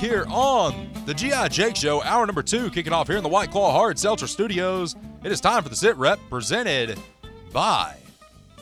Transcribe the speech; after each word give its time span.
here 0.00 0.24
on 0.30 0.90
the 1.04 1.12
G.I. 1.12 1.48
Jake 1.48 1.76
Show, 1.76 2.02
hour 2.02 2.24
number 2.24 2.42
two, 2.42 2.70
kicking 2.70 2.94
off 2.94 3.06
here 3.06 3.18
in 3.18 3.22
the 3.22 3.28
White 3.28 3.50
Claw 3.50 3.70
Hard 3.70 3.98
Seltzer 3.98 4.26
Studios. 4.26 4.96
It 5.22 5.30
is 5.30 5.42
time 5.42 5.62
for 5.62 5.68
the 5.68 5.76
sit 5.76 5.94
rep 5.96 6.18
presented 6.30 6.98
by 7.52 7.96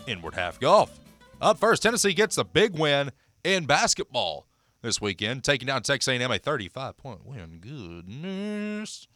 Inward 0.09 0.35
Half 0.35 0.59
Golf. 0.59 0.99
Up 1.41 1.57
first, 1.57 1.85
Tennessee 1.85 2.13
gets 2.13 2.39
a 2.39 2.45
big 2.45 2.77
win 2.77 3.13
in 3.45 3.67
basketball 3.67 4.49
this 4.83 5.01
weekend, 5.01 5.45
taking 5.45 5.67
down 5.67 5.83
Texas 5.83 6.13
A&M 6.13 6.29
a 6.29 6.41
35-point 6.41 7.25
win. 7.25 7.59
Goodness. 7.61 9.07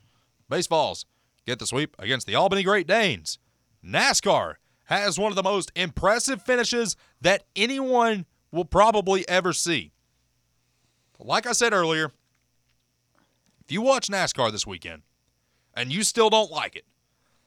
Baseballs 0.49 1.07
get 1.45 1.59
the 1.59 1.67
sweep 1.67 1.97
against 1.99 2.29
the 2.29 2.37
Albany 2.37 2.63
Great 2.63 2.87
Danes. 2.87 3.41
NASCAR 3.85 4.55
has 4.85 5.19
one 5.19 5.33
of 5.33 5.37
the 5.37 5.43
most 5.43 5.73
impressive 5.75 6.41
finishes 6.41 6.95
that 7.21 7.43
anyone 7.57 8.27
will 8.53 8.65
probably 8.65 9.29
ever 9.29 9.53
see. 9.53 9.93
Like 11.25 11.47
I 11.47 11.53
said 11.53 11.73
earlier, 11.73 12.13
if 13.65 13.71
you 13.71 13.83
watch 13.83 14.09
NASCAR 14.09 14.51
this 14.51 14.67
weekend 14.67 15.03
and 15.75 15.93
you 15.93 16.03
still 16.03 16.31
don't 16.31 16.51
like 16.51 16.77
it, 16.77 16.85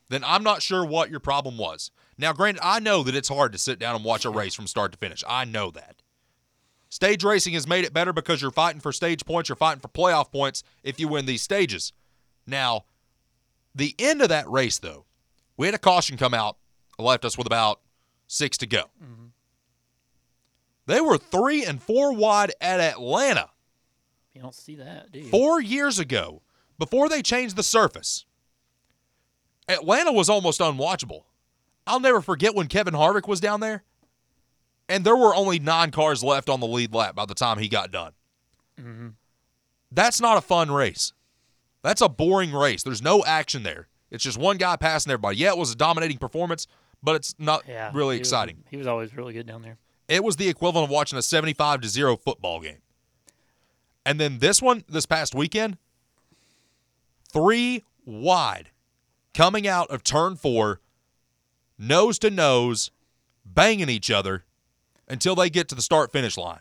then 0.10 0.24
I'm 0.24 0.44
not 0.44 0.62
sure 0.62 0.86
what 0.86 1.10
your 1.10 1.20
problem 1.20 1.58
was. 1.58 1.92
Now, 2.18 2.32
granted, 2.32 2.62
I 2.64 2.80
know 2.80 3.04
that 3.04 3.16
it's 3.16 3.28
hard 3.28 3.52
to 3.52 3.58
sit 3.58 3.80
down 3.80 3.96
and 3.96 4.06
watch 4.06 4.24
a 4.24 4.30
race 4.30 4.54
from 4.54 4.68
start 4.68 4.92
to 4.92 4.98
finish. 4.98 5.24
I 5.28 5.46
know 5.46 5.72
that. 5.72 6.02
Stage 6.90 7.24
racing 7.24 7.56
has 7.56 7.68
made 7.68 7.84
it 7.84 7.94
better 7.94 8.14
because 8.14 8.42
you're 8.42 8.52
fighting 8.52 8.80
for 8.80 8.92
stage 8.92 9.26
points, 9.26 9.50
you're 9.50 9.56
fighting 9.56 9.82
for 9.82 9.88
playoff 9.90 10.32
points 10.32 10.64
if 10.84 11.00
you 11.00 11.08
win 11.08 11.26
these 11.26 11.42
stages. 11.42 11.92
Now, 12.48 12.86
the 13.74 13.96
end 14.00 14.22
of 14.22 14.30
that 14.30 14.50
race, 14.50 14.80
though, 14.80 15.06
we 15.58 15.68
had 15.68 15.76
a 15.76 15.80
caution 15.80 16.16
come 16.16 16.34
out, 16.34 16.58
left 16.98 17.26
us 17.26 17.38
with 17.38 17.48
about 17.48 17.82
six 18.28 18.58
to 18.60 18.68
go. 18.68 18.84
Mm-hmm. 19.04 19.26
They 20.86 21.02
were 21.02 21.18
three 21.18 21.66
and 21.66 21.82
four 21.82 22.14
wide 22.14 22.54
at 22.62 22.80
Atlanta. 22.80 23.50
You 24.36 24.42
don't 24.42 24.54
see 24.54 24.76
that, 24.76 25.14
do 25.14 25.20
you? 25.20 25.30
Four 25.30 25.62
years 25.62 25.98
ago, 25.98 26.42
before 26.78 27.08
they 27.08 27.22
changed 27.22 27.56
the 27.56 27.64
surface, 27.64 28.26
Atlanta 29.70 30.12
was 30.12 30.30
almost 30.30 30.60
unwatchable. 30.60 31.24
I'll 31.88 32.02
never 32.02 32.22
forget 32.22 32.54
when 32.54 32.68
Kevin 32.68 32.94
Harvick 32.94 33.30
was 33.30 33.40
down 33.40 33.62
there, 33.62 33.84
and 34.90 35.06
there 35.06 35.16
were 35.16 35.34
only 35.34 35.58
nine 35.58 35.92
cars 35.92 36.22
left 36.22 36.50
on 36.50 36.60
the 36.60 36.68
lead 36.68 36.94
lap 36.94 37.16
by 37.16 37.26
the 37.26 37.34
time 37.34 37.60
he 37.60 37.70
got 37.70 37.92
done. 37.92 38.12
Mm-hmm. 38.80 39.10
That's 39.90 40.20
not 40.20 40.38
a 40.38 40.42
fun 40.42 40.70
race. 40.70 41.14
That's 41.82 42.02
a 42.02 42.10
boring 42.10 42.52
race. 42.52 42.84
There's 42.84 43.02
no 43.02 43.24
action 43.24 43.64
there. 43.64 43.88
It's 44.12 44.24
just 44.24 44.38
one 44.38 44.58
guy 44.58 44.76
passing 44.76 45.12
everybody. 45.12 45.38
Yeah, 45.38 45.50
it 45.50 45.58
was 45.58 45.72
a 45.72 45.76
dominating 45.76 46.18
performance, 46.18 46.68
but 47.02 47.16
it's 47.16 47.36
not 47.40 47.64
yeah, 47.68 47.92
really 47.94 48.16
he 48.16 48.20
exciting. 48.20 48.58
Was, 48.58 48.66
he 48.70 48.78
was 48.78 48.88
always 48.88 49.16
really 49.16 49.34
good 49.34 49.48
down 49.48 49.62
there. 49.62 49.78
It 50.10 50.24
was 50.24 50.36
the 50.36 50.50
equivalent 50.50 50.86
of 50.86 50.90
watching 50.92 51.18
a 51.18 51.22
75 51.22 51.82
to 51.82 51.88
0 51.88 52.18
football 52.18 52.60
game. 52.60 52.80
And 54.06 54.20
then 54.20 54.40
this 54.40 54.62
one, 54.62 54.84
this 54.88 55.06
past 55.06 55.34
weekend, 55.34 55.78
three 57.32 57.84
wide 58.06 58.70
coming 59.34 59.68
out 59.68 59.90
of 59.90 60.04
turn 60.04 60.36
four, 60.36 60.80
nose 61.78 62.20
to 62.20 62.30
nose, 62.30 62.92
banging 63.46 63.90
each 63.90 64.12
other 64.12 64.46
until 65.08 65.36
they 65.36 65.50
get 65.50 65.68
to 65.70 65.76
the 65.76 65.82
start 65.82 66.12
finish 66.12 66.38
line. 66.38 66.60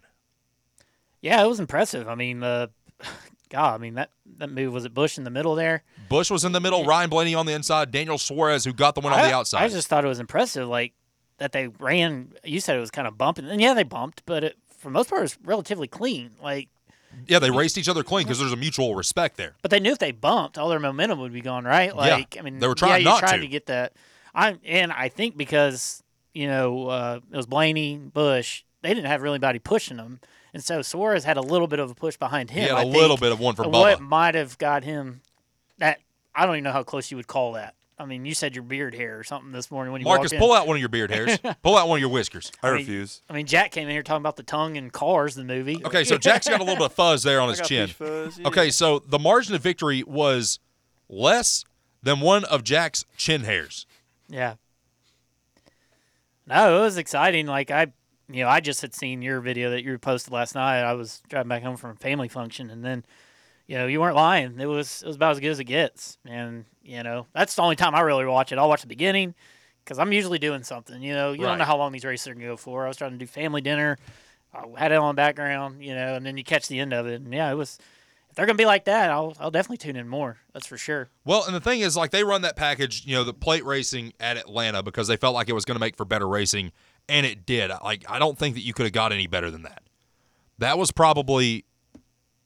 Yeah, 1.20 1.42
it 1.42 1.46
was 1.46 1.60
impressive. 1.60 2.08
I 2.08 2.14
mean, 2.14 2.42
uh, 2.42 2.68
God, 3.50 3.74
I 3.74 3.78
mean 3.78 3.94
that 3.94 4.10
that 4.38 4.50
move 4.50 4.72
was 4.72 4.84
it 4.84 4.92
Busch 4.92 5.16
in 5.16 5.24
the 5.24 5.30
middle 5.30 5.54
there. 5.54 5.84
Busch 6.08 6.30
was 6.30 6.44
in 6.44 6.52
the 6.52 6.60
middle, 6.60 6.84
Ryan 6.84 7.10
Blaney 7.10 7.34
on 7.34 7.46
the 7.46 7.52
inside, 7.52 7.90
Daniel 7.90 8.18
Suarez 8.18 8.64
who 8.64 8.72
got 8.72 8.94
the 8.94 9.00
one 9.00 9.12
on 9.12 9.20
I, 9.20 9.28
the 9.28 9.34
outside. 9.34 9.62
I 9.62 9.68
just 9.68 9.88
thought 9.88 10.04
it 10.04 10.08
was 10.08 10.20
impressive, 10.20 10.68
like 10.68 10.92
that 11.38 11.52
they 11.52 11.68
ran. 11.68 12.32
You 12.42 12.60
said 12.60 12.76
it 12.76 12.80
was 12.80 12.90
kind 12.90 13.06
of 13.06 13.16
bumping, 13.16 13.46
and 13.48 13.60
yeah, 13.60 13.74
they 13.74 13.84
bumped, 13.84 14.22
but 14.26 14.44
it, 14.44 14.56
for 14.78 14.88
the 14.88 14.92
most 14.92 15.08
part, 15.08 15.20
it 15.20 15.22
was 15.22 15.38
relatively 15.44 15.86
clean. 15.86 16.32
Like 16.42 16.68
yeah, 17.26 17.38
they 17.38 17.50
raced 17.50 17.78
each 17.78 17.88
other 17.88 18.02
clean 18.02 18.24
because 18.24 18.38
there's 18.38 18.52
a 18.52 18.56
mutual 18.56 18.94
respect 18.94 19.36
there. 19.36 19.54
But 19.62 19.70
they 19.70 19.80
knew 19.80 19.92
if 19.92 19.98
they 19.98 20.12
bumped, 20.12 20.58
all 20.58 20.68
their 20.68 20.80
momentum 20.80 21.18
would 21.20 21.32
be 21.32 21.40
gone, 21.40 21.64
right? 21.64 21.94
Like, 21.94 22.34
yeah, 22.34 22.40
I 22.40 22.44
mean, 22.44 22.58
they 22.58 22.66
were 22.66 22.74
trying 22.74 23.02
yeah, 23.02 23.10
not 23.10 23.20
trying 23.20 23.40
to. 23.40 23.46
to 23.46 23.48
get 23.48 23.66
that. 23.66 23.92
I 24.34 24.58
and 24.64 24.92
I 24.92 25.08
think 25.08 25.36
because 25.36 26.02
you 26.32 26.46
know 26.46 26.88
uh, 26.88 27.20
it 27.30 27.36
was 27.36 27.46
Blaney, 27.46 27.96
Busch, 27.96 28.62
they 28.82 28.90
didn't 28.94 29.06
have 29.06 29.22
really 29.22 29.36
anybody 29.36 29.58
pushing 29.58 29.96
them, 29.96 30.20
and 30.52 30.62
so 30.62 30.82
Suarez 30.82 31.24
had 31.24 31.36
a 31.36 31.42
little 31.42 31.68
bit 31.68 31.78
of 31.78 31.90
a 31.90 31.94
push 31.94 32.16
behind 32.16 32.50
him. 32.50 32.62
He 32.62 32.68
had 32.68 32.76
I 32.76 32.80
a 32.80 32.84
think, 32.84 32.96
little 32.96 33.16
bit 33.16 33.32
of 33.32 33.40
one 33.40 33.54
for 33.54 33.68
What 33.68 34.00
might 34.00 34.34
have 34.34 34.58
got 34.58 34.84
him 34.84 35.22
that 35.78 36.00
I 36.34 36.46
don't 36.46 36.56
even 36.56 36.64
know 36.64 36.72
how 36.72 36.82
close 36.82 37.10
you 37.10 37.16
would 37.16 37.26
call 37.26 37.52
that. 37.52 37.74
I 37.98 38.06
mean, 38.06 38.24
you 38.24 38.34
said 38.34 38.56
your 38.56 38.64
beard 38.64 38.94
hair 38.94 39.18
or 39.18 39.22
something 39.24 39.52
this 39.52 39.70
morning 39.70 39.92
when 39.92 40.00
you 40.00 40.04
Marcus, 40.04 40.24
walked 40.24 40.32
in. 40.32 40.38
Marcus, 40.40 40.46
pull 40.48 40.56
out 40.56 40.66
one 40.66 40.76
of 40.76 40.80
your 40.80 40.88
beard 40.88 41.10
hairs. 41.12 41.38
pull 41.62 41.76
out 41.76 41.88
one 41.88 41.98
of 41.98 42.00
your 42.00 42.10
whiskers. 42.10 42.50
I, 42.62 42.68
I 42.68 42.70
mean, 42.72 42.80
refuse. 42.80 43.22
I 43.30 43.34
mean, 43.34 43.46
Jack 43.46 43.70
came 43.70 43.86
in 43.86 43.92
here 43.92 44.02
talking 44.02 44.22
about 44.22 44.36
the 44.36 44.42
tongue 44.42 44.76
and 44.76 44.92
cars, 44.92 45.36
the 45.36 45.44
movie. 45.44 45.80
Okay, 45.84 46.02
so 46.02 46.18
Jack's 46.18 46.48
got 46.48 46.60
a 46.60 46.64
little 46.64 46.76
bit 46.76 46.86
of 46.86 46.92
fuzz 46.94 47.22
there 47.22 47.40
on 47.40 47.48
I 47.48 47.52
his 47.52 47.60
got 47.60 47.68
chin. 47.68 47.88
fuzz, 47.88 48.38
yeah. 48.38 48.48
Okay, 48.48 48.70
so 48.70 48.98
the 48.98 49.18
margin 49.18 49.54
of 49.54 49.62
victory 49.62 50.02
was 50.02 50.58
less 51.08 51.64
than 52.02 52.20
one 52.20 52.44
of 52.44 52.64
Jack's 52.64 53.04
chin 53.16 53.42
hairs. 53.44 53.86
Yeah. 54.28 54.54
No, 56.46 56.78
it 56.78 56.80
was 56.80 56.98
exciting. 56.98 57.46
Like 57.46 57.70
I, 57.70 57.92
you 58.28 58.42
know, 58.42 58.48
I 58.48 58.60
just 58.60 58.82
had 58.82 58.94
seen 58.94 59.22
your 59.22 59.40
video 59.40 59.70
that 59.70 59.84
you 59.84 59.96
posted 59.98 60.32
last 60.32 60.54
night. 60.54 60.80
I 60.80 60.94
was 60.94 61.22
driving 61.28 61.48
back 61.48 61.62
home 61.62 61.76
from 61.76 61.90
a 61.90 61.94
family 61.94 62.28
function, 62.28 62.70
and 62.70 62.84
then, 62.84 63.04
you 63.66 63.76
know, 63.78 63.86
you 63.86 64.00
weren't 64.00 64.16
lying. 64.16 64.58
It 64.60 64.66
was 64.66 65.02
it 65.02 65.06
was 65.06 65.16
about 65.16 65.32
as 65.32 65.40
good 65.40 65.50
as 65.50 65.60
it 65.60 65.64
gets, 65.64 66.18
and 66.26 66.64
you 66.82 67.02
know, 67.02 67.26
that's 67.32 67.54
the 67.54 67.62
only 67.62 67.76
time 67.76 67.94
I 67.94 68.00
really 68.00 68.26
watch 68.26 68.52
it. 68.52 68.58
I'll 68.58 68.68
watch 68.68 68.82
the 68.82 68.86
beginning 68.86 69.34
because 69.84 69.98
I'm 69.98 70.12
usually 70.12 70.38
doing 70.38 70.62
something. 70.62 71.02
You 71.02 71.14
know, 71.14 71.32
you 71.32 71.42
Right. 71.44 71.50
don't 71.50 71.58
know 71.58 71.64
how 71.64 71.76
long 71.76 71.92
these 71.92 72.04
races 72.04 72.26
are 72.28 72.34
gonna 72.34 72.46
go 72.46 72.56
for. 72.56 72.84
I 72.84 72.88
was 72.88 72.96
trying 72.96 73.12
to 73.12 73.18
do 73.18 73.26
family 73.26 73.60
dinner. 73.60 73.98
I 74.52 74.64
had 74.78 74.92
it 74.92 74.96
on 74.96 75.14
the 75.14 75.16
background, 75.16 75.82
you 75.84 75.94
know, 75.94 76.14
and 76.14 76.24
then 76.24 76.36
you 76.36 76.44
catch 76.44 76.68
the 76.68 76.78
end 76.78 76.92
of 76.92 77.06
it, 77.06 77.20
and 77.22 77.32
yeah, 77.32 77.50
it 77.50 77.54
was. 77.54 77.78
If 78.30 78.36
they're 78.36 78.46
gonna 78.46 78.56
be 78.56 78.66
like 78.66 78.84
that, 78.86 79.10
I'll 79.10 79.36
I'll 79.38 79.52
definitely 79.52 79.76
tune 79.76 79.94
in 79.94 80.08
more. 80.08 80.38
That's 80.52 80.66
for 80.66 80.76
sure. 80.76 81.08
Well, 81.24 81.44
and 81.46 81.54
the 81.54 81.60
thing 81.60 81.80
is, 81.80 81.96
like, 81.96 82.10
they 82.10 82.24
run 82.24 82.42
that 82.42 82.56
package, 82.56 83.06
you 83.06 83.14
know, 83.14 83.22
the 83.22 83.32
plate 83.32 83.64
racing 83.64 84.12
at 84.18 84.36
Atlanta 84.36 84.82
because 84.82 85.06
they 85.06 85.16
felt 85.16 85.34
like 85.34 85.48
it 85.48 85.52
was 85.52 85.64
going 85.64 85.76
to 85.76 85.80
make 85.80 85.96
for 85.96 86.04
better 86.04 86.26
racing, 86.26 86.72
and 87.08 87.24
it 87.24 87.46
did. 87.46 87.70
Like, 87.84 88.04
I 88.10 88.18
don't 88.18 88.36
think 88.36 88.56
that 88.56 88.62
you 88.62 88.74
could 88.74 88.86
have 88.86 88.92
got 88.92 89.12
any 89.12 89.28
better 89.28 89.52
than 89.52 89.62
that. 89.62 89.84
That 90.58 90.78
was 90.78 90.90
probably 90.90 91.64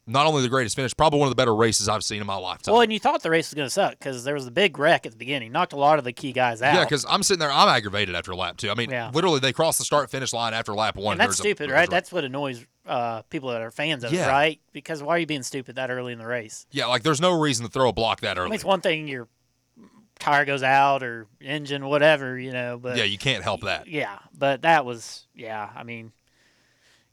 not 0.09 0.25
only 0.25 0.41
the 0.41 0.49
greatest 0.49 0.75
finish, 0.75 0.95
probably 0.95 1.19
one 1.19 1.27
of 1.27 1.31
the 1.31 1.35
better 1.35 1.55
races 1.55 1.87
I've 1.87 2.03
seen 2.03 2.19
in 2.21 2.27
my 2.27 2.35
lifetime. 2.35 2.73
Well, 2.73 2.81
and 2.81 2.91
you 2.91 2.99
thought 2.99 3.21
the 3.23 3.29
race 3.29 3.49
was 3.49 3.53
gonna 3.55 3.69
suck 3.69 3.91
because 3.91 4.23
there 4.23 4.33
was 4.33 4.47
a 4.47 4.51
big 4.51 4.77
wreck 4.79 5.05
at 5.05 5.11
the 5.11 5.17
beginning, 5.17 5.51
knocked 5.51 5.73
a 5.73 5.77
lot 5.77 5.97
of 5.99 6.03
the 6.05 6.11
key 6.13 6.31
guys 6.33 6.61
out. 6.61 6.73
yeah, 6.73 6.83
because 6.83 7.05
I'm 7.09 7.23
sitting 7.23 7.39
there, 7.39 7.51
I'm 7.51 7.69
aggravated 7.69 8.15
after 8.15 8.35
lap 8.35 8.57
two. 8.57 8.69
I 8.69 8.73
mean, 8.75 8.89
Yeah. 8.89 9.11
literally, 9.13 9.39
they 9.39 9.53
crossed 9.53 9.77
the 9.79 9.85
start 9.85 10.09
finish 10.09 10.33
line 10.33 10.53
after 10.53 10.73
lap 10.73 10.95
one. 10.97 11.13
and 11.13 11.21
that's 11.21 11.33
a- 11.33 11.43
stupid, 11.43 11.69
there's 11.69 11.71
right? 11.77 11.89
That's 11.89 12.11
what 12.11 12.23
annoys 12.23 12.65
uh, 12.87 13.21
people 13.29 13.49
that 13.51 13.61
are 13.61 13.69
fans 13.71 14.03
of 14.03 14.11
Yeah. 14.11 14.27
right? 14.29 14.59
Because 14.73 15.03
why 15.03 15.15
are 15.15 15.19
you 15.19 15.27
being 15.27 15.43
stupid 15.43 15.75
that 15.75 15.91
early 15.91 16.11
in 16.13 16.17
the 16.19 16.25
race? 16.25 16.65
yeah, 16.71 16.87
like 16.87 17.03
there's 17.03 17.21
no 17.21 17.39
reason 17.39 17.65
to 17.65 17.71
throw 17.71 17.89
a 17.89 17.93
block 17.93 18.21
that 18.21 18.37
I 18.37 18.41
early. 18.41 18.49
mean, 18.49 18.55
it's 18.55 18.65
one 18.65 18.81
thing 18.81 19.07
your 19.07 19.27
tire 20.19 20.43
goes 20.43 20.63
out 20.63 21.01
or 21.03 21.27
engine, 21.39 21.85
whatever, 21.85 22.37
you 22.37 22.51
know, 22.51 22.77
but 22.81 22.97
yeah, 22.97 23.03
you 23.05 23.17
can't 23.17 23.43
help 23.43 23.61
that. 23.61 23.87
yeah, 23.87 24.17
but 24.37 24.63
that 24.63 24.85
was 24.85 25.27
yeah. 25.35 25.69
I 25.75 25.83
mean, 25.83 26.11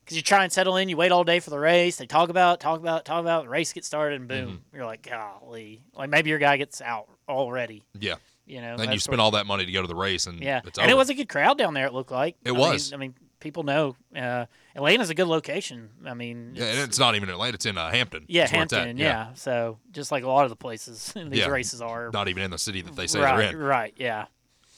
because 0.07 0.17
you 0.17 0.23
try 0.23 0.45
and 0.45 0.53
settle 0.53 0.77
in, 0.77 0.89
you 0.89 0.97
wait 0.97 1.11
all 1.13 1.25
day 1.25 1.41
for 1.41 1.51
the 1.51 1.59
race. 1.59 1.97
They 1.97 2.07
talk 2.07 2.29
about, 2.31 2.61
talk 2.61 2.79
about, 2.81 3.05
talk 3.05 3.21
about. 3.21 3.43
The 3.43 3.49
race 3.51 3.73
gets 3.73 3.87
started, 3.89 4.21
and 4.21 4.29
boom, 4.29 4.47
Mm-hmm. 4.49 4.77
you're 4.77 4.87
like, 4.87 5.03
golly, 5.03 5.83
like 5.95 6.09
maybe 6.09 6.31
your 6.31 6.39
guy 6.39 6.57
gets 6.57 6.81
out 6.81 7.09
already. 7.29 7.83
Yeah, 7.99 8.15
You 8.47 8.61
know, 8.61 8.77
and 8.79 8.93
you 8.95 9.01
spend 9.01 9.21
all 9.21 9.33
that 9.33 9.47
money 9.47 9.67
to 9.67 9.73
go 9.73 9.83
to 9.83 9.89
the 9.89 9.95
race, 9.97 10.27
and 10.27 10.41
Yeah, 10.41 10.61
it's 10.65 10.79
and 10.79 10.91
it 10.91 10.97
was 10.97 11.11
a 11.11 11.15
good 11.15 11.29
crowd 11.29 11.59
down 11.59 11.75
there. 11.75 11.87
It 11.87 11.93
looked 11.93 12.13
like 12.13 12.37
It 12.45 12.51
I 12.51 12.53
was. 12.53 12.93
Mean, 12.93 12.95
I 12.95 13.01
mean, 13.01 13.15
people 13.41 13.65
know 13.65 13.97
uh, 14.17 14.47
Atlanta's 14.77 15.11
a 15.11 15.15
good 15.15 15.27
location. 15.27 15.91
I 16.07 16.15
mean, 16.15 16.53
Yeah, 16.55 16.67
and 16.67 16.79
it's 16.81 16.99
not 17.01 17.17
even 17.17 17.29
Atlanta; 17.29 17.55
it's 17.57 17.67
in 17.67 17.77
uh, 17.77 17.91
Hampton. 17.91 18.25
yeah, 18.29 18.45
it's 18.45 18.53
at. 18.53 18.57
Hampton. 18.59 18.97
Yeah. 18.99 19.35
so 19.35 19.79
just 19.91 20.13
like 20.13 20.23
a 20.23 20.29
lot 20.29 20.45
of 20.45 20.51
the 20.51 20.57
places 20.57 21.13
in 21.17 21.31
these 21.31 21.41
Yeah. 21.41 21.49
races 21.49 21.83
are. 21.83 22.11
not 22.13 22.29
even 22.29 22.43
in 22.45 22.51
the 22.53 22.59
city 22.59 22.81
that 22.83 22.95
they 22.97 23.07
say 23.09 23.21
right, 23.21 23.37
they're 23.37 23.51
in. 23.51 23.57
right, 23.59 23.95
yeah. 23.97 24.27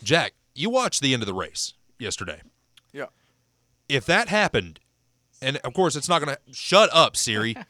Jack, 0.02 0.32
you 0.54 0.70
watched 0.70 1.02
the 1.02 1.12
end 1.12 1.22
of 1.22 1.26
the 1.26 1.34
race 1.34 1.74
yesterday. 1.98 2.40
Yeah. 2.92 3.06
If 3.88 4.06
that 4.06 4.28
happened, 4.28 4.80
and 5.42 5.56
of 5.58 5.72
course 5.74 5.96
it's 5.96 6.08
not 6.08 6.22
going 6.22 6.34
to 6.36 6.54
shut 6.54 6.90
up, 6.92 7.16
Siri. 7.16 7.56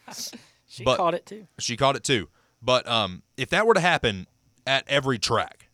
She 0.71 0.85
But- 0.85 0.99
caught 0.99 1.15
it 1.15 1.25
too. 1.25 1.47
she 1.59 1.77
caught 1.79 1.97
it 1.97 2.05
too. 2.05 2.29
But 2.61 2.87
um, 2.87 3.23
if 3.39 3.49
that 3.51 3.67
were 3.67 3.73
to 3.73 3.81
happen 3.81 4.27
at 4.67 4.85
every 4.87 5.19
track, 5.19 5.71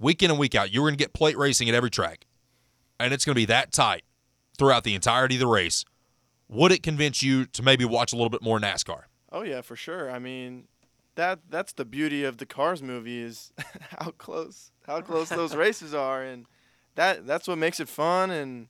week 0.00 0.20
in 0.22 0.30
and 0.32 0.38
week 0.38 0.54
out, 0.56 0.72
you 0.72 0.80
were 0.82 0.88
going 0.88 0.98
to 0.98 1.02
get 1.02 1.12
plate 1.12 1.38
racing 1.38 1.68
at 1.68 1.74
every 1.76 1.90
track, 1.90 2.26
and 2.98 3.14
it's 3.14 3.24
going 3.24 3.34
to 3.34 3.40
be 3.40 3.44
that 3.46 3.70
tight 3.72 4.02
throughout 4.58 4.82
the 4.82 4.94
entirety 4.96 5.36
of 5.36 5.40
the 5.40 5.46
race. 5.46 5.84
Would 6.48 6.72
it 6.72 6.82
convince 6.82 7.22
you 7.22 7.44
to 7.46 7.62
maybe 7.62 7.84
watch 7.84 8.12
a 8.12 8.16
little 8.16 8.30
bit 8.30 8.42
more 8.42 8.58
NASCAR? 8.58 9.02
Oh 9.30 9.42
yeah, 9.42 9.60
for 9.60 9.76
sure. 9.76 10.10
I 10.10 10.18
mean, 10.18 10.66
that 11.14 11.40
that's 11.48 11.72
the 11.72 11.84
beauty 11.84 12.24
of 12.24 12.38
the 12.38 12.46
Cars 12.46 12.82
movie 12.82 13.20
is 13.22 13.52
how 14.00 14.10
close 14.12 14.72
how 14.86 15.00
close 15.02 15.28
those 15.28 15.54
races 15.66 15.94
are, 15.94 16.22
and 16.22 16.46
that 16.96 17.26
that's 17.26 17.46
what 17.46 17.58
makes 17.58 17.78
it 17.78 17.88
fun. 17.88 18.30
And 18.30 18.68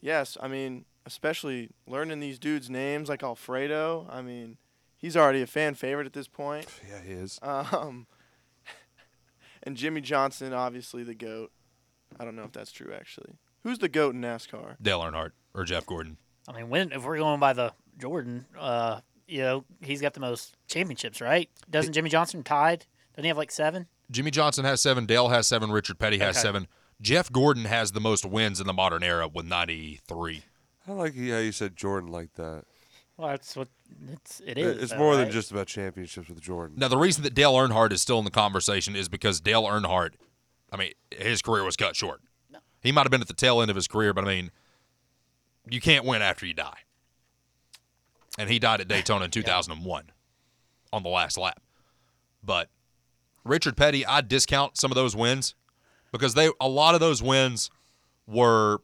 yes, 0.00 0.38
I 0.40 0.48
mean, 0.48 0.84
especially 1.06 1.70
learning 1.86 2.20
these 2.20 2.38
dudes' 2.38 2.70
names 2.70 3.08
like 3.08 3.22
Alfredo. 3.22 4.06
I 4.10 4.22
mean, 4.22 4.56
he's 4.96 5.16
already 5.16 5.42
a 5.42 5.46
fan 5.46 5.74
favorite 5.74 6.06
at 6.06 6.12
this 6.12 6.28
point. 6.28 6.66
Yeah, 6.88 7.00
he 7.04 7.12
is. 7.12 7.38
Um, 7.42 8.06
and 9.62 9.76
Jimmie 9.76 10.00
Johnson, 10.00 10.52
obviously 10.52 11.02
the 11.02 11.14
goat. 11.14 11.50
I 12.18 12.24
don't 12.24 12.36
know 12.36 12.44
if 12.44 12.52
that's 12.52 12.72
true 12.72 12.92
actually. 12.94 13.34
Who's 13.62 13.78
the 13.78 13.88
goat 13.88 14.14
in 14.14 14.20
NASCAR? 14.20 14.76
Dale 14.80 15.00
Earnhardt 15.00 15.32
or 15.54 15.64
Jeff 15.64 15.86
Gordon? 15.86 16.18
I 16.46 16.52
mean, 16.52 16.68
when 16.68 16.92
if 16.92 17.02
we're 17.04 17.16
going 17.16 17.40
by 17.40 17.54
the 17.54 17.72
Jordan, 17.98 18.44
uh, 18.58 19.00
you 19.26 19.40
know, 19.40 19.64
he's 19.80 20.00
got 20.02 20.12
the 20.14 20.20
most 20.20 20.54
championships, 20.68 21.20
right? 21.20 21.48
Doesn't 21.70 21.94
Jimmie 21.94 22.10
Johnson 22.10 22.42
tied? 22.42 22.84
Doesn't 23.14 23.24
he 23.24 23.28
have 23.28 23.38
like 23.38 23.50
seven? 23.50 23.86
Jimmie 24.10 24.30
Johnson 24.30 24.64
has 24.66 24.82
seven. 24.82 25.06
Dale 25.06 25.28
has 25.28 25.46
seven. 25.46 25.72
Richard 25.72 25.98
Petty 25.98 26.18
has 26.18 26.36
Okay. 26.36 26.42
seven. 26.42 26.68
Jeff 27.00 27.32
Gordon 27.32 27.64
has 27.64 27.92
the 27.92 28.00
most 28.00 28.24
wins 28.26 28.60
in 28.60 28.66
the 28.66 28.72
modern 28.74 29.02
era 29.02 29.26
with 29.26 29.46
93. 29.46 30.42
I 30.86 30.92
like 30.92 31.14
how 31.14 31.20
you 31.38 31.52
said 31.52 31.76
Jordan 31.76 32.10
like 32.10 32.34
that. 32.34 32.64
Well, 33.16 33.28
that's 33.28 33.54
what 33.56 33.68
it's. 34.12 34.40
It 34.40 34.58
It- 34.58 34.58
is. 34.58 34.82
It's 34.82 34.92
though, 34.92 34.98
more 34.98 35.16
than 35.16 35.30
just 35.30 35.50
about 35.50 35.66
championships 35.66 36.28
with 36.28 36.40
Jordan. 36.40 36.76
Now, 36.78 36.88
the 36.88 36.98
reason 36.98 37.22
that 37.22 37.34
Dale 37.34 37.54
Earnhardt 37.54 37.92
is 37.92 38.02
still 38.02 38.18
in 38.18 38.24
the 38.24 38.30
conversation 38.30 38.96
is 38.96 39.08
because 39.08 39.40
Dale 39.40 39.62
Earnhardt, 39.64 40.14
I 40.72 40.76
mean, 40.76 40.92
his 41.10 41.40
career 41.42 41.64
was 41.64 41.76
cut 41.76 41.94
short. 41.96 42.20
He 42.82 42.92
might 42.92 43.02
have 43.02 43.10
been 43.10 43.22
at 43.22 43.28
the 43.28 43.34
tail 43.34 43.62
end 43.62 43.70
of 43.70 43.76
his 43.76 43.88
career, 43.88 44.12
but 44.12 44.24
I 44.24 44.26
mean, 44.26 44.50
you 45.70 45.80
can't 45.80 46.04
win 46.04 46.20
after 46.20 46.44
you 46.44 46.52
die. 46.52 46.80
And 48.38 48.50
he 48.50 48.58
died 48.58 48.80
at 48.82 48.88
Daytona 48.88 49.24
in 49.24 49.30
2001 49.30 50.10
on 50.92 51.02
the 51.02 51.08
last 51.08 51.38
lap. 51.38 51.62
But 52.42 52.68
Richard 53.42 53.76
Petty, 53.76 54.04
I 54.04 54.20
discount 54.20 54.76
some 54.76 54.90
of 54.90 54.96
those 54.96 55.16
wins 55.16 55.54
because 56.12 56.34
they 56.34 56.50
a 56.60 56.68
lot 56.68 56.94
of 56.94 57.00
those 57.00 57.22
wins 57.22 57.70
were, 58.26 58.82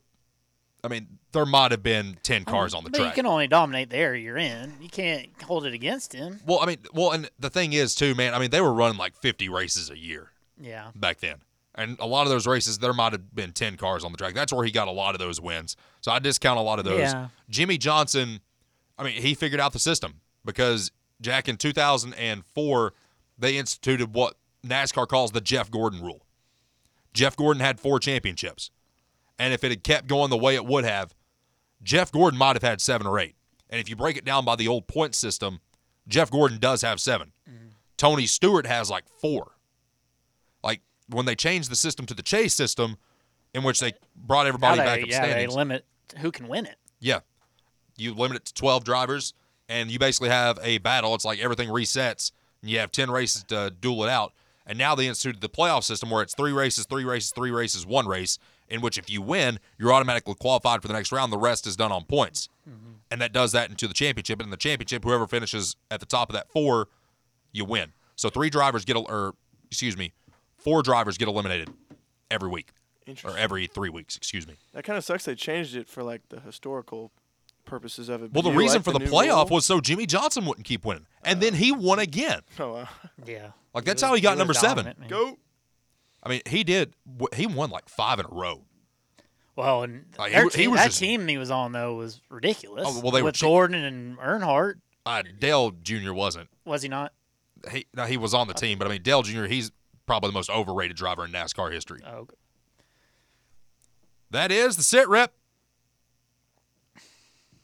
I 0.82 0.88
mean, 0.88 1.18
there 1.32 1.46
might 1.46 1.70
have 1.70 1.82
been 1.82 2.18
10 2.22 2.44
cars 2.44 2.74
on 2.74 2.84
the 2.84 2.90
but 2.90 2.98
track. 2.98 3.16
you 3.16 3.22
can 3.22 3.26
only 3.30 3.46
dominate 3.46 3.90
the 3.90 3.96
area 3.96 4.22
you're 4.22 4.36
in. 4.38 4.74
You 4.80 4.88
can't 4.88 5.28
hold 5.42 5.64
it 5.66 5.74
against 5.74 6.12
him. 6.12 6.40
Well, 6.46 6.60
I 6.60 6.66
mean, 6.66 6.78
well, 6.92 7.12
and 7.12 7.30
the 7.38 7.50
thing 7.50 7.72
is 7.72 7.94
too, 7.94 8.14
man. 8.14 8.34
I 8.34 8.38
mean, 8.38 8.50
they 8.50 8.60
were 8.60 8.72
running 8.72 8.98
like 8.98 9.14
50 9.16 9.48
races 9.48 9.90
a 9.90 9.98
year 9.98 10.30
Yeah. 10.60 10.90
back 10.94 11.18
then, 11.20 11.36
and 11.74 11.96
a 12.00 12.06
lot 12.06 12.22
of 12.22 12.30
those 12.30 12.46
races 12.46 12.78
there 12.78 12.92
might 12.92 13.12
have 13.12 13.34
been 13.34 13.52
10 13.52 13.76
cars 13.76 14.04
on 14.04 14.12
the 14.12 14.18
track. 14.18 14.34
That's 14.34 14.52
where 14.52 14.64
he 14.64 14.70
got 14.72 14.88
a 14.88 14.92
lot 14.92 15.14
of 15.14 15.18
those 15.20 15.40
wins. 15.40 15.76
So 16.00 16.10
I 16.12 16.18
discount 16.18 16.58
a 16.58 16.62
lot 16.62 16.78
of 16.78 16.84
those. 16.84 17.00
Yeah. 17.00 17.28
Jimmie 17.48 17.78
Johnson, 17.78 18.40
I 18.98 19.04
mean, 19.04 19.20
he 19.22 19.34
figured 19.34 19.60
out 19.60 19.72
the 19.72 19.78
system 19.78 20.20
because 20.44 20.90
Jack 21.20 21.48
in 21.48 21.56
2004 21.56 22.92
they 23.38 23.56
instituted 23.56 24.14
what 24.14 24.34
NASCAR 24.66 25.08
calls 25.08 25.30
the 25.32 25.40
Jeff 25.40 25.70
Gordon 25.70 26.02
rule. 26.02 26.26
Jeff 27.14 27.34
Gordon 27.36 27.60
had 27.62 27.80
four 27.80 27.98
championships, 27.98 28.70
and 29.38 29.52
if 29.54 29.64
it 29.64 29.70
had 29.70 29.82
kept 29.82 30.06
going 30.06 30.28
the 30.30 30.36
way 30.36 30.54
it 30.54 30.64
would 30.66 30.84
have, 30.84 31.14
Jeff 31.82 32.12
Gordon 32.12 32.38
might 32.38 32.56
have 32.56 32.62
had 32.62 32.80
seven 32.80 33.06
or 33.06 33.18
eight. 33.18 33.36
And 33.68 33.80
if 33.80 33.88
you 33.88 33.96
break 33.96 34.16
it 34.16 34.24
down 34.24 34.44
by 34.44 34.56
the 34.56 34.68
old 34.68 34.86
point 34.86 35.14
system, 35.14 35.60
Jeff 36.08 36.30
Gordon 36.30 36.58
does 36.58 36.82
have 36.82 37.00
7 37.00 37.32
Tony 37.96 38.26
Stewart 38.26 38.66
has 38.66 38.90
like 38.90 39.04
four. 39.20 39.52
Like 40.64 40.80
when 41.08 41.26
they 41.26 41.34
changed 41.34 41.70
the 41.70 41.76
system 41.76 42.06
to 42.06 42.14
the 42.14 42.22
chase 42.22 42.54
system, 42.54 42.96
in 43.52 43.62
which 43.62 43.78
they 43.80 43.92
brought 44.16 44.46
everybody 44.46 44.78
Now 44.78 44.84
back 44.84 44.96
they, 44.96 45.02
up 45.02 45.08
yeah, 45.10 45.20
they 45.20 45.30
standings. 45.32 45.54
limit 45.54 45.84
who 46.18 46.32
can 46.32 46.48
win 46.48 46.66
it. 46.66 46.76
Yeah. 46.98 47.20
You 47.96 48.14
limit 48.14 48.38
it 48.38 48.44
to 48.46 48.54
12 48.54 48.84
drivers, 48.84 49.34
and 49.68 49.90
you 49.90 49.98
basically 49.98 50.30
have 50.30 50.58
a 50.62 50.78
battle. 50.78 51.14
It's 51.14 51.24
like 51.24 51.40
everything 51.40 51.68
resets, 51.68 52.32
and 52.62 52.70
you 52.70 52.78
have 52.78 52.90
10 52.90 53.10
races 53.10 53.44
to 53.44 53.70
duel 53.80 54.04
it 54.04 54.08
out. 54.08 54.32
And 54.66 54.78
now 54.78 54.94
they 54.94 55.06
instituted 55.06 55.40
the 55.40 55.48
playoff 55.48 55.84
system 55.84 56.10
where 56.10 56.22
it's 56.22 56.34
three 56.34 56.52
races, 56.52 56.86
three 56.86 57.04
races, 57.04 57.32
three 57.32 57.50
races, 57.50 57.84
one 57.84 58.06
race, 58.06 58.38
in 58.70 58.80
which 58.80 58.98
if 58.98 59.10
you 59.10 59.22
win, 59.22 59.58
you're 59.78 59.92
automatically 59.92 60.34
qualified 60.34 60.82
for 60.82 60.88
the 60.88 60.94
next 60.94 61.12
round. 61.12 61.32
The 61.32 61.38
rest 61.38 61.66
is 61.66 61.76
done 61.76 61.92
on 61.92 62.04
points. 62.04 62.48
Mm-hmm. 62.68 62.92
And 63.10 63.20
that 63.20 63.32
does 63.32 63.52
that 63.52 63.70
into 63.70 63.88
the 63.88 63.94
championship. 63.94 64.38
And 64.38 64.46
in 64.46 64.50
the 64.50 64.56
championship, 64.56 65.04
whoever 65.04 65.26
finishes 65.26 65.76
at 65.90 66.00
the 66.00 66.06
top 66.06 66.30
of 66.30 66.34
that 66.34 66.48
four, 66.48 66.88
you 67.52 67.64
win. 67.64 67.92
So 68.16 68.30
three 68.30 68.50
drivers 68.50 68.84
get, 68.84 68.96
or 68.96 69.34
excuse 69.66 69.96
me, 69.96 70.12
four 70.58 70.82
drivers 70.82 71.18
get 71.18 71.26
eliminated 71.26 71.70
every 72.30 72.48
week, 72.48 72.70
or 73.24 73.36
every 73.36 73.66
three 73.66 73.88
weeks, 73.88 74.16
excuse 74.16 74.46
me. 74.46 74.54
That 74.74 74.84
kind 74.84 74.96
of 74.96 75.04
sucks. 75.04 75.24
They 75.24 75.34
changed 75.34 75.74
it 75.74 75.88
for 75.88 76.02
like 76.02 76.28
the 76.28 76.38
historical 76.40 77.10
purposes 77.64 78.08
of 78.08 78.22
it. 78.22 78.32
Well, 78.32 78.42
the 78.42 78.52
reason 78.52 78.78
like 78.78 78.84
for 78.84 78.92
the, 78.92 79.00
new 79.00 79.06
playoff 79.06 79.48
rule? 79.48 79.56
was 79.56 79.66
so 79.66 79.80
Jimmie 79.80 80.06
Johnson 80.06 80.44
wouldn't 80.44 80.66
keep 80.66 80.84
winning, 80.84 81.06
and 81.24 81.40
then 81.40 81.54
he 81.54 81.72
won 81.72 81.98
again. 81.98 82.40
Oh, 82.58 82.74
wow. 82.74 82.88
Yeah. 83.26 83.50
Like 83.74 83.84
that's 83.84 84.02
was- 84.02 84.08
how 84.08 84.14
he 84.14 84.20
got 84.20 84.32
was 84.32 84.38
number 84.38 84.54
seven. 84.54 84.84
man. 84.84 84.96
go. 85.08 85.38
I 86.22 86.28
mean, 86.28 86.40
he 86.46 86.64
did. 86.64 86.94
He 87.34 87.46
won 87.46 87.70
like 87.70 87.88
five 87.88 88.18
in 88.18 88.26
a 88.26 88.28
row. 88.30 88.64
Well, 89.56 89.82
and 89.82 90.04
Like, 90.18 90.32
he 90.32 90.40
he 90.42 90.48
team, 90.50 90.70
was 90.70 90.80
that 90.80 90.86
just- 90.86 90.98
team 91.00 91.26
he 91.28 91.36
was 91.38 91.50
on 91.50 91.72
though 91.72 91.94
was 91.94 92.20
ridiculous. 92.30 92.86
Oh, 92.88 93.00
well, 93.00 93.10
they 93.10 93.20
were 93.22 93.26
with 93.26 93.34
cheap. 93.36 93.46
Gordon 93.46 93.82
and 93.84 94.18
Earnhardt, 94.18 94.74
Uh, 95.04 95.22
Dale 95.38 95.70
Jr. 95.70 96.12
wasn't. 96.12 96.48
was 96.64 96.82
he 96.82 96.88
not? 96.88 97.12
He 97.70 97.86
no, 97.94 98.04
he 98.06 98.16
was 98.16 98.32
on 98.32 98.48
the 98.48 98.54
team, 98.54 98.78
but 98.78 98.86
I 98.86 98.90
mean, 98.90 99.02
Dale 99.02 99.22
Jr. 99.22 99.44
He's 99.44 99.70
probably 100.06 100.28
the 100.30 100.34
most 100.34 100.48
overrated 100.50 100.96
driver 100.96 101.24
in 101.24 101.32
NASCAR 101.32 101.70
history. 101.72 102.00
Oh, 102.06 102.18
okay. 102.20 102.36
That 104.30 104.50
is 104.52 104.76
the 104.76 104.82
sit 104.82 105.08
rep. 105.08 105.34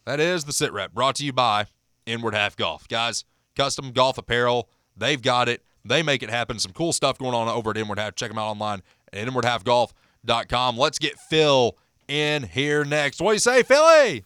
That 0.04 0.20
is 0.20 0.44
the 0.44 0.52
sit 0.52 0.72
rep 0.72 0.92
brought 0.92 1.16
to 1.16 1.24
you 1.24 1.32
by 1.32 1.66
Inward 2.04 2.34
Half 2.34 2.56
Golf. 2.56 2.86
Guys, 2.88 3.24
custom 3.56 3.92
golf 3.92 4.18
apparel. 4.18 4.68
They've 4.96 5.20
got 5.20 5.48
it. 5.48 5.62
They 5.88 6.02
make 6.02 6.22
it 6.22 6.30
happen. 6.30 6.58
Some 6.58 6.72
cool 6.72 6.92
stuff 6.92 7.18
going 7.18 7.34
on 7.34 7.48
over 7.48 7.70
at 7.70 7.76
Inward 7.76 7.98
Half. 7.98 8.14
Check 8.16 8.30
them 8.30 8.38
out 8.38 8.48
online 8.50 8.82
at 9.12 9.26
inwardhalfgolf.com. 9.26 10.76
Let's 10.76 10.98
get 10.98 11.18
Phil 11.18 11.76
in 12.08 12.44
here 12.44 12.84
next. 12.84 13.20
What 13.20 13.30
do 13.30 13.34
you 13.34 13.38
say, 13.40 13.62
Philly? 13.62 14.24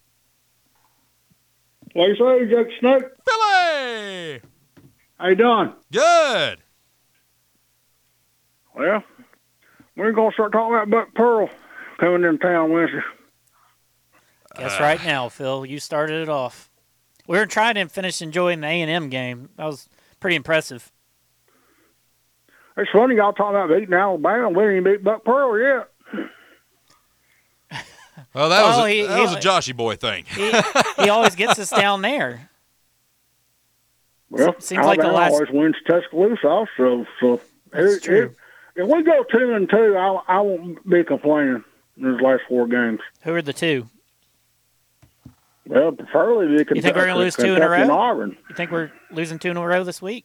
Like 1.94 2.08
you 2.08 2.16
say, 2.16 2.50
Jack 2.50 2.66
Snake, 2.78 3.02
Philly! 3.28 4.40
how 5.18 5.28
you 5.28 5.34
doing? 5.34 5.72
Good. 5.92 6.60
Well, 8.74 9.02
we're 9.96 10.12
gonna 10.12 10.32
start 10.32 10.52
talking 10.52 10.74
about 10.74 10.88
Buck 10.90 11.14
Pearl 11.14 11.50
coming 11.98 12.24
in 12.24 12.38
town 12.38 12.72
Wednesday. 12.72 13.00
Guess 14.56 14.78
Uh. 14.78 14.82
right 14.82 15.04
now, 15.04 15.28
Phil, 15.28 15.66
you 15.66 15.80
started 15.80 16.22
it 16.22 16.28
off. 16.28 16.70
We 17.26 17.38
were 17.38 17.46
trying 17.46 17.74
to 17.74 17.86
finish 17.88 18.22
enjoying 18.22 18.60
the 18.60 18.66
A 18.68 18.80
and 18.82 18.90
M 18.90 19.08
game. 19.08 19.50
That 19.56 19.66
was 19.66 19.88
pretty 20.20 20.36
impressive. 20.36 20.90
It's 22.80 22.90
funny 22.92 23.16
y'all 23.16 23.32
talking 23.32 23.56
about 23.56 23.68
beating 23.76 23.94
Alabama. 23.94 24.48
We 24.48 24.54
didn't 24.64 24.76
even 24.78 24.92
beat 24.92 25.04
Buck 25.04 25.24
Pearl 25.24 25.58
yet. 25.58 25.88
Well, 28.34 28.48
that 28.50 28.62
Well, 28.62 28.78
was 28.82 28.86
a, 28.86 28.90
he- 28.90 29.06
that 29.06 29.16
he- 29.16 29.22
was 29.22 29.32
a 29.34 29.40
Joshy 29.40 29.74
boy 29.76 29.96
thing. 29.96 30.24
He, 30.28 30.52
he 31.02 31.08
always 31.08 31.34
gets 31.34 31.58
us 31.58 31.70
down 31.70 32.00
there. 32.02 32.48
Well, 34.28 34.54
Seems 34.60 34.84
like 34.86 35.00
the 35.00 35.06
Alabama 35.06 35.12
last- 35.16 35.32
always 35.32 35.50
wins 35.50 35.74
Tuscaloosa 35.88 36.46
also. 36.46 37.06
So 37.20 37.40
That's 37.72 37.94
it- 37.96 38.02
true. 38.04 38.22
it- 38.26 38.36
if 38.82 38.86
we 38.86 39.02
go 39.02 39.24
two 39.24 39.52
and 39.54 39.68
two, 39.68 39.96
I, 39.96 40.20
I 40.28 40.40
won't 40.40 40.88
be 40.88 41.02
complaining 41.02 41.64
in 41.96 42.12
these 42.12 42.20
last 42.20 42.42
four 42.48 42.68
games. 42.68 43.00
Who 43.22 43.34
are 43.34 43.42
the 43.42 43.52
two? 43.52 43.88
Well, 45.66 45.90
preferably 45.92 46.46
the 46.56 46.74
You 46.76 46.82
think 46.82 46.94
we're 46.94 47.06
gonna 47.06 47.18
lose 47.18 47.34
two 47.34 47.56
in 47.56 47.62
a 47.62 47.68
row? 47.68 47.90
Auburn. 47.90 48.36
You 48.48 48.54
think 48.54 48.70
we're 48.70 48.92
losing 49.10 49.38
two 49.40 49.50
in 49.50 49.56
a 49.56 49.66
row 49.66 49.82
this 49.82 50.00
week? 50.00 50.24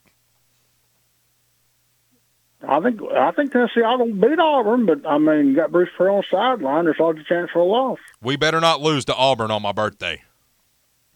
I 2.67 2.79
think 2.81 2.99
I 3.01 3.31
think 3.31 3.51
Tennessee. 3.51 3.81
I 3.85 3.97
don't 3.97 4.19
beat 4.19 4.39
Auburn, 4.39 4.85
but 4.85 5.05
I 5.07 5.17
mean, 5.17 5.53
got 5.55 5.71
Bruce 5.71 5.89
Pearl 5.97 6.15
on 6.15 6.23
the 6.31 6.37
sideline. 6.37 6.85
There's 6.85 6.97
always 6.99 7.19
a 7.19 7.23
chance 7.23 7.49
for 7.51 7.59
a 7.59 7.65
loss. 7.65 7.99
We 8.21 8.35
better 8.35 8.59
not 8.59 8.81
lose 8.81 9.05
to 9.05 9.15
Auburn 9.15 9.51
on 9.51 9.61
my 9.61 9.71
birthday. 9.71 10.21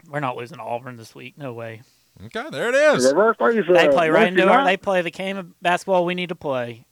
We're 0.09 0.19
not 0.19 0.37
losing 0.37 0.57
to 0.57 0.63
Auburn 0.63 0.97
this 0.97 1.13
week. 1.13 1.37
No 1.37 1.53
way. 1.53 1.81
Okay, 2.25 2.49
there 2.51 2.69
it 2.69 2.75
is. 2.75 3.03
Their 3.03 3.13
birthday's, 3.13 3.63
They 3.71 3.87
uh, 3.87 3.91
play 3.91 4.09
right 4.09 4.27
into 4.27 4.47
our. 4.47 4.65
They 4.65 4.77
play 4.77 5.01
the 5.01 5.11
game 5.11 5.37
of 5.37 5.61
basketball 5.61 6.05
we 6.05 6.15
need 6.15 6.29
to 6.29 6.35
play. 6.35 6.85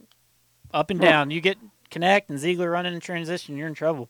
Up 0.74 0.90
and 0.90 1.00
down. 1.00 1.32
You 1.32 1.42
get 1.42 1.58
Knecht 1.92 2.24
and 2.30 2.40
Zeigler 2.40 2.72
running 2.72 2.94
in 2.94 3.00
transition. 3.00 3.58
You're 3.58 3.68
in 3.68 3.74
trouble. 3.74 4.10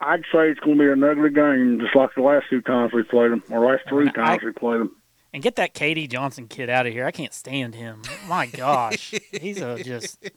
I'd 0.00 0.22
say 0.32 0.48
it's 0.50 0.60
going 0.60 0.78
to 0.78 0.82
be 0.84 0.90
an 0.90 1.04
ugly 1.04 1.30
game, 1.30 1.78
just 1.80 1.94
like 1.94 2.10
the 2.14 2.22
last 2.22 2.46
two 2.48 2.62
times 2.62 2.92
we 2.92 3.02
played 3.02 3.32
them, 3.32 3.42
or 3.50 3.64
last 3.66 3.82
three 3.88 4.08
I- 4.08 4.12
times 4.12 4.42
we 4.42 4.52
played 4.52 4.80
them. 4.80 4.96
And 5.32 5.42
get 5.42 5.56
that 5.56 5.74
KD 5.74 6.08
Johnson 6.08 6.48
kid 6.48 6.68
out 6.68 6.86
of 6.86 6.92
here. 6.92 7.06
I 7.06 7.12
can't 7.12 7.32
stand 7.32 7.74
him. 7.74 8.02
My 8.26 8.46
gosh, 8.46 9.14
he's 9.32 9.60
a 9.60 9.82
just. 9.84 10.30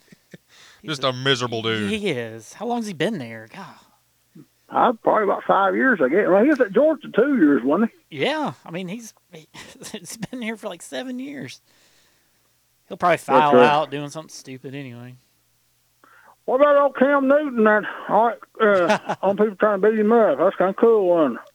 Just 0.86 1.04
a 1.04 1.14
miserable 1.14 1.62
dude. 1.62 1.90
He 1.90 2.10
is. 2.10 2.54
How 2.54 2.66
long's 2.66 2.88
he 2.88 2.94
been 2.94 3.18
there? 3.18 3.48
God. 3.54 3.76
Uh, 4.70 4.92
probably 5.04 5.24
about 5.24 5.44
five 5.44 5.76
years, 5.76 6.00
I 6.04 6.10
guess. 6.10 6.26
Well, 6.28 6.44
he 6.44 6.50
was 6.50 6.60
at 6.60 6.74
Georgia 6.74 7.08
two 7.16 7.38
years, 7.38 7.62
wasn't 7.64 7.92
he? 8.10 8.20
Yeah, 8.22 8.54
I 8.66 8.72
mean 8.72 8.88
he's 8.88 9.14
he's 9.92 10.18
been 10.18 10.42
here 10.42 10.58
for 10.58 10.68
like 10.68 10.82
seven 10.82 11.20
years. 11.20 11.62
He'll 12.88 12.98
probably 12.98 13.18
foul 13.18 13.54
right. 13.56 13.66
out 13.66 13.92
doing 13.92 14.10
something 14.10 14.30
stupid 14.30 14.74
anyway. 14.74 15.16
What 16.46 16.56
about 16.56 16.76
old 16.76 16.98
Cam 16.98 17.28
Newton? 17.28 17.64
That 17.64 17.84
all 18.10 18.28
right, 18.28 18.40
uh, 18.62 19.16
on 19.22 19.38
people 19.38 19.56
trying 19.56 19.80
to 19.80 19.90
beat 19.90 20.00
him 20.00 20.12
up. 20.12 20.40
That's 20.40 20.56
kind 20.56 20.72
of 20.72 20.76
cool, 20.76 21.08
wasn't 21.08 21.36
it? 21.36 21.53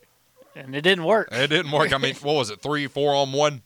And 0.58 0.74
it 0.74 0.82
didn't 0.82 1.04
work. 1.04 1.28
It 1.32 1.48
didn't 1.48 1.70
work. 1.72 1.92
I 1.92 1.98
mean, 1.98 2.14
what 2.16 2.34
was 2.34 2.50
it? 2.50 2.60
Three, 2.60 2.86
four 2.86 3.14
on 3.14 3.32
one 3.32 3.62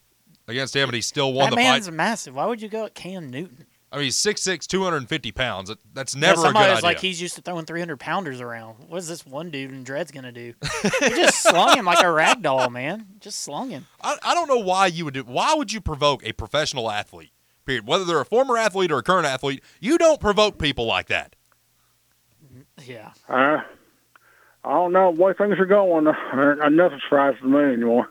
against 0.49 0.75
him, 0.77 0.89
and 0.89 0.95
he 0.95 1.01
still 1.01 1.33
won 1.33 1.47
that 1.47 1.51
the 1.51 1.57
man's 1.57 1.87
fight. 1.87 1.95
massive. 1.95 2.35
Why 2.35 2.47
would 2.47 2.61
you 2.61 2.69
go 2.69 2.85
at 2.85 2.95
Cam 2.95 3.31
Newton? 3.31 3.67
I 3.91 3.97
mean, 3.97 4.05
he's 4.05 4.17
6'6", 4.17 4.67
250 4.67 5.33
pounds. 5.33 5.69
That- 5.69 5.79
That's 5.93 6.15
Yeah, 6.15 6.21
never 6.21 6.33
a 6.33 6.37
good 6.37 6.43
somebody 6.47 6.73
idea. 6.73 6.83
like 6.83 6.99
he's 7.01 7.21
used 7.21 7.35
to 7.37 7.43
throwing 7.43 7.67
300 7.67 8.01
pounders 8.01 8.41
around. 8.41 8.77
What 8.89 8.97
is 8.99 9.07
this 9.09 9.27
one 9.27 9.51
dude 9.51 9.71
in 9.71 9.85
dreads 9.85 10.11
gonna 10.11 10.33
do? 10.33 10.55
he 11.01 11.09
just 11.11 11.43
slung 11.43 11.77
him 11.77 11.85
like 11.85 12.03
a 12.03 12.11
rag 12.11 12.41
doll, 12.43 12.71
man. 12.71 13.07
Just 13.21 13.43
slung 13.43 13.69
him. 13.71 13.87
I, 14.03 14.17
I 14.23 14.35
don't 14.35 14.49
know 14.49 14.59
why 14.61 14.87
you 14.87 15.05
would 15.05 15.15
do. 15.15 15.25
Why 15.25 15.55
would 15.55 15.73
you 15.73 15.81
provoke 15.83 16.25
a 16.25 16.33
professional 16.33 16.91
athlete? 16.91 17.33
Period. 17.67 17.87
Whether 17.87 18.05
they're 18.07 18.21
a 18.21 18.25
former 18.25 18.57
athlete 18.57 18.91
or 18.91 18.99
a 18.99 19.03
current 19.03 19.27
athlete, 19.27 19.63
you 19.79 19.99
don't 19.99 20.21
provoke 20.21 20.59
people 20.59 20.87
like 20.87 21.07
that. 21.09 21.37
Yeah. 22.85 23.13
Uh, 23.29 23.59
I 24.65 24.71
don't 24.71 24.93
know 24.93 25.13
the 25.15 25.21
way 25.21 25.33
things 25.33 25.59
are 25.59 25.67
going. 25.67 26.07
Uh, 26.07 26.69
nothing 26.69 27.01
surprises 27.03 27.43
me 27.43 27.59
anymore. 27.59 28.09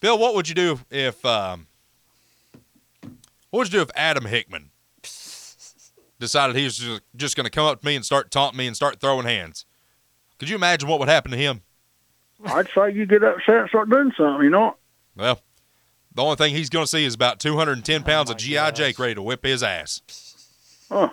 Phil, 0.00 0.18
what 0.18 0.34
would 0.34 0.48
you 0.48 0.54
do 0.54 0.80
if 0.90 1.24
um, 1.24 1.68
what 3.50 3.60
would 3.60 3.72
you 3.72 3.78
do 3.78 3.82
if 3.82 3.90
Adam 3.94 4.24
Hickman 4.26 4.70
decided 6.18 6.56
he 6.56 6.64
was 6.64 6.76
just, 6.76 7.02
just 7.14 7.36
going 7.36 7.44
to 7.44 7.50
come 7.50 7.66
up 7.66 7.80
to 7.80 7.86
me 7.86 7.94
and 7.94 8.04
start 8.04 8.30
taunting 8.30 8.58
me 8.58 8.66
and 8.66 8.74
start 8.74 9.00
throwing 9.00 9.26
hands? 9.26 9.64
Could 10.38 10.48
you 10.48 10.56
imagine 10.56 10.88
what 10.88 10.98
would 10.98 11.08
happen 11.08 11.30
to 11.30 11.36
him? 11.36 11.62
I'd 12.44 12.68
say 12.74 12.92
you 12.92 13.06
get 13.06 13.22
upset 13.22 13.56
and 13.56 13.68
start 13.68 13.88
doing 13.88 14.12
something, 14.16 14.44
you 14.44 14.50
know? 14.50 14.76
Well, 15.16 15.40
the 16.14 16.22
only 16.22 16.36
thing 16.36 16.54
he's 16.54 16.68
going 16.68 16.84
to 16.84 16.90
see 16.90 17.04
is 17.04 17.14
about 17.14 17.38
210 17.40 18.02
pounds 18.02 18.28
of 18.28 18.36
GI. 18.36 18.72
Jake 18.74 18.98
ready 18.98 19.14
to 19.14 19.22
whip 19.22 19.44
his 19.44 19.62
ass. 19.62 20.02
Huh. 20.90 21.10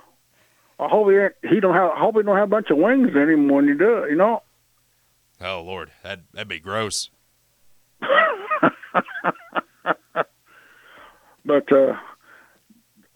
I 0.81 0.87
hope 0.87 1.09
he 1.11 1.15
ain't, 1.15 1.33
he 1.47 1.59
don't 1.59 1.75
have 1.75 1.91
I 1.91 1.99
hope 1.99 2.15
he 2.15 2.23
don't 2.23 2.35
have 2.35 2.47
a 2.47 2.51
bunch 2.51 2.71
of 2.71 2.77
wings 2.77 3.09
in 3.15 3.29
him 3.29 3.47
when 3.47 3.65
you 3.65 3.77
do 3.77 3.99
it, 3.99 4.09
you 4.09 4.15
know? 4.17 4.41
Oh 5.39 5.61
Lord, 5.61 5.91
that 6.03 6.21
that'd 6.33 6.47
be 6.47 6.59
gross. 6.59 7.09
But 11.43 11.71
uh 11.71 11.93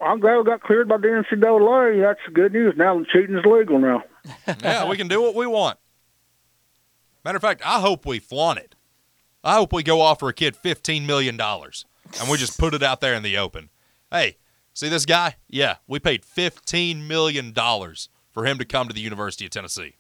I'm 0.02 0.20
glad 0.20 0.38
we 0.38 0.44
got 0.44 0.62
cleared 0.62 0.88
by 0.88 0.98
the 0.98 1.08
NCAA. 1.08 2.02
That's 2.02 2.20
good 2.34 2.54
news. 2.54 2.76
Now 2.78 3.04
cheating's 3.12 3.46
legal 3.46 3.80
now. 3.80 4.04
yeah, 4.62 4.88
we 4.88 4.98
can 4.98 5.08
do 5.08 5.22
what 5.22 5.36
we 5.36 5.48
want. 5.48 5.80
Matter 7.24 7.38
of 7.38 7.42
fact, 7.42 7.62
I 7.66 7.80
hope 7.80 8.06
we 8.06 8.20
flaunt 8.20 8.60
it. 8.60 8.76
I 9.44 9.56
hope 9.56 9.74
we 9.74 9.84
go 9.84 10.02
offer 10.02 10.28
a 10.30 10.34
kid 10.34 10.56
fifteen 10.56 11.06
million 11.06 11.38
dollars 11.38 11.86
and 12.20 12.30
we 12.30 12.38
just 12.38 12.60
put 12.60 12.74
it 12.74 12.84
out 12.84 13.02
there 13.02 13.14
in 13.14 13.24
the 13.24 13.38
open. 13.38 13.70
Hey, 14.12 14.38
see 14.76 14.90
this 14.90 15.06
guy? 15.08 15.38
Yeah, 15.50 15.78
we 15.88 15.98
paid 16.00 16.24
fifteen 16.24 17.08
million 17.08 17.52
dollars 17.52 18.10
for 18.32 18.46
him 18.46 18.60
to 18.60 18.66
come 18.66 18.88
to 18.88 18.94
the 18.94 19.02
University 19.02 19.46
of 19.46 19.52
Tennessee. 19.52 19.96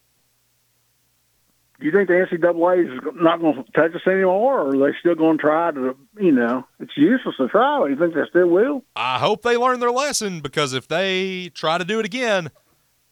Do 1.79 1.85
you 1.87 1.91
think 1.91 2.07
the 2.07 2.13
NCAA 2.13 2.85
is 2.85 3.01
not 3.15 3.41
going 3.41 3.55
to 3.55 3.63
touch 3.73 3.93
us 3.93 4.07
anymore, 4.07 4.61
or 4.61 4.69
are 4.75 4.91
they 4.91 4.97
still 4.97 5.15
going 5.15 5.37
to 5.37 5.41
try 5.41 5.71
to, 5.71 5.93
you 6.17 6.31
know, 6.31 6.65
it's 6.79 6.95
useless 6.95 7.35
to 7.35 7.49
try. 7.49 7.83
Do 7.83 7.89
you 7.93 7.99
think 7.99 8.13
they 8.13 8.21
still 8.29 8.47
will? 8.47 8.85
I 8.95 9.19
hope 9.19 9.41
they 9.41 9.57
learn 9.57 9.81
their 9.81 9.91
lesson 9.91 10.39
because 10.39 10.71
if 10.73 10.87
they 10.87 11.49
try 11.53 11.77
to 11.77 11.83
do 11.83 11.99
it 11.99 12.05
again, 12.05 12.49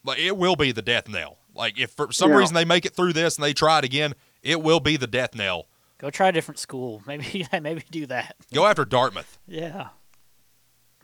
like 0.02 0.18
it 0.18 0.38
will 0.38 0.56
be 0.56 0.72
the 0.72 0.80
death 0.80 1.08
knell. 1.10 1.36
Like 1.54 1.78
if 1.78 1.90
for 1.90 2.10
some 2.10 2.30
Yeah. 2.30 2.38
reason 2.38 2.54
they 2.54 2.64
make 2.64 2.86
it 2.86 2.96
through 2.96 3.12
this 3.12 3.36
and 3.36 3.44
they 3.44 3.52
try 3.52 3.78
it 3.80 3.84
again, 3.84 4.14
it 4.42 4.62
will 4.62 4.80
be 4.80 4.96
the 4.96 5.06
death 5.06 5.34
knell. 5.34 5.66
Go 5.98 6.08
try 6.08 6.28
a 6.28 6.32
different 6.32 6.58
school. 6.58 7.02
Maybe 7.06 7.46
maybe 7.52 7.82
do 7.90 8.06
that. 8.06 8.34
Go 8.52 8.64
after 8.66 8.86
Dartmouth. 8.86 9.38
Yeah. 9.46 9.88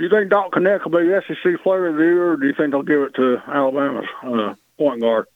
Do 0.01 0.05
you 0.07 0.11
think 0.11 0.31
Dalton 0.31 0.63
Knecht 0.63 0.85
will 0.85 0.99
be 0.99 1.07
the 1.09 1.21
SEC 1.29 1.63
player 1.63 1.89
of 1.89 1.97
the 1.97 2.03
year, 2.03 2.33
or 2.33 2.37
do 2.39 2.47
you 2.47 2.55
think 2.57 2.71
they'll 2.71 2.83
give 2.83 3.03
it 3.03 3.15
to 3.17 3.37
Alabama's 3.47 4.07
uh, 4.25 4.55
point 4.79 5.03
guard? 5.03 5.27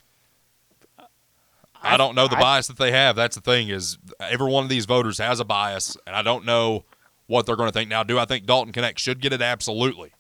I 1.83 1.99
don't 1.99 2.15
know 2.15 2.29
the 2.29 2.39
I- 2.39 2.41
bias 2.41 2.69
that 2.69 2.79
they 2.79 2.93
have. 2.93 3.15
That's 3.15 3.35
the 3.37 3.43
thing 3.43 3.69
is 3.69 3.99
every 4.19 4.51
one 4.51 4.65
of 4.65 4.71
these 4.71 4.87
voters 4.87 5.19
has 5.19 5.39
a 5.39 5.45
bias, 5.45 5.97
and 6.07 6.17
I 6.17 6.23
don't 6.23 6.47
know 6.47 6.85
what 7.27 7.45
they're 7.45 7.57
going 7.57 7.69
to 7.69 7.73
think. 7.73 7.91
Now, 7.91 8.03
do 8.03 8.19
I 8.19 8.25
think 8.25 8.47
Dalton 8.47 8.73
Knecht 8.73 8.97
should 8.99 9.21
get 9.21 9.35
it? 9.35 9.43
Absolutely, 9.43 10.13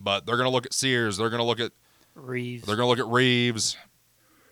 but 0.00 0.26
they're 0.26 0.36
going 0.36 0.48
to 0.48 0.52
look 0.52 0.66
at 0.66 0.74
Sears. 0.74 1.16
They're 1.16 1.30
going 1.30 1.40
to 1.40 1.46
look 1.46 1.60
at 1.60 1.72
Reeves. 2.14 2.66
they're 2.66 2.76
going 2.76 2.84
to 2.86 2.90
look 2.90 2.98
at 3.08 3.10
Reeves. 3.10 3.78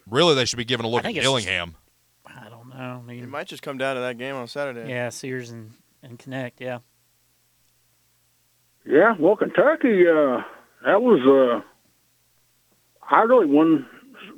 Really, 0.08 0.34
they 0.34 0.46
should 0.46 0.56
be 0.56 0.64
giving 0.64 0.86
a 0.86 0.88
look 0.88 1.00
at 1.04 1.12
think 1.12 1.20
Dillingham. 1.20 1.76
I 2.26 2.48
don't 2.48 2.70
know. 2.70 2.74
I 3.06 3.12
It 3.12 3.16
mean, 3.20 3.28
might 3.28 3.46
just 3.48 3.62
come 3.62 3.76
down 3.76 3.96
to 3.96 4.00
that 4.00 4.16
game 4.16 4.34
on 4.34 4.48
Saturday. 4.48 4.88
yeah, 4.88 5.10
Sears 5.10 5.50
and, 5.50 5.72
and 6.02 6.18
Knecht. 6.18 6.52
Yeah. 6.58 6.78
Yeah, 8.86 9.14
well, 9.18 9.36
Kentucky, 9.36 10.06
uh, 10.08 10.42
that 10.84 11.02
was, 11.02 11.20
uh, 11.26 11.60
I 13.08 13.22
really 13.22 13.46
wasn't, 13.46 13.86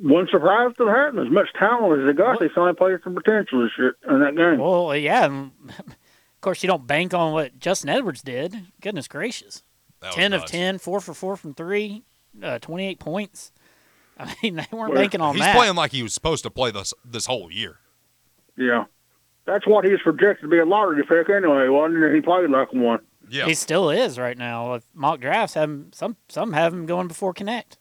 wasn't 0.01 0.29
surprised 0.31 0.79
at 0.81 0.85
that. 0.85 1.13
As 1.25 1.31
much 1.31 1.47
talent 1.57 2.01
as 2.01 2.07
they 2.07 2.13
got, 2.13 2.39
they 2.39 2.49
finally 2.49 2.73
played 2.75 2.99
some 3.03 3.15
potential 3.15 3.61
this 3.63 3.71
year 3.77 3.95
in 4.09 4.19
that 4.19 4.35
game. 4.35 4.59
Well, 4.59 4.95
yeah. 4.95 5.25
and 5.25 5.51
of 5.79 6.41
course, 6.41 6.61
you 6.63 6.67
don't 6.67 6.85
bank 6.85 7.13
on 7.13 7.33
what 7.33 7.57
Justin 7.59 7.89
Edwards 7.89 8.21
did. 8.21 8.55
Goodness 8.81 9.07
gracious. 9.07 9.63
That 10.01 10.07
was 10.07 10.15
10 10.15 10.33
of 10.33 10.41
nuts. 10.41 10.51
10, 10.51 10.77
4 10.79 10.99
for 10.99 11.13
4 11.13 11.37
from 11.37 11.53
3, 11.53 12.03
uh, 12.43 12.59
28 12.59 12.99
points. 12.99 13.51
I 14.19 14.35
mean, 14.43 14.55
they 14.57 14.67
weren't 14.71 14.93
Well, 14.93 15.01
banking 15.01 15.21
on 15.21 15.37
that. 15.37 15.45
He's 15.45 15.55
playing 15.55 15.75
like 15.75 15.91
he 15.91 16.03
was 16.03 16.13
supposed 16.13 16.43
to 16.43 16.51
play 16.51 16.69
this 16.71 16.93
this 17.03 17.25
whole 17.25 17.49
year. 17.51 17.79
Yeah. 18.57 18.85
That's 19.45 19.65
what 19.65 19.85
he 19.85 19.91
was 19.91 20.01
projected 20.03 20.41
to 20.43 20.47
be 20.47 20.59
a 20.59 20.65
lottery 20.65 21.01
pick 21.03 21.29
anyway, 21.29 21.67
wasn't 21.67 22.09
he? 22.09 22.15
He 22.17 22.21
played 22.21 22.49
like 22.49 22.71
one. 22.73 22.99
Yeah, 23.29 23.45
He 23.45 23.53
still 23.53 23.89
is 23.89 24.19
right 24.19 24.37
now. 24.37 24.73
With 24.73 24.85
mock 24.93 25.19
drafts 25.21 25.55
have 25.55 25.69
him, 25.69 25.91
some 25.93 26.17
some 26.29 26.53
have 26.53 26.73
him 26.73 26.85
going 26.85 27.07
before 27.07 27.33
Knecht. 27.33 27.77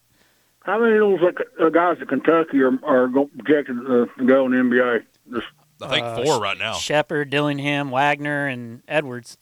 How 0.65 0.79
many 0.81 0.93
of 0.95 1.01
those 1.01 1.21
like, 1.21 1.39
uh, 1.61 1.69
guys 1.71 1.99
at 2.01 2.09
Kentucky 2.09 2.61
are, 2.63 2.73
are 2.85 3.09
projected 3.09 3.77
uh, 3.79 4.07
to 4.17 4.25
go 4.25 4.47
in 4.47 4.53
the 4.53 4.59
NBA? 4.59 5.03
Just, 5.33 5.47
I 5.81 5.89
think 5.89 6.07
Uh, 6.07 6.23
four 6.25 6.41
right 6.41 6.57
now. 6.57 6.75
Sheppard, 6.75 7.31
Dillingham, 7.31 7.91
Wagner, 7.91 8.47
and 8.47 8.83
Edwards. 8.87 9.37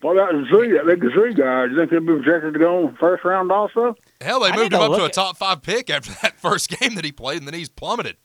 what 0.00 0.12
about 0.12 0.32
Z, 0.46 0.72
that 0.72 0.84
big 0.86 1.00
Z 1.02 1.34
guy? 1.34 1.66
Do 1.66 1.72
you 1.72 1.78
think 1.78 1.90
he'll 1.90 2.00
be 2.00 2.06
projected 2.22 2.54
to 2.54 2.58
go 2.58 2.80
in 2.80 2.92
the 2.92 2.98
first 2.98 3.24
round 3.24 3.52
also? 3.52 3.94
Hell, 4.20 4.40
they 4.40 4.50
I 4.50 4.56
moved 4.56 4.72
him 4.72 4.80
to 4.80 4.84
up 4.86 4.98
to 4.98 5.04
a 5.04 5.08
top 5.10 5.36
five 5.36 5.62
pick 5.62 5.90
after 5.90 6.12
that 6.22 6.38
first 6.40 6.70
game 6.70 6.94
that 6.96 7.04
he 7.04 7.12
played, 7.12 7.38
and 7.38 7.46
then 7.46 7.54
he's 7.54 7.68
plummeted. 7.68 8.16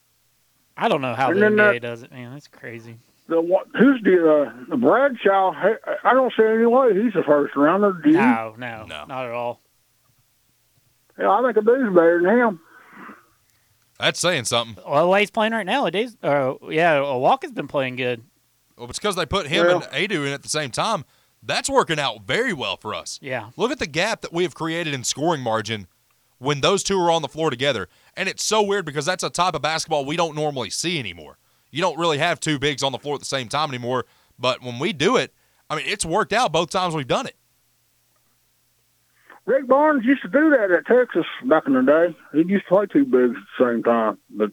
I 0.76 0.90
don't 0.90 1.02
know 1.02 1.14
how 1.16 1.32
And 1.32 1.42
the 1.42 1.46
NBA 1.48 1.74
that- 1.74 1.82
does 1.82 2.04
it, 2.04 2.12
man. 2.12 2.34
That's 2.34 2.48
crazy. 2.48 2.98
The? 3.28 3.42
Who's 3.78 4.02
the 4.04 4.46
uh, 4.72 4.76
Bradshaw? 4.78 5.52
I- 5.54 5.76
I 6.04 6.14
don't 6.14 6.32
see 6.38 6.44
any 6.44 6.66
way 6.66 6.94
he's 7.04 7.16
a 7.16 7.24
first 7.24 7.56
rounder. 7.56 7.92
Do 8.04 8.10
you? 8.10 8.16
No, 8.18 8.56
no, 8.58 8.86
No. 8.86 9.06
not 9.06 9.26
at 9.26 9.32
all. 9.32 9.62
Yeah, 11.20 11.32
I 11.32 11.42
think 11.44 11.58
a 11.58 11.62
dude's 11.62 11.94
better 11.96 12.22
than 12.24 12.38
him. 12.38 12.60
That's 14.00 14.20
saying 14.20 14.46
something. 14.46 14.84
Well, 14.88 15.12
the 15.12 15.20
he's 15.20 15.32
playing 15.32 15.54
right 15.54 15.66
now, 15.66 15.88
it 15.88 15.96
is. 15.96 16.16
Uh, 16.22 16.54
yeah, 16.70 17.00
Walker's 17.02 17.52
been 17.52 17.68
playing 17.68 17.96
good. 17.96 18.24
Well, 18.78 18.88
it's 18.90 19.00
because 19.00 19.16
they 19.16 19.26
put 19.26 19.48
him 19.48 19.66
Well- 19.66 19.78
and 19.84 19.92
Aidoo 19.92 20.26
in 20.28 20.34
at 20.34 20.44
the 20.44 20.50
same 20.50 20.70
time. 20.72 21.04
That's 21.42 21.70
working 21.70 22.00
out 22.00 22.24
very 22.24 22.54
well 22.54 22.78
for 22.78 22.94
us. 22.94 23.20
Yeah, 23.22 23.50
Look 23.58 23.72
at 23.72 23.80
the 23.80 23.88
gap 23.88 24.22
that 24.22 24.34
we 24.34 24.44
have 24.44 24.54
created 24.56 24.94
in 24.94 25.04
scoring 25.04 25.42
margin 25.42 25.88
when 26.40 26.62
those 26.62 26.84
two 26.84 27.00
are 27.00 27.10
on 27.12 27.22
the 27.22 27.28
floor 27.28 27.50
together. 27.50 27.88
And 28.16 28.28
it's 28.30 28.44
so 28.44 28.62
weird 28.62 28.86
because 28.86 29.06
that's 29.06 29.24
a 29.24 29.30
type 29.30 29.54
of 29.56 29.62
basketball 29.62 30.04
we 30.06 30.16
don't 30.18 30.36
normally 30.36 30.70
see 30.70 31.00
anymore. 31.00 31.38
You 31.72 31.82
don't 31.82 31.98
really 31.98 32.18
have 32.18 32.40
two 32.40 32.60
bigs 32.60 32.84
on 32.84 32.92
the 32.92 33.00
floor 33.00 33.16
at 33.16 33.20
the 33.20 33.26
same 33.26 33.48
time 33.50 33.70
anymore. 33.70 34.06
But 34.40 34.62
when 34.62 34.80
we 34.80 34.94
do 34.94 35.18
it, 35.18 35.34
I 35.70 35.76
mean, 35.76 35.86
it's 35.88 36.06
worked 36.06 36.34
out 36.34 36.52
both 36.52 36.70
times 36.70 36.96
we've 36.96 37.08
done 37.08 37.28
it. 37.28 37.36
Rick 39.46 39.68
Barnes 39.68 40.06
used 40.06 40.22
to 40.24 40.28
do 40.28 40.50
that 40.50 40.72
at 40.72 40.86
Texas 40.86 41.26
back 41.46 41.64
in 41.68 41.74
the 41.74 41.82
day. 41.82 42.16
He 42.34 42.52
used 42.52 42.66
to 42.66 42.70
play 42.70 42.86
two 42.86 43.06
bigs 43.06 43.36
at 43.36 43.44
the 43.58 43.72
same 43.72 43.84
time, 43.84 44.18
but 44.30 44.52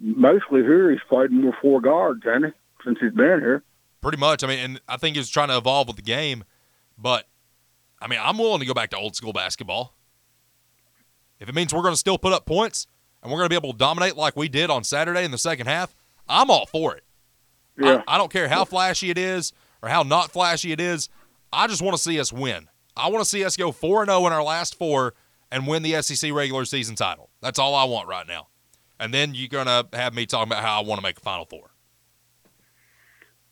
mostly 0.00 0.62
here 0.62 0.90
he's 0.90 1.00
played 1.08 1.30
more 1.30 1.56
four 1.62 1.80
guards, 1.80 2.22
hasn't 2.24 2.46
he? 2.46 2.52
Since 2.84 2.98
he's 3.00 3.12
been 3.12 3.38
here. 3.40 3.62
Pretty 4.00 4.18
much. 4.18 4.42
I 4.42 4.48
mean, 4.48 4.58
and 4.58 4.80
I 4.88 4.96
think 4.96 5.16
he's 5.16 5.30
trying 5.30 5.48
to 5.48 5.56
evolve 5.56 5.86
with 5.86 5.96
the 5.96 6.02
game. 6.02 6.42
But, 6.98 7.28
I 8.00 8.08
mean, 8.08 8.18
I'm 8.20 8.38
willing 8.38 8.58
to 8.58 8.66
go 8.66 8.74
back 8.74 8.90
to 8.90 8.96
old 8.96 9.14
school 9.14 9.32
basketball. 9.32 9.94
If 11.38 11.48
it 11.48 11.54
means 11.54 11.72
we're 11.72 11.82
going 11.82 11.94
to 11.94 11.98
still 11.98 12.18
put 12.18 12.32
up 12.32 12.44
points 12.44 12.88
and 13.22 13.30
we're 13.30 13.38
going 13.38 13.46
to 13.46 13.50
be 13.50 13.56
able 13.56 13.72
to 13.72 13.78
dominate 13.78 14.16
like 14.16 14.36
we 14.36 14.48
did 14.48 14.70
on 14.70 14.84
Saturday 14.84 15.24
in 15.24 15.30
the 15.30 15.38
second 15.38 15.66
half, 15.66 15.94
I'm 16.28 16.50
all 16.50 16.66
for 16.66 16.96
it. 16.96 17.04
Yeah, 17.78 18.02
I, 18.06 18.14
I 18.14 18.18
don't 18.18 18.32
care 18.32 18.48
how 18.48 18.64
flashy 18.64 19.10
it 19.10 19.18
is 19.18 19.52
or 19.82 19.88
how 19.88 20.02
not 20.02 20.30
flashy 20.30 20.72
it 20.72 20.80
is. 20.80 21.08
I 21.52 21.66
just 21.66 21.82
want 21.82 21.96
to 21.96 22.02
see 22.02 22.18
us 22.18 22.32
win. 22.32 22.68
I 22.96 23.08
want 23.08 23.22
to 23.24 23.28
see 23.28 23.44
us 23.44 23.56
go 23.56 23.72
4 23.72 24.06
0 24.06 24.26
in 24.26 24.32
our 24.32 24.42
last 24.42 24.76
four 24.76 25.14
and 25.50 25.66
win 25.66 25.82
the 25.82 26.00
SEC 26.02 26.32
regular 26.32 26.64
season 26.64 26.96
title. 26.96 27.30
That's 27.40 27.58
all 27.58 27.74
I 27.74 27.84
want 27.84 28.08
right 28.08 28.26
now. 28.26 28.48
And 28.98 29.12
then 29.12 29.34
you're 29.34 29.48
going 29.48 29.66
to 29.66 29.86
have 29.92 30.14
me 30.14 30.26
talking 30.26 30.52
about 30.52 30.62
how 30.62 30.80
I 30.80 30.84
want 30.84 30.98
to 30.98 31.02
make 31.02 31.18
a 31.18 31.20
Final 31.20 31.44
Four. 31.44 31.70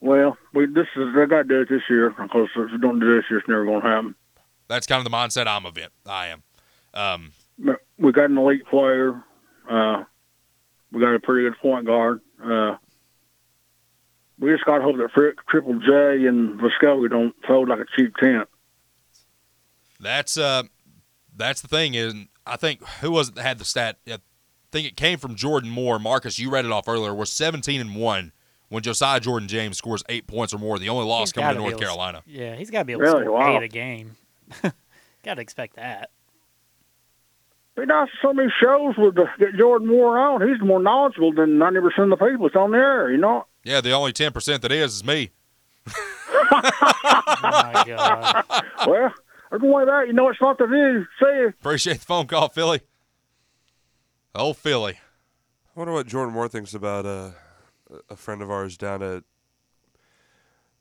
well, 0.00 0.36
we 0.54 0.66
this 0.66 0.86
is 0.96 1.14
they 1.14 1.26
got 1.26 1.42
to 1.42 1.44
do 1.44 1.60
it 1.62 1.68
this 1.68 1.82
year 1.88 2.10
because 2.10 2.48
if 2.56 2.72
we 2.72 2.78
don't 2.78 3.00
do 3.00 3.16
this 3.16 3.24
year, 3.30 3.40
it's 3.40 3.48
never 3.48 3.64
going 3.64 3.80
to 3.82 3.86
happen. 3.86 4.14
That's 4.68 4.86
kind 4.86 5.04
of 5.04 5.10
the 5.10 5.16
mindset 5.16 5.46
I'm 5.46 5.66
of 5.66 5.76
it. 5.76 5.90
I 6.06 6.28
am. 6.28 6.42
Um, 6.94 7.32
we 7.98 8.12
got 8.12 8.30
an 8.30 8.38
elite 8.38 8.66
player. 8.66 9.22
Uh, 9.70 10.04
we 10.92 11.00
got 11.00 11.14
a 11.14 11.20
pretty 11.20 11.48
good 11.48 11.58
point 11.60 11.86
guard. 11.86 12.20
Uh, 12.44 12.76
we 14.38 14.50
just 14.50 14.64
got 14.64 14.78
to 14.78 14.82
hope 14.82 14.96
that 14.96 15.10
Frick, 15.14 15.36
Triple 15.48 15.78
J 15.78 16.26
and 16.26 16.58
Vescovi 16.60 17.08
don't 17.10 17.34
fold 17.46 17.68
like 17.68 17.78
a 17.78 17.84
cheap 17.96 18.16
tent. 18.16 18.48
that's 20.00 20.36
uh, 20.36 20.64
that's 21.36 21.60
the 21.60 21.68
thing. 21.68 21.94
Is 21.94 22.14
I 22.46 22.56
think 22.56 22.84
who 23.00 23.10
was 23.12 23.28
it 23.28 23.34
that 23.36 23.42
had 23.42 23.58
the 23.58 23.64
stat? 23.64 23.98
I 24.08 24.18
think 24.72 24.86
it 24.88 24.96
came 24.96 25.18
from 25.18 25.34
Jordan 25.34 25.70
Moore. 25.70 25.98
Marcus, 25.98 26.38
you 26.38 26.50
read 26.50 26.64
it 26.64 26.72
off 26.72 26.88
earlier. 26.88 27.14
We're 27.14 27.24
17 27.26 27.80
and 27.80 27.94
one 27.96 28.32
when 28.68 28.82
Josiah 28.82 29.20
Jordan 29.20 29.48
James 29.48 29.76
scores 29.76 30.02
eight 30.08 30.26
points 30.26 30.54
or 30.54 30.58
more. 30.58 30.78
The 30.78 30.88
only 30.88 31.04
loss 31.06 31.28
He's 31.28 31.32
coming 31.32 31.50
to 31.50 31.58
North 31.58 31.70
able 31.72 31.78
to- 31.80 31.84
Carolina. 31.84 32.22
yeah, 32.26 32.56
he's 32.56 32.70
got 32.70 32.80
to 32.80 32.84
be 32.86 32.92
able 32.92 33.02
Really? 33.02 33.18
to 33.20 33.24
score 33.26 33.38
Wow. 33.38 33.56
eight 33.58 33.64
a 33.64 33.68
game. 33.68 34.16
got 35.22 35.34
to 35.34 35.40
expect 35.42 35.76
that. 35.76 36.10
Be 37.80 37.86
nice 37.86 38.08
if 38.12 38.20
some 38.20 38.38
of 38.38 38.44
these 38.44 38.52
shows 38.60 38.94
would 38.98 39.18
uh, 39.18 39.24
get 39.38 39.54
Jordan 39.56 39.88
Moore 39.88 40.18
on. 40.18 40.46
He's 40.46 40.60
more 40.60 40.80
knowledgeable 40.82 41.32
than 41.32 41.58
ninety 41.58 41.80
percent 41.80 42.12
of 42.12 42.18
the 42.18 42.24
people 42.26 42.46
that's 42.46 42.56
on 42.56 42.72
the 42.72 42.78
air. 42.78 43.10
You 43.10 43.16
know. 43.18 43.46
Yeah, 43.64 43.80
the 43.82 43.92
only 43.92 44.12
10% 44.14 44.60
that 44.62 44.72
is 44.72 44.94
is 44.96 45.04
me. 45.04 45.30
Oh 45.86 47.38
my 47.42 47.84
god. 47.86 48.44
well, 48.86 49.12
there's 49.50 49.62
one 49.62 49.70
way 49.72 49.84
that 49.84 50.04
you 50.06 50.12
know 50.12 50.28
it's 50.28 50.40
not 50.40 50.58
the 50.58 50.66
view. 50.66 51.06
See 51.18 51.26
you. 51.36 51.48
Appreciate 51.48 52.00
the 52.00 52.04
phone 52.06 52.26
call, 52.26 52.48
Philly. 52.48 52.80
Oh, 54.34 54.52
Philly. 54.52 54.94
I 54.94 55.78
wonder 55.78 55.92
what 55.92 56.06
Jordan 56.06 56.34
Moore 56.34 56.48
thinks 56.48 56.74
about 56.74 57.04
uh, 57.06 57.30
a 58.08 58.16
friend 58.16 58.42
of 58.42 58.50
ours 58.50 58.76
down 58.76 59.02
at 59.02 59.24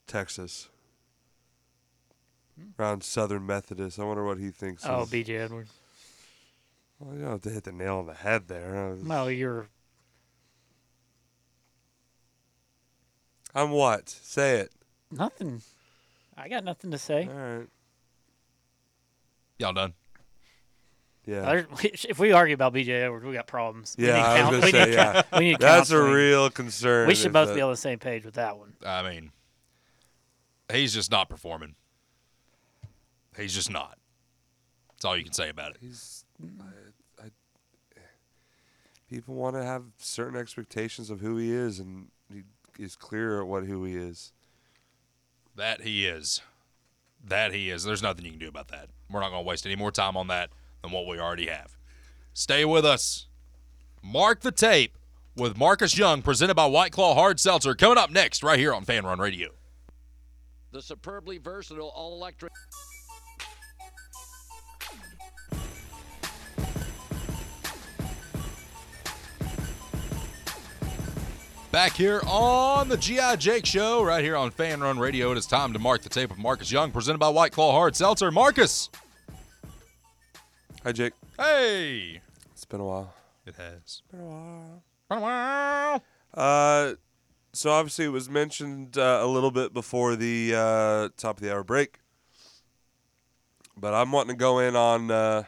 Texas, 0.07 0.69
around 2.79 3.03
Southern 3.03 3.45
Methodist. 3.45 3.99
I 3.99 4.03
wonder 4.03 4.23
what 4.25 4.37
he 4.37 4.51
thinks. 4.51 4.83
Oh, 4.85 5.03
is- 5.03 5.09
BJ 5.09 5.39
Edwards. 5.41 5.71
Well, 6.99 7.15
you 7.15 7.21
don't 7.21 7.31
have 7.31 7.41
to 7.41 7.49
hit 7.49 7.63
the 7.63 7.71
nail 7.71 7.97
on 7.97 8.07
the 8.07 8.13
head 8.13 8.47
there. 8.47 8.95
Well, 9.03 9.31
you're 9.31 9.67
I'm 13.55 13.71
what? 13.71 14.09
Say 14.09 14.59
it. 14.59 14.71
nothing. 15.11 15.61
I 16.37 16.47
got 16.49 16.63
nothing 16.63 16.91
to 16.91 16.97
say. 16.97 17.27
All 17.27 17.33
right. 17.57 17.67
Y'all 19.57 19.73
done? 19.73 19.93
Yeah. 21.25 21.63
If 21.81 22.17
we 22.19 22.31
argue 22.31 22.53
about 22.53 22.73
BJ 22.73 22.89
Edwards, 23.03 23.25
we 23.25 23.33
got 23.33 23.47
problems. 23.47 23.95
We 23.97 24.07
Yeah, 24.07 24.13
need 24.13 24.19
I 24.19 24.33
was 24.33 24.41
coun- 24.41 24.51
gonna 24.53 24.65
we 24.65 24.71
say, 24.71 24.85
need 24.85 24.93
yeah. 24.93 25.21
we 25.37 25.39
need 25.39 25.59
That's 25.59 25.91
a 25.91 26.01
real 26.01 26.49
concern. 26.49 27.07
We 27.07 27.15
should 27.15 27.33
both 27.33 27.49
that- 27.49 27.55
be 27.55 27.61
on 27.61 27.71
the 27.71 27.77
same 27.77 27.99
page 27.99 28.23
with 28.25 28.35
that 28.35 28.57
one. 28.57 28.73
I 28.85 29.03
mean, 29.09 29.31
he's 30.71 30.93
just 30.93 31.11
not 31.11 31.29
performing. 31.29 31.75
He's 33.37 33.53
just 33.53 33.69
not. 33.71 33.97
That's 34.91 35.05
all 35.05 35.17
you 35.17 35.23
can 35.23 35.33
say 35.33 35.49
about 35.49 35.71
it. 35.71 35.77
He's, 35.81 36.23
I, 36.41 36.63
I, 36.63 36.67
people 39.09 39.35
want 39.35 39.55
to 39.55 39.63
have 39.63 39.83
certain 39.97 40.39
expectations 40.39 41.09
of 41.09 41.21
who 41.21 41.37
he 41.37 41.51
is, 41.51 41.79
and 41.79 42.09
he 42.31 42.43
is 42.77 42.95
clear 42.95 43.41
at 43.41 43.47
what 43.47 43.63
who 43.65 43.83
he 43.83 43.95
is. 43.95 44.31
That 45.55 45.81
he 45.81 46.05
is. 46.05 46.41
That 47.25 47.53
he 47.53 47.69
is. 47.69 47.83
There's 47.83 48.03
nothing 48.03 48.25
you 48.25 48.31
can 48.31 48.39
do 48.39 48.47
about 48.47 48.69
that. 48.69 48.89
We're 49.09 49.19
not 49.19 49.31
going 49.31 49.43
to 49.43 49.47
waste 49.47 49.65
any 49.65 49.75
more 49.75 49.91
time 49.91 50.15
on 50.15 50.27
that 50.27 50.51
than 50.81 50.91
what 50.91 51.07
we 51.07 51.19
already 51.19 51.47
have. 51.47 51.75
Stay 52.33 52.63
with 52.63 52.85
us. 52.85 53.27
Mark 54.01 54.41
the 54.41 54.51
tape 54.51 54.97
with 55.35 55.57
Marcus 55.57 55.97
Young, 55.97 56.21
presented 56.21 56.55
by 56.55 56.65
White 56.65 56.91
Claw 56.91 57.15
Hard 57.15 57.39
Seltzer, 57.39 57.75
coming 57.75 57.97
up 57.97 58.11
next, 58.11 58.43
right 58.43 58.59
here 58.59 58.73
on 58.73 58.85
Fan 58.85 59.05
Run 59.05 59.19
Radio. 59.19 59.49
The 60.71 60.81
superbly 60.81 61.39
versatile 61.39 61.89
all 61.89 62.13
electric. 62.13 62.53
Back 71.79 71.95
here 71.95 72.21
on 72.27 72.89
the 72.89 72.97
GI 72.97 73.37
Jake 73.37 73.65
Show, 73.65 74.03
right 74.03 74.21
here 74.21 74.35
on 74.35 74.51
Fan 74.51 74.81
Run 74.81 74.99
Radio. 74.99 75.31
It 75.31 75.37
is 75.37 75.45
time 75.45 75.71
to 75.71 75.79
mark 75.79 76.01
the 76.01 76.09
tape 76.09 76.29
with 76.29 76.37
Marcus 76.37 76.69
Young, 76.69 76.91
presented 76.91 77.19
by 77.19 77.29
White 77.29 77.53
Claw 77.53 77.71
Hard 77.71 77.95
Seltzer. 77.95 78.31
Marcus. 78.31 78.89
Hi, 80.83 80.91
Jake. 80.91 81.13
Hey. 81.37 82.19
It's 82.51 82.65
been 82.65 82.81
a 82.81 82.85
while. 82.85 83.13
It 83.45 83.55
has. 83.55 84.01
Been 84.11 84.19
a 84.19 84.23
while. 84.25 84.83
Been 85.07 85.17
a 85.19 85.21
while. 85.21 86.03
Uh, 86.33 86.95
so 87.53 87.69
obviously 87.69 88.03
it 88.03 88.09
was 88.09 88.29
mentioned 88.29 88.97
uh, 88.97 89.19
a 89.21 89.27
little 89.27 89.49
bit 89.49 89.73
before 89.73 90.17
the 90.17 90.53
uh, 90.53 91.09
top 91.15 91.37
of 91.37 91.41
the 91.41 91.49
hour 91.49 91.63
break, 91.63 91.99
but 93.77 93.93
I'm 93.93 94.11
wanting 94.11 94.35
to 94.35 94.37
go 94.37 94.59
in 94.59 94.75
on 94.75 95.09
uh, 95.11 95.43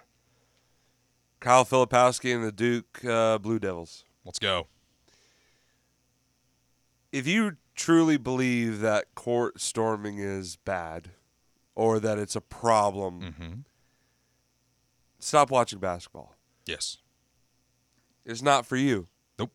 Kyle 1.41 1.65
Filipowski 1.65 2.33
and 2.33 2.41
the 2.41 2.53
Duke 2.53 3.03
uh, 3.03 3.37
Blue 3.37 3.59
Devils. 3.59 4.05
Let's 4.23 4.39
go. 4.39 4.67
If 7.11 7.27
you 7.27 7.57
truly 7.75 8.17
believe 8.17 8.79
that 8.79 9.13
court 9.15 9.59
storming 9.59 10.17
is 10.19 10.55
bad 10.57 11.11
or 11.75 11.99
that 11.99 12.17
it's 12.19 12.35
a 12.35 12.41
problem, 12.41 13.21
Mm-hmm. 13.21 13.53
stop 15.19 15.49
watching 15.51 15.79
basketball. 15.79 16.35
Yes. 16.65 16.97
It's 18.25 18.41
not 18.41 18.65
for 18.65 18.75
you. 18.75 19.07
Nope. 19.39 19.51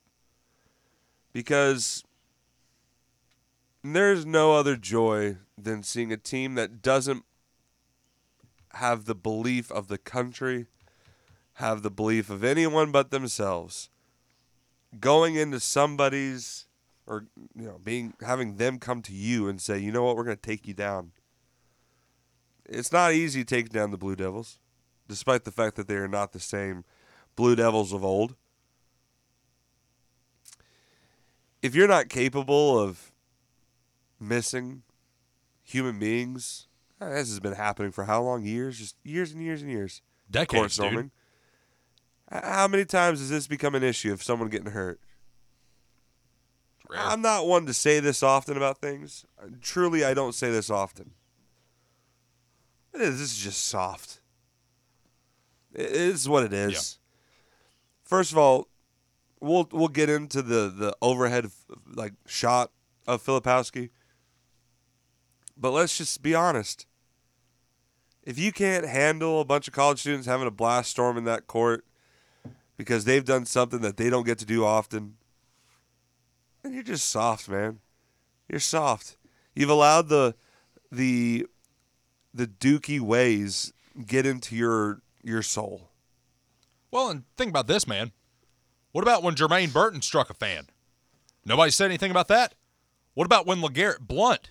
Because 1.33 2.03
there's 3.85 4.27
no 4.27 4.55
other 4.55 4.77
joy 4.77 5.37
than 5.57 5.83
seeing 5.83 6.13
a 6.13 6.17
team 6.17 6.55
that 6.57 6.83
doesn't 6.83 7.25
have 8.75 9.05
the 9.05 9.15
belief 9.15 9.71
of 9.71 9.89
the 9.89 9.99
country, 9.99 10.67
have 11.55 11.83
the 11.83 11.91
belief 11.91 12.29
of 12.29 12.43
anyone 12.45 12.91
but 12.91 13.11
themselves, 13.11 13.89
going 14.99 15.37
into 15.37 15.61
somebody's 15.61 16.66
or 17.07 17.27
you 17.55 17.67
know 17.67 17.79
being 17.83 18.15
having 18.21 18.57
them 18.57 18.79
come 18.79 19.03
to 19.03 19.13
you 19.13 19.49
and 19.49 19.61
say, 19.61 19.79
you 19.79 19.93
know 19.93 20.05
what, 20.05 20.17
we're 20.17 20.25
going 20.25 20.37
to 20.37 20.43
take 20.43 20.67
you 20.67 20.75
down. 20.75 21.13
It's 22.69 22.91
not 22.93 23.13
easy 23.13 23.45
to 23.45 23.55
take 23.55 23.69
down 23.71 23.93
the 23.93 23.97
Blue 23.97 24.17
Devils, 24.17 24.59
despite 25.09 25.45
the 25.45 25.53
fact 25.53 25.77
that 25.77 25.87
they 25.87 25.95
are 25.95 26.09
not 26.09 26.33
the 26.33 26.41
same 26.41 26.85
Blue 27.37 27.55
Devils 27.55 27.93
of 27.93 28.05
old. 28.05 28.35
If 31.63 31.75
you're 31.75 31.89
not 31.89 32.09
capable 32.09 32.79
of 32.79 33.13
missing 34.21 34.83
human 35.63 35.99
beings, 35.99 36.69
uh, 37.01 37.11
this 37.11 37.29
has 37.29 37.41
been 37.41 37.55
happening 37.55 37.93
for 37.93 38.05
how 38.05 38.23
long? 38.23 38.45
Years, 38.45 38.79
just 38.79 38.97
years 39.05 39.33
and 39.33 39.43
years 39.43 39.63
and 39.63 39.71
years. 39.71 40.03
Court 40.33 40.49
Decades, 40.49 40.63
dude. 40.63 40.73
storming. 40.73 41.11
H- 42.33 42.43
How 42.45 42.69
many 42.69 42.85
times 42.85 43.21
has 43.21 43.31
this 43.31 43.47
become 43.47 43.75
an 43.75 43.83
issue 43.83 44.13
of 44.13 44.23
someone 44.23 44.49
getting 44.49 44.73
hurt? 44.73 45.01
Rare. 46.89 47.01
I'm 47.01 47.23
not 47.23 47.47
one 47.47 47.67
to 47.67 47.75
say 47.75 48.01
this 48.01 48.23
often 48.23 48.57
about 48.57 48.79
things. 48.79 49.25
Truly, 49.61 50.05
I 50.05 50.15
don't 50.15 50.35
say 50.35 50.51
this 50.51 50.71
often. 50.71 51.13
It 52.95 53.01
is, 53.01 53.19
this 53.19 53.33
is 53.33 53.39
just 53.39 53.65
soft. 53.67 54.21
It 55.75 55.91
is 55.91 56.29
what 56.29 56.45
it 56.45 56.53
is. 56.53 56.99
First 58.03 58.33
of 58.33 58.39
all, 58.39 58.69
we'll 59.41 59.69
we'll 59.71 59.89
get 59.89 60.09
into 60.09 60.41
the 60.41 60.69
the 60.69 60.97
overhead 61.03 61.47
like 61.87 62.15
shot 62.27 62.71
of 63.07 63.23
Filipowski. 63.23 63.91
But 65.57 65.73
let's 65.73 65.97
just 65.99 66.23
be 66.23 66.35
honest. 66.35 66.87
If 68.23 68.39
you 68.39 68.53
can't 68.53 68.87
handle 68.87 69.41
a 69.41 69.45
bunch 69.45 69.69
of 69.69 69.75
college 69.75 70.01
students 70.01 70.27
having 70.27 70.47
a 70.47 70.51
blast 70.51 70.91
storming 70.91 71.25
that 71.25 71.47
court 71.47 71.85
because 72.77 73.05
they've 73.05 73.25
done 73.25 73.45
something 73.45 73.81
that 73.81 73.97
they 73.97 74.11
don't 74.11 74.27
get 74.27 74.39
to 74.39 74.45
do 74.45 74.65
often, 74.65 75.15
then 76.67 76.75
you're 76.75 76.83
just 76.83 77.09
soft, 77.09 77.49
man. 77.49 77.79
You're 78.49 78.61
soft. 78.61 79.17
You've 79.55 79.71
allowed 79.71 80.09
the 80.09 80.35
the 80.91 81.47
the 82.35 82.47
dookie 82.47 83.01
ways 83.01 83.73
get 84.05 84.27
into 84.27 84.57
your 84.57 85.01
your 85.23 85.43
soul. 85.43 85.91
Well, 86.91 87.11
and 87.11 87.25
think 87.37 87.51
about 87.51 87.67
this, 87.67 87.87
man. 87.87 88.13
What 88.93 89.03
about 89.03 89.23
when 89.23 89.35
Jermaine 89.35 89.73
Burton 89.73 90.03
struck 90.03 90.31
a 90.31 90.35
fan? 90.35 90.69
Nobody 91.45 91.71
said 91.71 91.87
anything 91.87 92.11
about 92.11 92.29
that. 92.29 92.55
What 93.15 93.25
about 93.25 93.47
when 93.47 93.61
LeGarrette 93.61 94.01
Blount 94.01 94.51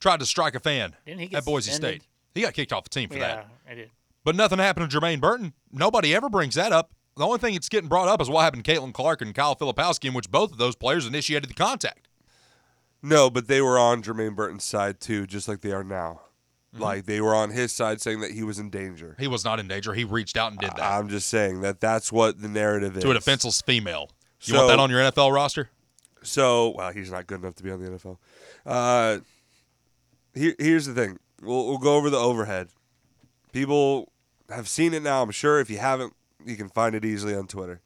tried 0.00 0.20
to 0.20 0.26
strike 0.26 0.54
a 0.54 0.60
fan 0.60 0.96
Didn't 1.06 1.20
he 1.20 1.26
get 1.28 1.38
at 1.38 1.44
Boise 1.44 1.70
suspended? 1.70 2.02
State? 2.02 2.10
He 2.34 2.40
got 2.42 2.54
kicked 2.54 2.72
off 2.72 2.84
the 2.84 2.90
team 2.90 3.08
for 3.08 3.16
yeah, 3.16 3.36
that. 3.36 3.48
I 3.70 3.74
did. 3.74 3.90
But 4.24 4.36
nothing 4.36 4.58
happened 4.58 4.90
to 4.90 4.98
Jermaine 5.00 5.20
Burton. 5.20 5.52
Nobody 5.70 6.14
ever 6.14 6.28
brings 6.28 6.54
that 6.54 6.72
up. 6.72 6.92
The 7.16 7.24
only 7.26 7.38
thing 7.38 7.54
that's 7.54 7.68
getting 7.68 7.88
brought 7.88 8.08
up 8.08 8.20
is 8.22 8.30
what 8.30 8.42
happened 8.42 8.64
to 8.64 8.72
Caitlin 8.74 8.94
Clark 8.94 9.20
and 9.20 9.34
Kyle 9.34 9.54
Filipowski, 9.54 10.06
in 10.06 10.14
which 10.14 10.30
both 10.30 10.50
of 10.52 10.58
those 10.58 10.74
players 10.74 11.06
initiated 11.06 11.50
the 11.50 11.54
contact. 11.54 12.08
No, 13.02 13.28
but 13.28 13.48
they 13.48 13.60
were 13.60 13.78
on 13.78 14.02
Jermaine 14.02 14.34
Burton's 14.36 14.64
side 14.64 15.00
too, 15.00 15.26
just 15.26 15.48
like 15.48 15.60
they 15.60 15.72
are 15.72 15.84
now. 15.84 16.20
Mm-hmm. 16.72 16.82
Like 16.82 17.04
they 17.04 17.20
were 17.20 17.34
on 17.34 17.50
his 17.50 17.72
side, 17.72 18.00
saying 18.00 18.20
that 18.20 18.30
he 18.30 18.42
was 18.42 18.58
in 18.58 18.70
danger. 18.70 19.14
He 19.18 19.26
was 19.28 19.44
not 19.44 19.60
in 19.60 19.68
danger. 19.68 19.92
He 19.92 20.04
reached 20.04 20.36
out 20.38 20.52
and 20.52 20.60
did 20.60 20.70
that 20.76 20.80
I'm 20.90 21.08
just 21.08 21.28
saying 21.28 21.60
that 21.62 21.80
that's 21.80 22.10
what 22.10 22.40
the 22.40 22.48
narrative 22.48 22.96
is. 22.96 23.02
to 23.02 23.10
a 23.10 23.14
defenseless 23.14 23.60
female. 23.60 24.08
You 24.42 24.54
So- 24.54 24.58
want 24.58 24.68
that 24.68 24.78
on 24.78 24.90
your 24.90 25.00
NFL 25.00 25.32
roster? 25.32 25.68
So, 26.22 26.70
well, 26.76 26.92
he's 26.92 27.10
not 27.10 27.26
good 27.26 27.40
enough 27.40 27.56
to 27.56 27.62
be 27.64 27.70
on 27.72 27.82
the 27.82 27.90
NFL. 27.90 28.16
Uh, 28.64 29.18
here, 30.34 30.54
here's 30.58 30.86
the 30.86 30.94
thing. 30.94 31.18
We'll, 31.42 31.66
we'll 31.66 31.78
go 31.78 31.96
over 31.96 32.10
the 32.10 32.16
overhead. 32.18 32.68
People 33.52 34.12
have 34.48 34.68
seen 34.68 34.94
it 34.94 35.02
now. 35.02 35.22
I'm 35.22 35.32
sure. 35.32 35.58
If 35.58 35.68
you 35.68 35.78
haven't, 35.78 36.12
you 36.46 36.56
can 36.56 36.68
find 36.68 36.94
it 36.94 37.04
easily 37.04 37.34
on 37.34 37.46
Twitter. 37.46 37.80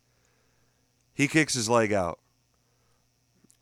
He 1.14 1.28
kicks 1.28 1.54
his 1.54 1.68
leg 1.68 1.92
out. 1.92 2.18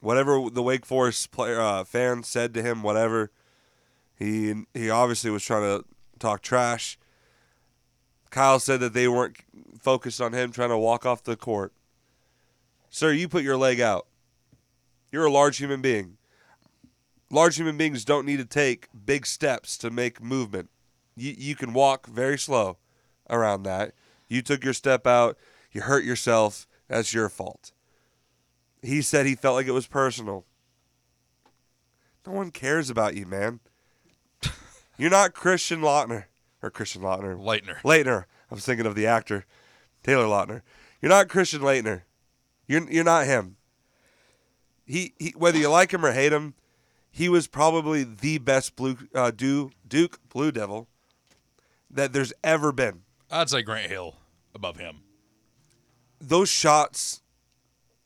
Whatever 0.01 0.51
the 0.51 0.63
Wake 0.63 0.85
Forest 0.85 1.31
player 1.31 1.61
uh, 1.61 1.85
fan 1.85 2.23
said 2.23 2.53
to 2.55 2.63
him, 2.63 2.83
whatever. 2.83 3.31
He 4.15 4.65
he 4.75 4.91
obviously 4.91 5.31
was 5.31 5.45
trying 5.45 5.63
to 5.63 5.85
talk 6.19 6.43
trash. 6.43 6.99
Kyle 8.31 8.59
said 8.59 8.81
that 8.81 8.93
they 8.93 9.07
weren't 9.09 9.37
focused 9.81 10.21
on 10.21 10.33
him 10.33 10.51
trying 10.51 10.71
to 10.71 10.79
walk 10.79 11.07
off 11.07 11.23
the 11.23 11.37
court. 11.37 11.73
Sir, 12.91 13.13
you 13.13 13.29
put 13.29 13.45
your 13.45 13.57
leg 13.57 13.81
out. 13.81 14.07
You're 15.11 15.27
a 15.27 15.31
large 15.31 15.59
human 15.59 15.81
being. 15.81 16.17
Large 17.31 17.57
human 17.57 17.77
beings 17.77 18.05
don't 18.05 18.27
need 18.27 18.39
to 18.39 18.45
take 18.45 18.89
big 19.07 19.27
steps 19.27 19.79
to 19.79 19.91
make 19.91 20.21
movement. 20.21 20.71
You, 21.17 21.35
you 21.37 21.55
can 21.55 21.73
walk 21.73 22.07
very 22.07 22.39
slow 22.39 22.79
around 23.31 23.63
that. 23.65 23.95
You 24.29 24.43
took 24.43 24.65
your 24.65 24.73
step 24.73 25.07
out, 25.07 25.37
you 25.73 25.83
hurt 25.83 26.05
yourself, 26.05 26.67
that's 26.89 27.13
your 27.13 27.29
fault. 27.29 27.73
He 28.83 29.03
said 29.03 29.27
he 29.27 29.35
felt 29.35 29.57
like 29.57 29.67
it 29.67 29.73
was 29.73 29.87
personal. 29.87 30.45
No 32.27 32.33
one 32.33 32.51
cares 32.51 32.91
about 32.91 33.15
you, 33.17 33.27
man. 33.27 33.61
You're 34.99 35.11
not 35.11 35.35
Christian 35.35 35.81
Lautner. 35.81 36.25
Or 36.63 36.71
Christian 36.71 37.03
Lautner. 37.03 37.37
Laettner. 37.37 37.81
Laettner. 37.83 38.25
I 38.51 38.55
was 38.55 38.65
thinking 38.65 38.87
of 38.87 38.95
the 38.95 39.07
actor, 39.07 39.45
Taylor 40.03 40.25
Lautner. 40.25 40.63
You're 41.03 41.11
not 41.11 41.29
Christian 41.29 41.61
Laettner. 41.61 42.03
You're 42.67 42.91
you're 42.91 43.05
not 43.05 43.27
him. 43.27 43.57
he, 44.87 45.13
he 45.19 45.35
whether 45.37 45.59
you 45.59 45.69
like 45.69 45.93
him 45.93 46.05
or 46.05 46.13
hate 46.13 46.33
him, 46.33 46.55
he 47.11 47.29
was 47.29 47.47
probably 47.47 48.03
the 48.05 48.39
best 48.39 48.77
blue 48.77 48.97
uh, 49.15 49.31
Duke, 49.31 49.73
Duke 49.87 50.19
Blue 50.31 50.51
Devil 50.51 50.89
that 51.91 52.13
there's 52.13 52.33
ever 52.43 52.73
been. 52.73 53.03
I'd 53.35 53.51
say 53.51 53.63
Grant 53.63 53.91
Hill 53.91 54.15
above 54.55 54.77
him. 54.77 55.01
Those 56.21 56.49
shots 56.49 57.21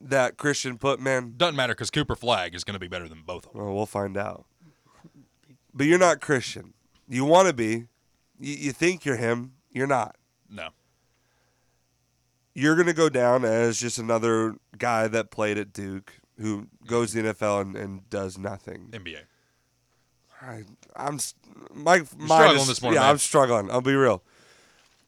that 0.01 0.37
Christian 0.37 0.79
put, 0.79 1.01
man, 1.01 1.35
Doesn't 1.37 1.57
matter 1.57 1.75
because 1.75 1.91
Cooper 1.91 2.17
Flagg 2.17 2.55
is 2.55 2.65
going 2.65 2.75
to 2.75 2.81
be 2.81 2.89
better 2.89 3.09
than 3.09 3.23
both 3.27 3.47
of 3.47 3.53
them. 3.53 3.63
well, 3.65 3.75
we'll 3.75 3.87
find 3.87 4.17
out. 4.17 4.47
But 5.75 5.87
you're 5.87 5.99
not 5.99 6.21
Christian. 6.21 6.73
You 7.09 7.25
want 7.25 7.49
to 7.49 7.55
be. 7.55 7.87
You, 8.41 8.55
you 8.55 8.73
think 8.73 9.05
you're 9.05 9.17
him. 9.17 9.53
You're 9.71 9.87
not. 9.87 10.17
No. 10.51 10.71
You're 12.55 12.75
going 12.75 12.87
to 12.87 12.93
go 12.95 13.09
down 13.09 13.45
as 13.45 13.79
just 13.79 13.99
another 13.99 14.57
guy 14.77 15.07
that 15.09 15.31
played 15.31 15.59
at 15.59 15.73
Duke 15.73 16.15
who 16.41 16.67
goes 16.87 17.13
to 17.13 17.23
the 17.23 17.35
NFL 17.35 17.61
and, 17.63 17.77
and 17.77 18.11
does 18.11 18.39
nothing. 18.39 18.89
NBA. 18.93 19.19
I, 20.41 20.63
I'm 20.97 21.19
my 21.75 21.99
mind 21.99 22.09
struggling 22.27 22.57
is- 22.61 22.67
this 22.69 22.83
morning, 22.83 22.97
Yeah, 22.97 23.03
man. 23.03 23.11
I'm 23.11 23.19
struggling. 23.19 23.71
I'll 23.71 23.81
be 23.81 23.95
real. 23.95 24.23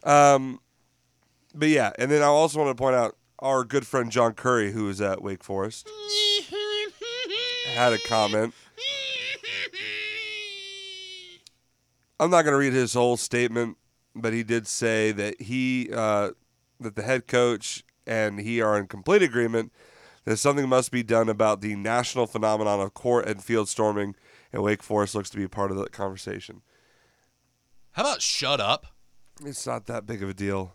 Um, 0.03 0.61
but 1.55 1.69
yeah, 1.69 1.93
and 1.99 2.11
then 2.11 2.23
I 2.23 2.27
also 2.27 2.59
want 2.59 2.77
to 2.77 2.81
point 2.81 2.97
out 2.97 3.17
our 3.39 3.65
good 3.65 3.87
friend 3.87 4.11
John 4.11 4.35
Currie, 4.35 4.73
who 4.73 4.89
is 4.89 5.01
at 5.01 5.23
Wake 5.23 5.43
Forest, 5.43 5.89
had 7.75 7.93
a 7.93 7.99
comment. 7.99 8.55
I'm 12.19 12.31
not 12.31 12.43
going 12.43 12.53
to 12.53 12.59
read 12.59 12.75
his 12.75 12.93
whole 12.93 13.17
statement, 13.17 13.79
but 14.15 14.33
he 14.33 14.43
did 14.43 14.67
say 14.67 15.11
that 15.13 15.41
he 15.41 15.89
uh, 15.93 16.31
that 16.79 16.95
the 16.95 17.03
head 17.03 17.27
coach 17.27 17.83
and 18.07 18.41
he 18.41 18.61
are 18.61 18.79
in 18.79 18.87
complete 18.87 19.23
agreement 19.23 19.73
that 20.25 20.37
something 20.37 20.69
must 20.69 20.91
be 20.91 21.03
done 21.03 21.29
about 21.29 21.63
the 21.63 21.75
national 21.77 22.27
phenomenon 22.27 22.81
of 22.81 22.93
court 22.93 23.27
and 23.27 23.43
field 23.43 23.69
storming, 23.69 24.15
and 24.53 24.63
Wake 24.63 24.83
Forest 24.83 25.15
looks 25.15 25.31
to 25.31 25.39
be 25.39 25.49
part 25.49 25.71
of 25.71 25.79
the 25.79 25.87
conversation. 25.87 26.61
How 27.93 28.03
about 28.03 28.21
shut 28.21 28.61
up? 28.61 28.87
It's 29.45 29.67
not 29.67 29.87
that 29.87 30.07
big 30.07 30.23
of 30.23 30.29
a 30.29 30.35
deal. 30.35 30.75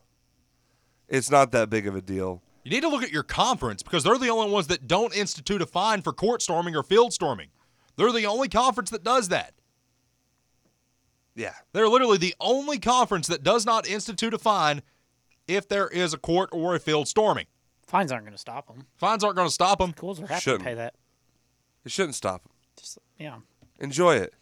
It's 1.08 1.30
not 1.30 1.52
that 1.52 1.70
big 1.70 1.88
of 1.88 1.96
a 1.96 2.02
deal. 2.02 2.42
You 2.64 2.72
need 2.72 2.82
to 2.82 2.90
look 2.90 3.04
at 3.04 3.12
your 3.12 3.24
conference 3.24 3.84
because 3.84 4.04
they're 4.04 4.18
the 4.18 4.30
only 4.30 4.52
ones 4.52 4.68
that 4.68 4.88
don't 4.88 5.16
institute 5.16 5.62
a 5.62 5.68
fine 5.68 6.02
for 6.02 6.12
court 6.12 6.42
storming 6.42 6.76
or 6.76 6.82
field 6.82 7.14
storming. 7.14 7.50
They're 7.96 8.12
the 8.12 8.26
only 8.26 8.50
conference 8.50 8.90
that 8.90 9.04
does 9.04 9.30
that. 9.30 9.54
Yeah. 11.36 11.54
They're 11.74 11.88
literally 11.90 12.18
the 12.18 12.34
only 12.40 12.80
conference 12.80 13.28
that 13.28 13.44
does 13.44 13.66
not 13.66 13.88
institute 13.88 14.34
a 14.34 14.40
fine 14.40 14.82
if 15.48 15.68
there 15.68 15.88
is 15.88 16.14
a 16.14 16.18
court 16.18 16.50
or 16.52 16.76
a 16.76 16.80
field 16.80 17.08
storming. 17.08 17.46
Fines 17.86 18.12
aren't 18.12 18.26
going 18.26 18.34
to 18.34 18.40
stop 18.40 18.68
them. 18.68 18.88
Fines 18.98 19.24
aren't 19.24 19.36
going 19.36 19.48
to 19.48 19.54
stop 19.54 19.78
them. 19.78 19.92
Schools 19.96 20.20
are 20.20 20.28
happy 20.28 20.42
Shouldn't. 20.42 20.64
to 20.64 20.70
pay 20.70 20.74
that. 20.74 20.96
It 21.84 21.92
shouldn't 21.92 22.16
stop 22.16 22.42
them. 22.44 22.52
Just 22.80 22.98
yeah. 23.20 23.38
Enjoy 23.80 24.16
it. 24.16 24.34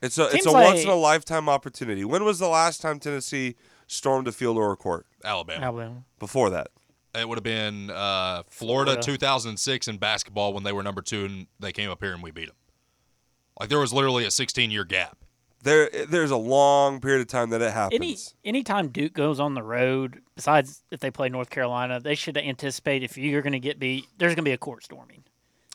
It's 0.00 0.18
a 0.18 0.28
it's 0.28 0.46
a 0.46 0.50
like- 0.50 0.66
once 0.66 0.82
in 0.84 0.88
a 0.88 0.94
lifetime 0.94 1.48
opportunity. 1.48 2.04
When 2.04 2.24
was 2.24 2.38
the 2.38 2.48
last 2.48 2.80
time 2.80 3.00
Tennessee 3.00 3.56
stormed 3.92 4.28
a 4.28 4.32
field 4.32 4.56
or 4.56 4.72
a 4.72 4.76
court? 4.76 5.06
Alabama. 5.24 5.64
Alabama. 5.64 6.04
Before 6.18 6.50
that. 6.50 6.68
It 7.14 7.28
would 7.28 7.36
have 7.36 7.44
been 7.44 7.90
uh, 7.90 8.42
Florida, 8.48 8.92
Florida. 8.92 9.02
2006 9.02 9.88
in 9.88 9.98
basketball 9.98 10.54
when 10.54 10.62
they 10.64 10.72
were 10.72 10.82
number 10.82 11.02
two 11.02 11.26
and 11.26 11.46
they 11.60 11.72
came 11.72 11.90
up 11.90 12.02
here 12.02 12.14
and 12.14 12.22
we 12.22 12.30
beat 12.30 12.46
them. 12.46 12.56
Like 13.60 13.68
there 13.68 13.78
was 13.78 13.92
literally 13.92 14.24
a 14.24 14.30
16 14.30 14.70
year 14.70 14.84
gap. 14.84 15.18
There 15.62 15.88
there's 16.08 16.32
a 16.32 16.36
long 16.36 17.00
period 17.00 17.20
of 17.20 17.28
time 17.28 17.50
that 17.50 17.62
it 17.62 17.72
happens. 17.72 17.94
Any 17.94 18.16
anytime 18.56 18.88
Duke 18.88 19.12
goes 19.12 19.38
on 19.38 19.54
the 19.54 19.62
road, 19.62 20.20
besides 20.34 20.82
if 20.90 20.98
they 21.00 21.10
play 21.10 21.28
North 21.28 21.50
Carolina, 21.50 22.00
they 22.00 22.16
should 22.16 22.36
anticipate 22.36 23.04
if 23.04 23.16
you're 23.16 23.42
going 23.42 23.52
to 23.52 23.60
get 23.60 23.78
beat, 23.78 24.06
there's 24.18 24.30
going 24.30 24.44
to 24.44 24.48
be 24.48 24.52
a 24.52 24.58
court 24.58 24.82
storming. 24.82 25.22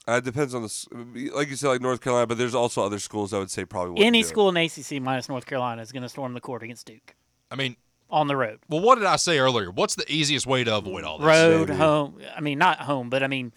Uh, 0.06 0.16
it 0.16 0.24
depends 0.24 0.54
on 0.54 0.62
the 0.62 1.30
like 1.34 1.48
you 1.48 1.56
said 1.56 1.68
like 1.68 1.80
North 1.80 2.00
Carolina, 2.02 2.26
but 2.26 2.36
there's 2.36 2.54
also 2.54 2.82
other 2.84 2.98
schools 2.98 3.32
I 3.32 3.38
would 3.38 3.50
say 3.50 3.64
probably 3.64 4.04
Any 4.04 4.22
do 4.22 4.26
it. 4.26 4.28
school 4.28 4.48
in 4.48 4.56
ACC 4.56 5.00
minus 5.00 5.28
North 5.28 5.46
Carolina 5.46 5.80
is 5.80 5.92
going 5.92 6.02
to 6.02 6.08
storm 6.08 6.34
the 6.34 6.40
court 6.40 6.62
against 6.62 6.86
Duke 6.86 7.14
I 7.50 7.56
mean, 7.56 7.76
on 8.10 8.26
the 8.26 8.36
road. 8.36 8.58
well, 8.68 8.80
what 8.80 8.96
did 8.96 9.04
I 9.06 9.16
say 9.16 9.38
earlier? 9.38 9.70
What's 9.70 9.94
the 9.94 10.10
easiest 10.10 10.46
way 10.46 10.64
to 10.64 10.76
avoid 10.76 11.04
all 11.04 11.18
this? 11.18 11.26
Road, 11.26 11.68
maybe. 11.68 11.78
home. 11.78 12.18
I 12.34 12.40
mean, 12.40 12.58
not 12.58 12.80
home, 12.80 13.10
but 13.10 13.22
I 13.22 13.26
mean, 13.26 13.52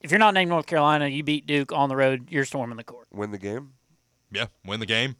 if 0.00 0.10
you're 0.10 0.20
not 0.20 0.34
named 0.34 0.50
North 0.50 0.66
Carolina, 0.66 1.08
you 1.08 1.22
beat 1.24 1.46
Duke 1.46 1.72
on 1.72 1.88
the 1.88 1.96
road, 1.96 2.28
you're 2.30 2.44
storming 2.44 2.76
the 2.76 2.84
court. 2.84 3.08
win 3.12 3.30
the 3.32 3.38
game. 3.38 3.72
Yeah, 4.30 4.46
win 4.64 4.78
the 4.80 4.86
game. 4.86 5.16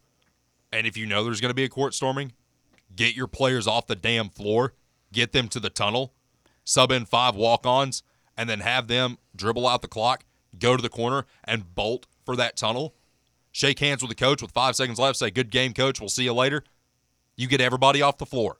And 0.71 0.85
if 0.87 0.95
you 0.95 1.05
know 1.05 1.23
there's 1.23 1.41
going 1.41 1.49
to 1.49 1.55
be 1.55 1.63
a 1.63 1.69
court 1.69 1.93
storming, 1.93 2.31
get 2.95 3.15
your 3.15 3.27
players 3.27 3.67
off 3.67 3.87
the 3.87 3.95
damn 3.95 4.29
floor, 4.29 4.73
get 5.11 5.31
them 5.31 5.47
to 5.49 5.59
the 5.59 5.69
tunnel, 5.69 6.13
sub 6.63 6.91
in 6.91 7.05
five 7.05 7.35
walk 7.35 7.65
ons, 7.65 8.03
and 8.37 8.49
then 8.49 8.59
have 8.61 8.87
them 8.87 9.17
dribble 9.35 9.67
out 9.67 9.81
the 9.81 9.87
clock, 9.87 10.23
go 10.57 10.77
to 10.77 10.81
the 10.81 10.89
corner, 10.89 11.25
and 11.43 11.75
bolt 11.75 12.05
for 12.23 12.35
that 12.35 12.55
tunnel. 12.55 12.95
Shake 13.51 13.79
hands 13.79 14.01
with 14.03 14.09
the 14.09 14.15
coach 14.15 14.41
with 14.43 14.51
five 14.51 14.75
seconds 14.75 14.99
left, 14.99 15.17
say, 15.17 15.31
Good 15.31 15.49
game, 15.49 15.73
coach. 15.73 15.99
We'll 15.99 16.07
see 16.09 16.23
you 16.23 16.33
later. 16.33 16.63
You 17.39 17.47
get 17.47 17.61
everybody 17.61 18.01
off 18.01 18.17
the 18.17 18.25
floor. 18.25 18.57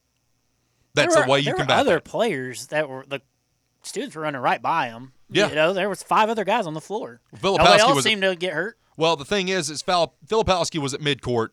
That's 0.94 1.14
there 1.16 1.26
the 1.26 1.30
way 1.32 1.40
you 1.40 1.46
there 1.46 1.54
were 1.56 1.60
combat 1.60 1.80
other 1.80 1.96
that. 1.96 2.06
players 2.06 2.68
that 2.68 2.88
were 2.90 3.06
the 3.08 3.22
students 3.84 4.16
were 4.16 4.22
running 4.22 4.42
right 4.42 4.62
by 4.62 4.90
them. 4.90 5.14
Yeah. 5.30 5.50
you 5.50 5.56
know, 5.56 5.74
there 5.74 5.90
was 5.90 6.02
five 6.02 6.30
other 6.30 6.46
guys 6.46 6.66
on 6.66 6.74
the 6.74 6.82
floor. 6.82 7.22
Filipowski 7.36 7.58
Nobody 7.58 7.82
else 7.82 7.96
was- 7.96 8.04
seemed 8.06 8.22
to 8.22 8.36
get 8.36 8.54
hurt. 8.54 8.78
Well, 8.98 9.16
the 9.16 9.26
thing 9.26 9.48
is, 9.48 9.70
is 9.70 9.82
Filipowski 9.84 10.78
was 10.80 10.94
at 10.94 11.00
midcourt. 11.02 11.50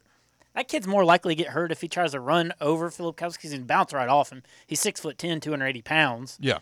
That 0.55 0.69
kid's 0.69 0.87
more 0.87 1.05
likely 1.05 1.35
to 1.37 1.43
get 1.45 1.53
hurt 1.53 1.71
if 1.71 1.81
he 1.81 1.89
tries 1.89 2.12
to 2.12 2.21
run 2.21 2.53
over 2.61 2.91
Filipowski 2.91 3.35
because 3.35 3.53
he 3.53 3.59
bounce 3.59 3.93
right 3.93 4.09
off 4.09 4.31
him. 4.31 4.43
He's 4.67 4.81
six 4.81 5.01
foot 5.01 5.19
10, 5.19 5.41
280 5.41 5.83
pounds. 5.83 6.39
Yeah. 6.41 6.59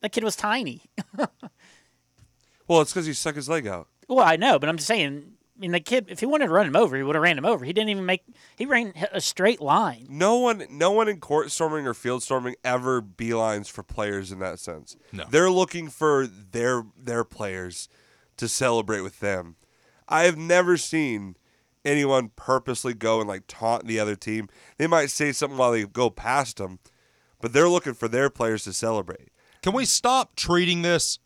That 0.00 0.10
kid 0.12 0.24
was 0.24 0.36
tiny. 0.36 0.82
Well, 2.68 2.80
it's 2.80 2.92
because 2.92 3.06
he 3.06 3.12
stuck 3.12 3.34
his 3.34 3.48
leg 3.48 3.66
out. 3.66 3.88
well, 4.08 4.20
I 4.24 4.36
know, 4.36 4.58
but 4.58 4.68
I'm 4.68 4.76
just 4.76 4.86
saying. 4.86 5.32
I 5.56 5.60
mean, 5.60 5.72
the 5.72 5.80
kid, 5.80 6.06
if 6.08 6.20
he 6.20 6.26
wanted 6.26 6.46
to 6.46 6.52
run 6.52 6.66
him 6.66 6.76
over, 6.76 6.96
he 6.96 7.02
would 7.02 7.14
have 7.14 7.22
ran 7.22 7.36
him 7.36 7.44
over. 7.44 7.64
He 7.64 7.72
didn't 7.72 7.90
even 7.90 8.06
make. 8.06 8.24
He 8.56 8.64
ran 8.64 8.94
a 9.12 9.20
straight 9.20 9.60
line. 9.60 10.06
No 10.08 10.36
one, 10.38 10.64
no 10.70 10.90
one 10.90 11.08
in 11.08 11.20
court 11.20 11.50
storming 11.50 11.86
or 11.86 11.94
field 11.94 12.22
storming 12.22 12.56
ever 12.64 13.02
beelines 13.02 13.70
for 13.70 13.82
players 13.82 14.32
in 14.32 14.38
that 14.38 14.58
sense. 14.58 14.96
No. 15.12 15.24
they're 15.30 15.50
looking 15.50 15.88
for 15.88 16.26
their 16.26 16.84
their 16.96 17.22
players 17.22 17.88
to 18.38 18.48
celebrate 18.48 19.02
with 19.02 19.20
them. 19.20 19.56
I 20.08 20.24
have 20.24 20.38
never 20.38 20.76
seen 20.76 21.36
anyone 21.84 22.30
purposely 22.34 22.94
go 22.94 23.20
and 23.20 23.28
like 23.28 23.44
taunt 23.46 23.86
the 23.86 24.00
other 24.00 24.16
team. 24.16 24.48
They 24.78 24.86
might 24.86 25.10
say 25.10 25.32
something 25.32 25.58
while 25.58 25.72
they 25.72 25.84
go 25.84 26.10
past 26.10 26.56
them, 26.56 26.78
but 27.40 27.52
they're 27.52 27.68
looking 27.68 27.94
for 27.94 28.08
their 28.08 28.30
players 28.30 28.64
to 28.64 28.72
celebrate. 28.72 29.28
Can 29.62 29.74
we 29.74 29.84
stop 29.84 30.34
treating 30.34 30.82
this 30.82 31.18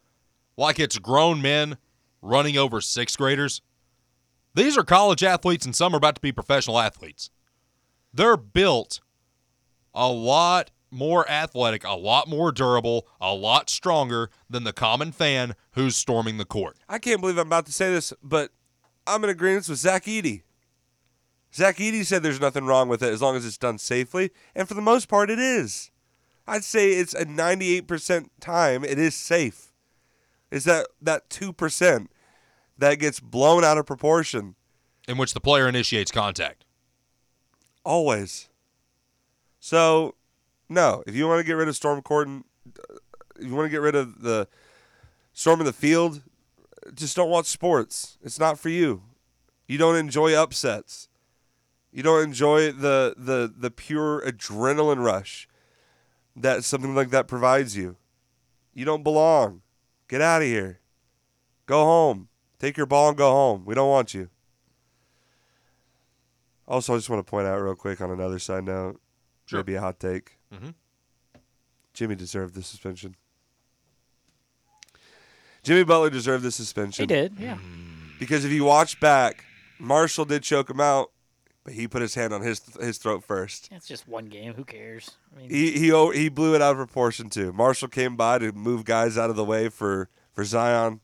like 0.56 0.78
it's 0.80 0.98
grown 0.98 1.40
men 1.40 1.78
running 2.20 2.58
over 2.58 2.80
sixth 2.80 3.18
graders? 3.18 3.62
These 4.56 4.78
are 4.78 4.84
college 4.84 5.22
athletes, 5.22 5.66
and 5.66 5.76
some 5.76 5.92
are 5.92 5.98
about 5.98 6.14
to 6.14 6.20
be 6.22 6.32
professional 6.32 6.78
athletes. 6.78 7.28
They're 8.14 8.38
built 8.38 9.00
a 9.94 10.08
lot 10.10 10.70
more 10.90 11.28
athletic, 11.30 11.84
a 11.84 11.94
lot 11.94 12.26
more 12.26 12.52
durable, 12.52 13.06
a 13.20 13.34
lot 13.34 13.68
stronger 13.68 14.30
than 14.48 14.64
the 14.64 14.72
common 14.72 15.12
fan 15.12 15.54
who's 15.72 15.94
storming 15.94 16.38
the 16.38 16.46
court. 16.46 16.78
I 16.88 16.98
can't 16.98 17.20
believe 17.20 17.36
I'm 17.36 17.48
about 17.48 17.66
to 17.66 17.72
say 17.72 17.92
this, 17.92 18.14
but 18.22 18.50
I'm 19.06 19.22
in 19.24 19.30
agreement 19.30 19.68
with 19.68 19.78
Zach 19.78 20.04
Edey. 20.04 20.40
Zach 21.54 21.76
Edey 21.76 22.02
said 22.06 22.22
there's 22.22 22.40
nothing 22.40 22.64
wrong 22.64 22.88
with 22.88 23.02
it 23.02 23.12
as 23.12 23.20
long 23.20 23.36
as 23.36 23.44
it's 23.44 23.58
done 23.58 23.76
safely, 23.76 24.30
and 24.54 24.66
for 24.66 24.72
the 24.72 24.80
most 24.80 25.06
part, 25.06 25.28
it 25.28 25.38
is. 25.38 25.90
I'd 26.46 26.64
say 26.64 26.92
it's 26.92 27.12
a 27.12 27.26
98% 27.26 28.30
time 28.40 28.84
it 28.84 28.98
is 28.98 29.14
safe. 29.14 29.74
Is 30.50 30.64
that 30.64 30.86
that 31.02 31.28
2% 31.28 32.06
that 32.78 32.96
gets 32.98 33.20
blown 33.20 33.64
out 33.64 33.78
of 33.78 33.86
proportion 33.86 34.54
In 35.08 35.16
which 35.18 35.34
the 35.34 35.40
player 35.40 35.68
initiates 35.68 36.10
contact. 36.10 36.64
always. 37.84 38.48
So, 39.60 40.14
no, 40.68 41.02
if 41.06 41.14
you 41.14 41.26
want 41.26 41.40
to 41.40 41.44
get 41.44 41.54
rid 41.54 41.68
of 41.68 41.74
Storm 41.76 42.00
Corden, 42.02 42.44
if 43.38 43.46
you 43.46 43.54
want 43.54 43.66
to 43.66 43.70
get 43.70 43.80
rid 43.80 43.94
of 43.94 44.22
the 44.22 44.46
storm 45.32 45.60
in 45.60 45.66
the 45.66 45.72
field, 45.72 46.22
just 46.94 47.16
don't 47.16 47.30
watch 47.30 47.46
sports. 47.46 48.16
It's 48.22 48.38
not 48.38 48.58
for 48.58 48.68
you. 48.68 49.02
You 49.66 49.78
don't 49.78 49.96
enjoy 49.96 50.34
upsets. 50.34 51.08
You 51.92 52.02
don't 52.02 52.22
enjoy 52.22 52.70
the 52.72 53.14
the 53.16 53.52
the 53.56 53.70
pure 53.70 54.20
adrenaline 54.20 55.02
rush 55.04 55.48
that 56.36 56.62
something 56.62 56.94
like 56.94 57.10
that 57.10 57.26
provides 57.26 57.76
you. 57.76 57.96
You 58.74 58.84
don't 58.84 59.02
belong. 59.02 59.62
Get 60.06 60.20
out 60.20 60.42
of 60.42 60.48
here. 60.48 60.80
Go 61.64 61.84
home. 61.84 62.28
Take 62.58 62.76
your 62.76 62.86
ball 62.86 63.08
and 63.10 63.18
go 63.18 63.30
home. 63.30 63.64
We 63.64 63.74
don't 63.74 63.88
want 63.90 64.14
you. 64.14 64.30
Also, 66.66 66.94
I 66.94 66.96
just 66.96 67.08
want 67.10 67.24
to 67.24 67.30
point 67.30 67.46
out 67.46 67.58
real 67.60 67.74
quick 67.74 68.00
on 68.00 68.10
another 68.10 68.38
side 68.38 68.64
note, 68.64 69.00
Sure. 69.46 69.58
maybe 69.60 69.74
a 69.74 69.80
hot 69.80 70.00
take. 70.00 70.38
Mhm. 70.52 70.74
Jimmy 71.94 72.14
deserved 72.16 72.54
the 72.54 72.62
suspension. 72.62 73.16
Jimmy 75.62 75.84
Butler 75.84 76.10
deserved 76.10 76.44
the 76.44 76.50
suspension. 76.52 77.02
He 77.04 77.06
did, 77.06 77.34
yeah. 77.38 77.58
Because 78.18 78.44
if 78.44 78.52
you 78.52 78.64
watch 78.64 79.00
back, 79.00 79.44
Marshall 79.78 80.24
did 80.24 80.42
choke 80.42 80.70
him 80.70 80.80
out, 80.80 81.10
but 81.64 81.74
he 81.74 81.88
put 81.88 82.02
his 82.02 82.14
hand 82.14 82.32
on 82.32 82.42
his 82.42 82.60
his 82.80 82.98
throat 82.98 83.24
first. 83.24 83.68
It's 83.72 83.86
just 83.86 84.06
one 84.08 84.26
game. 84.26 84.54
Who 84.54 84.64
cares? 84.64 85.12
I 85.34 85.40
mean, 85.40 85.50
He 85.50 85.72
he 85.72 86.10
he 86.12 86.28
blew 86.28 86.54
it 86.54 86.62
out 86.62 86.72
of 86.72 86.76
proportion 86.78 87.28
too. 87.30 87.52
Marshall 87.52 87.88
came 87.88 88.16
by 88.16 88.38
to 88.38 88.52
move 88.52 88.84
guys 88.84 89.18
out 89.18 89.28
of 89.30 89.36
the 89.36 89.44
way 89.44 89.68
for 89.68 90.08
for 90.32 90.44
Zion. 90.44 91.00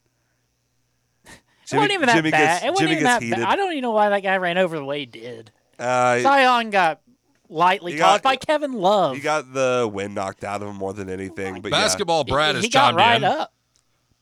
It 1.70 1.76
wasn't 1.76 1.92
even 1.92 2.06
that 2.06 2.16
Jimmy 2.16 2.30
bad. 2.30 2.54
Gets, 2.54 2.64
it 2.64 2.70
wasn't 2.70 2.78
Jimmy 2.88 2.92
even 2.92 3.04
gets 3.04 3.14
that 3.18 3.22
heated. 3.22 3.36
bad. 3.38 3.48
I 3.48 3.56
don't 3.56 3.72
even 3.72 3.82
know 3.82 3.92
why 3.92 4.08
that 4.08 4.20
guy 4.22 4.36
ran 4.36 4.58
over 4.58 4.76
the 4.76 4.84
way 4.84 5.00
he 5.00 5.06
did. 5.06 5.50
Uh, 5.78 6.20
Zion 6.20 6.70
got 6.70 7.00
lightly 7.48 7.92
He 7.92 7.98
got- 7.98 8.22
by 8.22 8.36
Kevin 8.36 8.72
Love. 8.72 9.14
he 9.16 9.20
got 9.22 9.52
the 9.52 9.88
wind 9.92 10.14
knocked 10.14 10.44
out 10.44 10.62
of 10.62 10.68
him 10.68 10.76
more 10.76 10.92
than 10.92 11.08
anything. 11.10 11.60
But 11.60 11.70
Basketball 11.70 12.24
He- 12.24 12.32
Brad 12.32 12.56
he, 12.56 12.62
has 12.62 12.70
got 12.72 12.88
chimed 12.88 12.96
right 12.96 13.16
in. 13.16 13.24
up. 13.24 13.52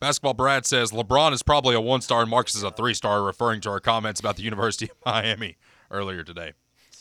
Basketball 0.00 0.32
Brad 0.34 0.64
says 0.64 0.92
LeBron 0.92 1.32
is 1.32 1.42
probably 1.42 1.74
a 1.74 1.80
one 1.80 2.00
star 2.00 2.22
and 2.22 2.30
Marcus 2.30 2.54
is 2.54 2.62
a 2.62 2.70
three 2.70 2.94
star, 2.94 3.22
referring 3.22 3.60
to 3.62 3.70
our 3.70 3.80
comments 3.80 4.18
about 4.18 4.36
the 4.36 4.42
University 4.42 4.86
of 4.90 4.96
Miami 5.04 5.56
earlier 5.90 6.22
today. 6.24 6.52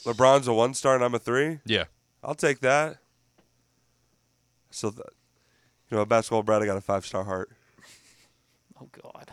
LeBron's 0.03 0.47
a 0.47 0.53
one 0.53 0.73
star 0.73 0.95
and 0.95 1.03
I'm 1.03 1.15
a 1.15 1.19
three. 1.19 1.59
Yeah. 1.65 1.85
I'll 2.23 2.35
take 2.35 2.59
that. 2.59 2.97
So, 4.71 4.89
th- 4.91 5.01
you 5.89 5.97
know, 5.97 6.05
basketball 6.05 6.43
Brad, 6.43 6.61
I 6.61 6.65
got 6.65 6.77
a 6.77 6.81
five 6.81 7.05
star 7.05 7.23
heart. 7.23 7.49
Oh 8.81 8.87
God. 9.01 9.31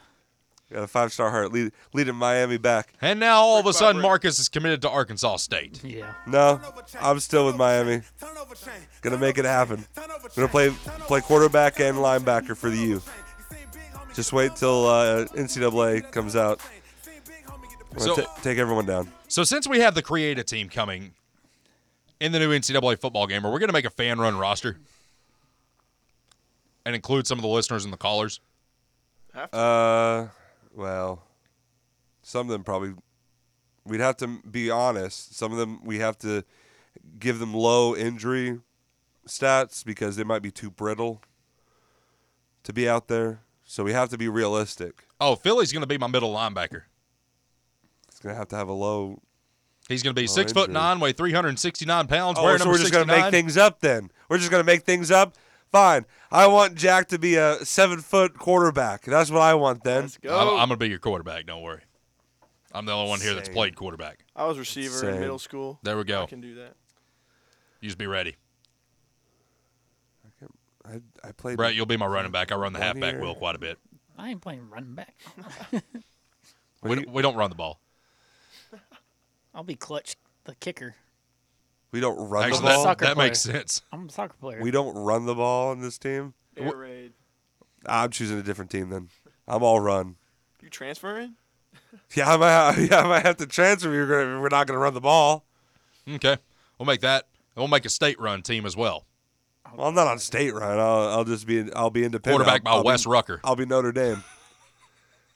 I 0.70 0.74
got 0.74 0.82
a 0.84 0.86
five 0.88 1.12
star 1.12 1.30
heart, 1.30 1.52
lead, 1.52 1.72
leading 1.92 2.16
Miami 2.16 2.56
back. 2.58 2.92
And 3.00 3.20
now 3.20 3.36
all 3.40 3.58
of 3.60 3.66
a 3.66 3.72
sudden. 3.72 4.02
Marcus 4.02 4.38
is 4.40 4.48
committed 4.48 4.82
to 4.82 4.90
Arkansas 4.90 5.36
State. 5.36 5.82
Yeah. 5.84 6.12
No, 6.26 6.60
I'm 7.00 7.20
still 7.20 7.46
with 7.46 7.56
Miami. 7.56 8.02
Gonna 9.02 9.18
make 9.18 9.38
it 9.38 9.44
happen. 9.44 9.86
Gonna 10.34 10.48
play 10.48 10.70
play 10.70 11.20
quarterback 11.20 11.78
and 11.80 11.96
linebacker 11.98 12.56
for 12.56 12.68
the 12.70 12.76
U. 12.78 13.02
Just 14.14 14.32
wait 14.32 14.56
till 14.56 14.86
uh, 14.88 15.26
NCAA 15.26 16.10
comes 16.10 16.34
out. 16.34 16.60
So- 17.98 18.16
ta- 18.16 18.34
take 18.42 18.58
everyone 18.58 18.86
down. 18.86 19.12
So 19.28 19.44
since 19.44 19.68
we 19.68 19.80
have 19.80 19.94
the 19.94 20.02
Create 20.02 20.38
a 20.38 20.44
team 20.44 20.68
coming 20.68 21.12
in 22.20 22.32
the 22.32 22.38
new 22.38 22.50
NCAA 22.50 22.98
football 22.98 23.26
game, 23.26 23.44
are 23.46 23.52
we 23.52 23.58
going 23.58 23.68
to 23.68 23.72
make 23.72 23.84
a 23.84 23.90
fan 23.90 24.18
run 24.18 24.36
roster 24.38 24.78
and 26.84 26.94
include 26.94 27.26
some 27.26 27.38
of 27.38 27.42
the 27.42 27.48
listeners 27.48 27.84
and 27.84 27.92
the 27.92 27.96
callers? 27.98 28.40
Have 29.34 29.50
to. 29.50 29.56
Uh, 29.58 30.28
well, 30.76 31.24
some 32.22 32.46
of 32.46 32.52
them 32.52 32.62
probably. 32.62 32.94
We'd 33.84 34.00
have 34.00 34.16
to 34.18 34.40
be 34.48 34.70
honest. 34.70 35.36
Some 35.36 35.52
of 35.52 35.58
them 35.58 35.84
we 35.84 35.98
have 35.98 36.18
to 36.18 36.44
give 37.18 37.38
them 37.38 37.54
low 37.54 37.96
injury 37.96 38.58
stats 39.26 39.84
because 39.84 40.16
they 40.16 40.24
might 40.24 40.42
be 40.42 40.50
too 40.50 40.70
brittle 40.70 41.22
to 42.64 42.72
be 42.72 42.88
out 42.88 43.08
there. 43.08 43.40
So 43.64 43.84
we 43.84 43.92
have 43.92 44.08
to 44.10 44.18
be 44.18 44.28
realistic. 44.28 45.04
Oh, 45.20 45.34
Philly's 45.34 45.72
going 45.72 45.82
to 45.82 45.86
be 45.88 45.98
my 45.98 46.06
middle 46.06 46.32
linebacker. 46.32 46.82
He's 48.08 48.20
gonna 48.20 48.34
have 48.36 48.48
to 48.48 48.56
have 48.56 48.68
a 48.68 48.72
low. 48.72 49.20
He's 49.88 50.02
going 50.02 50.14
to 50.14 50.20
be 50.20 50.26
six 50.26 50.52
foot 50.52 50.70
nine, 50.70 51.00
weigh 51.00 51.12
369 51.12 52.06
pounds, 52.06 52.38
Oh, 52.40 52.56
so 52.56 52.68
we're 52.68 52.78
just 52.78 52.92
gonna 52.92 53.04
make 53.06 53.30
things 53.30 53.56
up 53.56 53.80
then. 53.80 54.10
We're 54.28 54.38
just 54.38 54.50
gonna 54.50 54.64
make 54.64 54.82
things 54.82 55.10
up. 55.10 55.36
Fine. 55.76 56.06
I 56.30 56.46
want 56.46 56.74
Jack 56.74 57.08
to 57.08 57.18
be 57.18 57.34
a 57.34 57.62
seven 57.62 58.00
foot 58.00 58.38
quarterback. 58.38 59.02
That's 59.02 59.30
what 59.30 59.42
I 59.42 59.52
want 59.52 59.84
then. 59.84 60.04
Let's 60.04 60.18
I'm. 60.24 60.30
I'm 60.30 60.56
going 60.56 60.68
to 60.70 60.76
be 60.78 60.88
your 60.88 60.98
quarterback. 60.98 61.44
Don't 61.44 61.60
worry. 61.60 61.82
I'm 62.72 62.86
the 62.86 62.92
only 62.92 63.10
one 63.10 63.20
here 63.20 63.34
that's 63.34 63.48
Same. 63.48 63.54
played 63.54 63.76
quarterback. 63.76 64.20
I 64.34 64.46
was 64.46 64.58
receiver 64.58 64.94
Same. 64.96 65.14
in 65.16 65.20
middle 65.20 65.38
school. 65.38 65.78
There 65.82 65.98
we 65.98 66.04
go. 66.04 66.22
I 66.22 66.26
can 66.26 66.40
do 66.40 66.54
that. 66.54 66.72
You 67.82 67.88
just 67.88 67.98
be 67.98 68.06
ready. 68.06 68.36
I, 70.88 71.00
I 71.22 71.32
played. 71.32 71.58
Brett, 71.58 71.74
you'll 71.74 71.84
be 71.84 71.96
my 71.98 72.06
running 72.06 72.32
back. 72.32 72.52
I 72.52 72.54
run 72.54 72.72
the 72.72 72.78
One 72.78 72.86
halfback 72.86 73.12
year. 73.14 73.20
wheel 73.22 73.34
quite 73.34 73.56
a 73.56 73.58
bit. 73.58 73.76
I 74.16 74.30
ain't 74.30 74.40
playing 74.40 74.70
running 74.70 74.94
back. 74.94 75.14
We, 75.72 75.80
We- 76.96 77.04
we 77.06 77.22
don't 77.22 77.34
run 77.36 77.50
the 77.50 77.56
ball. 77.56 77.80
I'll 79.54 79.64
be 79.64 79.74
clutch 79.74 80.16
the 80.44 80.54
kicker. 80.54 80.94
We 81.96 82.00
don't 82.02 82.28
run 82.28 82.44
Actually, 82.44 82.58
the 82.58 82.66
that, 82.66 82.74
ball. 82.74 82.84
Soccer 82.84 83.04
that 83.06 83.16
makes 83.16 83.40
sense. 83.40 83.80
I'm 83.90 84.06
a 84.06 84.12
soccer 84.12 84.36
player. 84.38 84.60
We 84.60 84.70
don't 84.70 84.94
run 84.94 85.24
the 85.24 85.34
ball 85.34 85.70
on 85.70 85.80
this 85.80 85.96
team. 85.96 86.34
Air 86.54 86.76
raid. 86.76 87.12
I'm 87.86 88.10
choosing 88.10 88.38
a 88.38 88.42
different 88.42 88.70
team 88.70 88.90
then. 88.90 89.08
I'm 89.48 89.62
all 89.62 89.80
run. 89.80 90.16
You 90.62 90.68
transferring? 90.68 91.36
Yeah, 92.14 92.34
I 92.34 92.36
might. 92.36 92.50
Have, 92.50 92.78
yeah, 92.90 93.00
I 93.00 93.08
might 93.08 93.24
have 93.24 93.38
to 93.38 93.46
transfer. 93.46 93.88
If 93.88 94.08
We're 94.08 94.24
gonna. 94.24 94.40
We're 94.42 94.48
not 94.48 94.66
gonna 94.66 94.78
run 94.78 94.92
the 94.92 95.00
ball. 95.00 95.46
Okay. 96.08 96.36
We'll 96.78 96.86
make 96.86 97.00
that. 97.00 97.28
We'll 97.54 97.68
make 97.68 97.86
a 97.86 97.90
state 97.90 98.20
run 98.20 98.42
team 98.42 98.66
as 98.66 98.76
well. 98.76 99.06
Well, 99.74 99.88
I'm 99.88 99.94
not 99.94 100.06
on 100.06 100.18
state 100.18 100.52
run. 100.52 100.78
I'll. 100.78 101.08
I'll 101.08 101.24
just 101.24 101.46
be. 101.46 101.72
I'll 101.72 101.88
be 101.88 102.04
independent. 102.04 102.36
Quarterback 102.44 102.64
by 102.64 102.72
I'll, 102.72 102.78
I'll 102.78 102.84
Wes 102.84 103.04
Be, 103.04 103.10
Rucker, 103.10 103.40
I'll 103.44 103.56
be 103.56 103.64
Notre 103.64 103.92
Dame. 103.92 104.22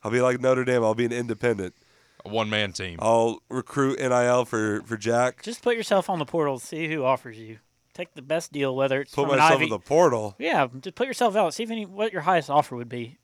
I'll 0.02 0.10
be 0.10 0.20
like 0.20 0.40
Notre 0.40 0.64
Dame. 0.64 0.82
I'll 0.84 0.94
be 0.94 1.06
an 1.06 1.12
independent. 1.12 1.74
A 2.24 2.28
one 2.28 2.50
man 2.50 2.72
team. 2.72 2.98
I'll 3.00 3.42
recruit 3.48 3.98
NIL 3.98 4.44
for 4.44 4.82
for 4.82 4.96
Jack. 4.96 5.42
Just 5.42 5.62
put 5.62 5.76
yourself 5.76 6.08
on 6.10 6.18
the 6.18 6.24
portal. 6.26 6.58
See 6.58 6.88
who 6.88 7.04
offers 7.04 7.38
you. 7.38 7.58
Take 7.92 8.14
the 8.14 8.22
best 8.22 8.52
deal, 8.52 8.74
whether 8.74 9.00
it's 9.00 9.14
Put 9.14 9.24
from 9.24 9.32
an 9.32 9.38
myself 9.38 9.56
Ivy. 9.56 9.64
in 9.64 9.70
the 9.70 9.78
portal 9.78 10.36
yeah, 10.38 10.68
just 10.80 10.94
put 10.94 11.06
yourself 11.06 11.34
out. 11.36 11.52
See 11.54 11.64
if 11.64 11.70
any 11.70 11.84
what 11.86 12.12
your 12.12 12.22
highest 12.22 12.48
offer 12.48 12.76
would 12.76 12.88
be. 12.88 13.18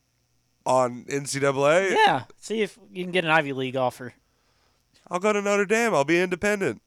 on 0.66 1.04
NCAA. 1.04 1.90
Yeah. 1.92 2.24
See 2.40 2.62
if 2.62 2.78
you 2.92 3.04
can 3.04 3.12
get 3.12 3.24
an 3.24 3.30
Ivy 3.30 3.52
League 3.52 3.76
offer. 3.76 4.14
I'll 5.08 5.20
go 5.20 5.32
to 5.32 5.40
Notre 5.40 5.64
Dame. 5.66 5.94
I'll 5.94 6.04
be 6.04 6.20
independent. 6.20 6.82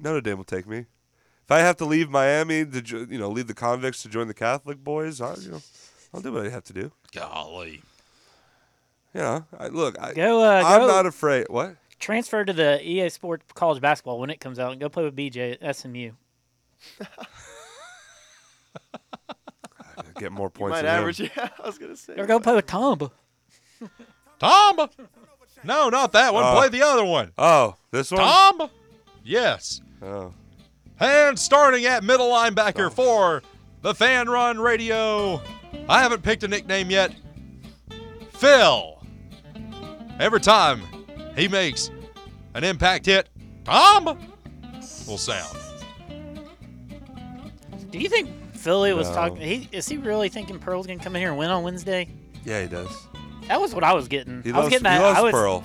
Notre 0.00 0.20
Dame 0.20 0.36
will 0.38 0.44
take 0.44 0.66
me. 0.66 0.78
If 1.44 1.50
I 1.50 1.60
have 1.60 1.76
to 1.76 1.84
leave 1.84 2.10
Miami 2.10 2.64
to 2.66 2.82
jo- 2.82 3.06
you 3.08 3.18
know 3.18 3.28
leave 3.30 3.46
the 3.46 3.54
convicts 3.54 4.02
to 4.02 4.08
join 4.08 4.26
the 4.26 4.34
Catholic 4.34 4.82
boys, 4.82 5.20
I 5.20 5.34
you 5.36 5.52
know 5.52 5.62
I'll 6.12 6.20
do 6.20 6.32
what 6.32 6.44
I 6.46 6.50
have 6.50 6.64
to 6.64 6.72
do. 6.72 6.90
Golly. 7.14 7.82
Yeah, 9.14 9.42
I, 9.58 9.68
look, 9.68 9.98
I, 10.00 10.14
Go. 10.14 10.42
Uh, 10.42 10.62
I'm 10.64 10.80
go 10.80 10.86
not 10.86 11.06
afraid. 11.06 11.46
What? 11.50 11.76
transfer 11.98 12.44
to 12.44 12.52
the 12.52 12.80
EA 12.84 13.08
Sports 13.10 13.44
College 13.54 13.80
Basketball 13.80 14.18
when 14.18 14.28
it 14.30 14.40
comes 14.40 14.58
out 14.58 14.72
and 14.72 14.80
go 14.80 14.88
play 14.88 15.04
with 15.04 15.14
BJ 15.14 15.56
at 15.60 15.76
SMU. 15.76 16.10
Get 20.18 20.32
more 20.32 20.46
You 20.46 20.50
points. 20.50 20.70
might 20.72 20.82
than 20.82 20.94
him. 20.94 21.00
average. 21.00 21.20
Yeah, 21.36 21.48
I 21.62 21.66
was 21.66 21.78
gonna 21.78 21.96
say. 21.96 22.14
Or 22.16 22.26
go 22.26 22.40
play 22.40 22.54
with 22.54 22.66
Tomba. 22.66 23.10
Tom. 24.38 24.88
No, 25.64 25.88
not 25.88 26.12
that 26.12 26.32
one. 26.34 26.44
Oh. 26.44 26.54
Play 26.56 26.68
the 26.68 26.82
other 26.82 27.04
one. 27.04 27.32
Oh, 27.38 27.76
this 27.90 28.10
one. 28.10 28.20
Tom. 28.20 28.70
Yes. 29.24 29.80
Oh, 30.02 30.32
And 30.98 31.38
starting 31.38 31.84
at 31.86 32.02
middle 32.02 32.28
linebacker 32.30 32.92
for 32.92 33.42
the 33.82 33.94
Fan 33.94 34.28
Run 34.28 34.58
Radio. 34.58 35.40
I 35.88 36.00
haven't 36.02 36.22
picked 36.22 36.42
a 36.42 36.48
nickname 36.48 36.90
yet. 36.90 37.14
Phil. 38.32 39.01
Every 40.22 40.40
time 40.40 40.80
he 41.34 41.48
makes 41.48 41.90
an 42.54 42.62
impact 42.62 43.06
hit, 43.06 43.28
Tom 43.64 44.04
will 45.08 45.18
sound. 45.18 45.58
Do 47.90 47.98
you 47.98 48.08
think 48.08 48.30
Philly 48.54 48.92
was 48.92 49.08
No. 49.08 49.14
talking? 49.16 49.36
He 49.38 49.68
is 49.72 49.88
he 49.88 49.96
really 49.98 50.28
thinking 50.28 50.60
Pearl's 50.60 50.86
gonna 50.86 51.02
come 51.02 51.16
in 51.16 51.22
here 51.22 51.30
and 51.30 51.38
win 51.38 51.50
on 51.50 51.64
Wednesday? 51.64 52.08
yeah, 52.44 52.62
he 52.62 52.68
does. 52.68 52.88
That 53.48 53.60
was 53.60 53.74
what 53.74 53.82
I 53.82 53.92
was 53.94 54.06
getting. 54.06 54.42
He 54.44 54.50
I 54.50 54.52
was 54.58 54.62
loves, 54.64 54.70
getting 54.70 54.92
he 54.92 54.98
that. 54.98 55.02
loves 55.02 55.18
I 55.18 55.22
was, 55.22 55.32
Pearl. 55.32 55.64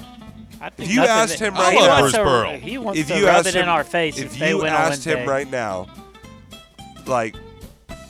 I 0.60 0.70
think 0.72 0.90
If 0.90 0.96
you 0.96 1.02
asked 1.04 1.38
him 1.40 1.54
right 1.54 1.76
now- 1.76 2.02
wants 2.02 2.14
to- 2.18 2.24
Pearl. 2.24 2.52
He 2.58 2.78
wants 2.80 3.00
If 3.00 3.08
to 3.10 3.18
you 3.20 3.28
rub 3.28 3.36
asked 3.36 3.48
it 3.50 3.56
him, 3.56 3.62
in 3.64 3.70
our 3.70 3.84
face 3.84 4.18
if 4.18 4.26
if, 4.34 4.40
they 4.40 4.50
you 4.50 4.58
win 4.58 4.70
on 4.70 4.74
asked 4.74 4.90
Wednesday. 5.06 5.22
him 5.22 5.30
right 5.30 5.52
now, 5.52 5.86
like 7.06 7.36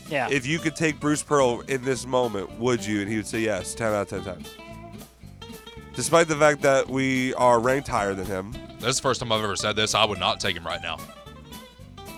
yeah. 0.10 0.30
if 0.32 0.48
you 0.48 0.58
could 0.60 0.78
take 0.78 0.98
Bruce 1.02 1.22
Pearl 1.22 1.60
in 1.68 1.84
this 1.84 2.06
moment, 2.08 2.58
would 2.58 2.86
you? 2.86 3.02
And 3.02 3.10
he 3.10 3.18
would 3.18 3.28
say 3.28 3.40
yes, 3.42 3.74
ten 3.76 3.88
out 3.94 4.10
of 4.14 4.24
ten 4.24 4.24
times. 4.24 4.48
Despite 5.98 6.28
the 6.28 6.36
fact 6.36 6.62
that 6.62 6.88
we 6.88 7.34
are 7.34 7.60
ranked 7.60 7.88
higher 7.88 8.14
than 8.14 8.28
him. 8.28 8.54
This 8.80 8.90
is 8.92 8.96
the 8.98 9.02
first 9.02 9.20
time 9.20 9.32
I've 9.32 9.44
ever 9.44 9.56
said 9.56 9.76
this. 9.76 9.96
I 9.96 10.06
would 10.06 10.20
not 10.20 10.40
take 10.40 10.56
him 10.56 10.64
right 10.66 10.82
now. 10.82 10.98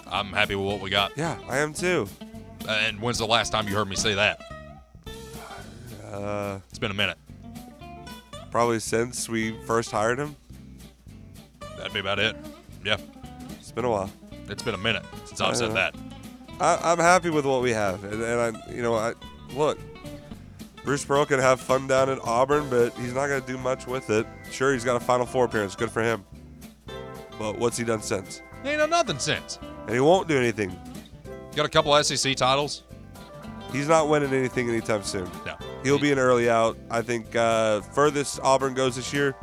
I'm 0.05 0.33
happy 0.33 0.53
with 0.55 0.67
what 0.67 0.81
we 0.81 0.89
got. 0.89 1.13
Yeah, 1.17 1.37
I 1.47 1.59
am 1.59 1.73
too. 1.73 2.07
And 2.67 2.99
when's 2.99 3.17
the 3.19 3.25
last 3.25 3.51
time 3.51 3.67
you 3.69 3.75
heard 3.75 3.87
me 3.87 3.95
say 3.95 4.13
that? 4.15 4.41
Uh, 6.11 6.59
It's 6.69 6.77
been 6.77 6.91
a 6.91 6.95
minute. 6.95 7.17
probably 8.51 8.79
since 8.79 9.29
we 9.29 9.55
first 9.65 9.91
hired 9.91 10.19
him. 10.19 10.35
That'd 11.77 11.93
be 11.93 11.99
about 11.99 12.19
it. 12.19 12.35
Yeah, 12.83 12.97
It's 13.59 13.71
been 13.71 13.85
a 13.85 13.89
while. 13.89 14.11
it's 14.49 14.61
been 14.63 14.73
a 14.75 14.77
minute 14.79 15.05
since 15.25 15.39
I've 15.39 15.55
said 15.55 15.69
Uh, 15.71 15.73
that. 15.75 15.95
I, 16.59 16.91
I'm 16.91 16.97
happy 16.99 17.29
with 17.29 17.45
what 17.45 17.61
we 17.61 17.71
have, 17.71 18.03
and, 18.03 18.21
and 18.21 18.57
I, 18.57 18.71
you 18.73 18.81
know, 18.81 18.95
I 18.95 19.13
look. 19.55 19.77
Bruce 20.89 21.05
Pearl 21.05 21.23
can 21.23 21.39
have 21.39 21.61
fun 21.61 21.85
down 21.85 22.09
at 22.09 22.17
Auburn, 22.23 22.67
but 22.67 22.91
he's 22.97 23.13
not 23.13 23.27
going 23.27 23.39
to 23.39 23.45
do 23.45 23.59
much 23.59 23.85
with 23.85 24.09
it. 24.09 24.25
Sure, 24.49 24.73
he's 24.73 24.83
got 24.83 24.95
a 24.95 24.99
Final 24.99 25.27
Four 25.27 25.45
appearance. 25.45 25.75
Good 25.75 25.91
for 25.91 26.01
him. 26.01 26.25
But 27.37 27.59
what's 27.59 27.77
he 27.77 27.83
done 27.83 28.01
since? 28.01 28.41
He 28.63 28.69
Ain't 28.69 28.79
done 28.79 28.89
nothing 28.89 29.19
since. 29.19 29.59
And 29.85 29.91
he 29.91 29.99
won't 29.99 30.27
do 30.27 30.35
anything. 30.35 30.75
Got 31.55 31.67
a 31.67 31.69
couple 31.69 32.03
SEC 32.03 32.35
titles. 32.35 32.81
He's 33.71 33.87
not 33.87 34.09
winning 34.09 34.33
anything 34.33 34.67
anytime 34.67 35.03
soon. 35.03 35.29
No. 35.45 35.57
He'll 35.83 35.99
be 35.99 36.11
an 36.11 36.17
early 36.17 36.49
out. 36.49 36.75
I 36.89 37.03
think 37.03 37.35
uh, 37.35 37.81
furthest 37.81 38.39
Auburn 38.41 38.73
goes 38.73 38.95
this 38.95 39.13
year, 39.13 39.35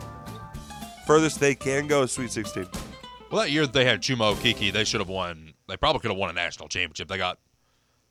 furthest 1.06 1.38
they 1.38 1.54
can 1.54 1.86
go 1.86 2.02
is 2.02 2.10
Sweet 2.10 2.32
16. 2.32 2.66
Well, 3.30 3.42
that 3.42 3.52
year 3.52 3.66
that 3.66 3.72
they 3.72 3.84
had 3.84 4.02
Chuma 4.02 4.34
Okeke, 4.34 4.72
they 4.72 4.82
should 4.82 4.98
have 4.98 5.08
won. 5.08 5.54
They 5.68 5.76
probably 5.76 6.00
could 6.00 6.10
have 6.10 6.18
won 6.18 6.28
a 6.28 6.32
national 6.32 6.68
championship. 6.68 7.06
They 7.06 7.18
got, 7.18 7.38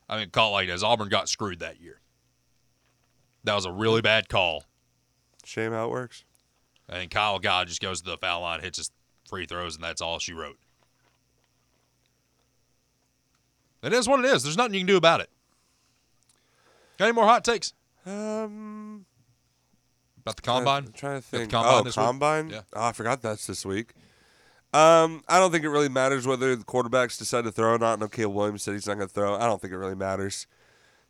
I 0.07 0.19
mean, 0.19 0.29
call 0.29 0.51
it 0.51 0.53
like 0.53 0.67
this. 0.69 0.83
Auburn 0.83 1.09
got 1.09 1.27
screwed 1.27 1.59
that 1.59 1.81
year. 1.81 1.99
That 3.45 3.55
was 3.55 3.65
a 3.65 3.71
really 3.71 4.01
bad 4.01 4.27
call. 4.27 4.63
Shame 5.43 5.71
how 5.71 5.85
it 5.85 5.91
works. 5.91 6.25
And 6.89 7.09
Kyle 7.09 7.39
God 7.39 7.67
just 7.67 7.81
goes 7.81 8.01
to 8.01 8.09
the 8.09 8.17
foul 8.17 8.41
line, 8.41 8.61
hits 8.61 8.77
his 8.77 8.91
free 9.27 9.45
throws, 9.45 9.75
and 9.75 9.83
that's 9.83 10.01
all 10.01 10.19
she 10.19 10.33
wrote. 10.33 10.57
It 13.83 13.93
is 13.93 14.07
what 14.07 14.19
it 14.19 14.25
is. 14.25 14.43
There's 14.43 14.57
nothing 14.57 14.73
you 14.73 14.79
can 14.79 14.87
do 14.87 14.97
about 14.97 15.21
it. 15.21 15.29
Got 16.97 17.05
any 17.05 17.13
more 17.13 17.25
hot 17.25 17.43
takes? 17.43 17.73
Um, 18.05 19.05
about 20.21 20.37
the 20.37 20.41
combine? 20.41 20.85
I'm 20.85 20.93
trying 20.93 21.21
to 21.21 21.31
the 21.31 21.37
think. 21.37 21.51
combine 21.51 21.73
oh, 21.73 21.83
this 21.83 21.97
week? 21.97 22.05
combine. 22.05 22.49
Yeah. 22.49 22.61
Oh, 22.73 22.85
I 22.85 22.91
forgot 22.93 23.21
that's 23.21 23.45
this 23.45 23.65
week. 23.65 23.93
Um, 24.73 25.23
I 25.27 25.39
don't 25.39 25.51
think 25.51 25.63
it 25.63 25.69
really 25.69 25.89
matters 25.89 26.25
whether 26.25 26.55
the 26.55 26.63
quarterbacks 26.63 27.17
decide 27.17 27.43
to 27.43 27.51
throw 27.51 27.75
or 27.75 27.77
not. 27.77 27.99
And 28.01 28.11
Caleb 28.11 28.35
Williams 28.35 28.63
said 28.63 28.73
he's 28.73 28.87
not 28.87 28.95
going 28.95 29.07
to 29.07 29.13
throw. 29.13 29.35
I 29.35 29.45
don't 29.45 29.61
think 29.61 29.73
it 29.73 29.77
really 29.77 29.95
matters. 29.95 30.47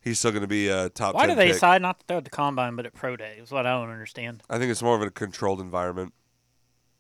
He's 0.05 0.19
still 0.19 0.31
going 0.31 0.41
to 0.43 0.47
be 0.47 0.69
a 0.69 0.87
top. 0.89 1.15
Why 1.15 1.25
10 1.25 1.29
do 1.29 1.35
they 1.39 1.47
pick. 1.47 1.53
decide 1.55 1.81
not 1.81 1.99
to 1.99 2.05
throw 2.05 2.17
at 2.17 2.23
the 2.23 2.29
combine 2.29 2.75
but 2.77 2.85
at 2.85 2.93
pro 2.93 3.17
day? 3.17 3.37
Is 3.41 3.51
what 3.51 3.65
I 3.65 3.71
don't 3.71 3.89
understand. 3.89 4.43
I 4.49 4.57
think 4.59 4.69
it's 4.71 4.83
more 4.83 4.95
of 4.95 5.01
a 5.01 5.09
controlled 5.09 5.59
environment. 5.59 6.13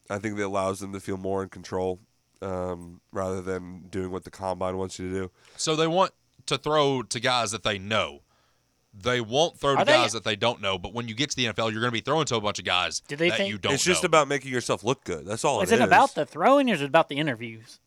I 0.09 0.17
think 0.17 0.35
that 0.37 0.45
allows 0.45 0.79
them 0.79 0.91
to 0.93 0.99
feel 0.99 1.17
more 1.17 1.43
in 1.43 1.49
control 1.49 1.99
um, 2.41 3.01
rather 3.11 3.41
than 3.41 3.85
doing 3.89 4.09
what 4.11 4.23
the 4.23 4.31
combine 4.31 4.77
wants 4.77 4.97
you 4.99 5.07
to 5.07 5.13
do. 5.15 5.31
So 5.55 5.75
they 5.75 5.85
want 5.87 6.11
to 6.47 6.57
throw 6.57 7.03
to 7.03 7.19
guys 7.19 7.51
that 7.51 7.61
they 7.63 7.77
know. 7.77 8.21
They 8.97 9.21
won't 9.21 9.59
throw 9.59 9.75
to 9.75 9.81
Are 9.81 9.85
they- 9.85 9.91
guys 9.93 10.13
that 10.13 10.23
they 10.23 10.35
don't 10.35 10.59
know. 10.61 10.77
But 10.79 10.93
when 10.93 11.07
you 11.07 11.13
get 11.13 11.29
to 11.29 11.35
the 11.35 11.45
NFL, 11.45 11.71
you're 11.71 11.81
going 11.81 11.91
to 11.91 11.91
be 11.91 12.01
throwing 12.01 12.25
to 12.25 12.35
a 12.37 12.41
bunch 12.41 12.57
of 12.59 12.65
guys 12.65 13.01
Do 13.07 13.15
they 13.15 13.29
that 13.29 13.37
think- 13.37 13.49
you 13.51 13.57
don't 13.59 13.73
it's 13.73 13.83
just 13.83 14.01
know. 14.01 14.07
about 14.07 14.27
making 14.27 14.51
yourself 14.51 14.83
look 14.83 15.03
good. 15.03 15.27
That's 15.27 15.45
all 15.45 15.59
it 15.59 15.65
is. 15.65 15.69
is 15.69 15.73
it 15.73 15.75
it 15.81 15.83
is. 15.83 15.87
about 15.87 16.15
the 16.15 16.25
throwing 16.25 16.71
or 16.71 16.73
is 16.73 16.81
it 16.81 16.85
about 16.85 17.09
the 17.09 17.17
interviews? 17.17 17.79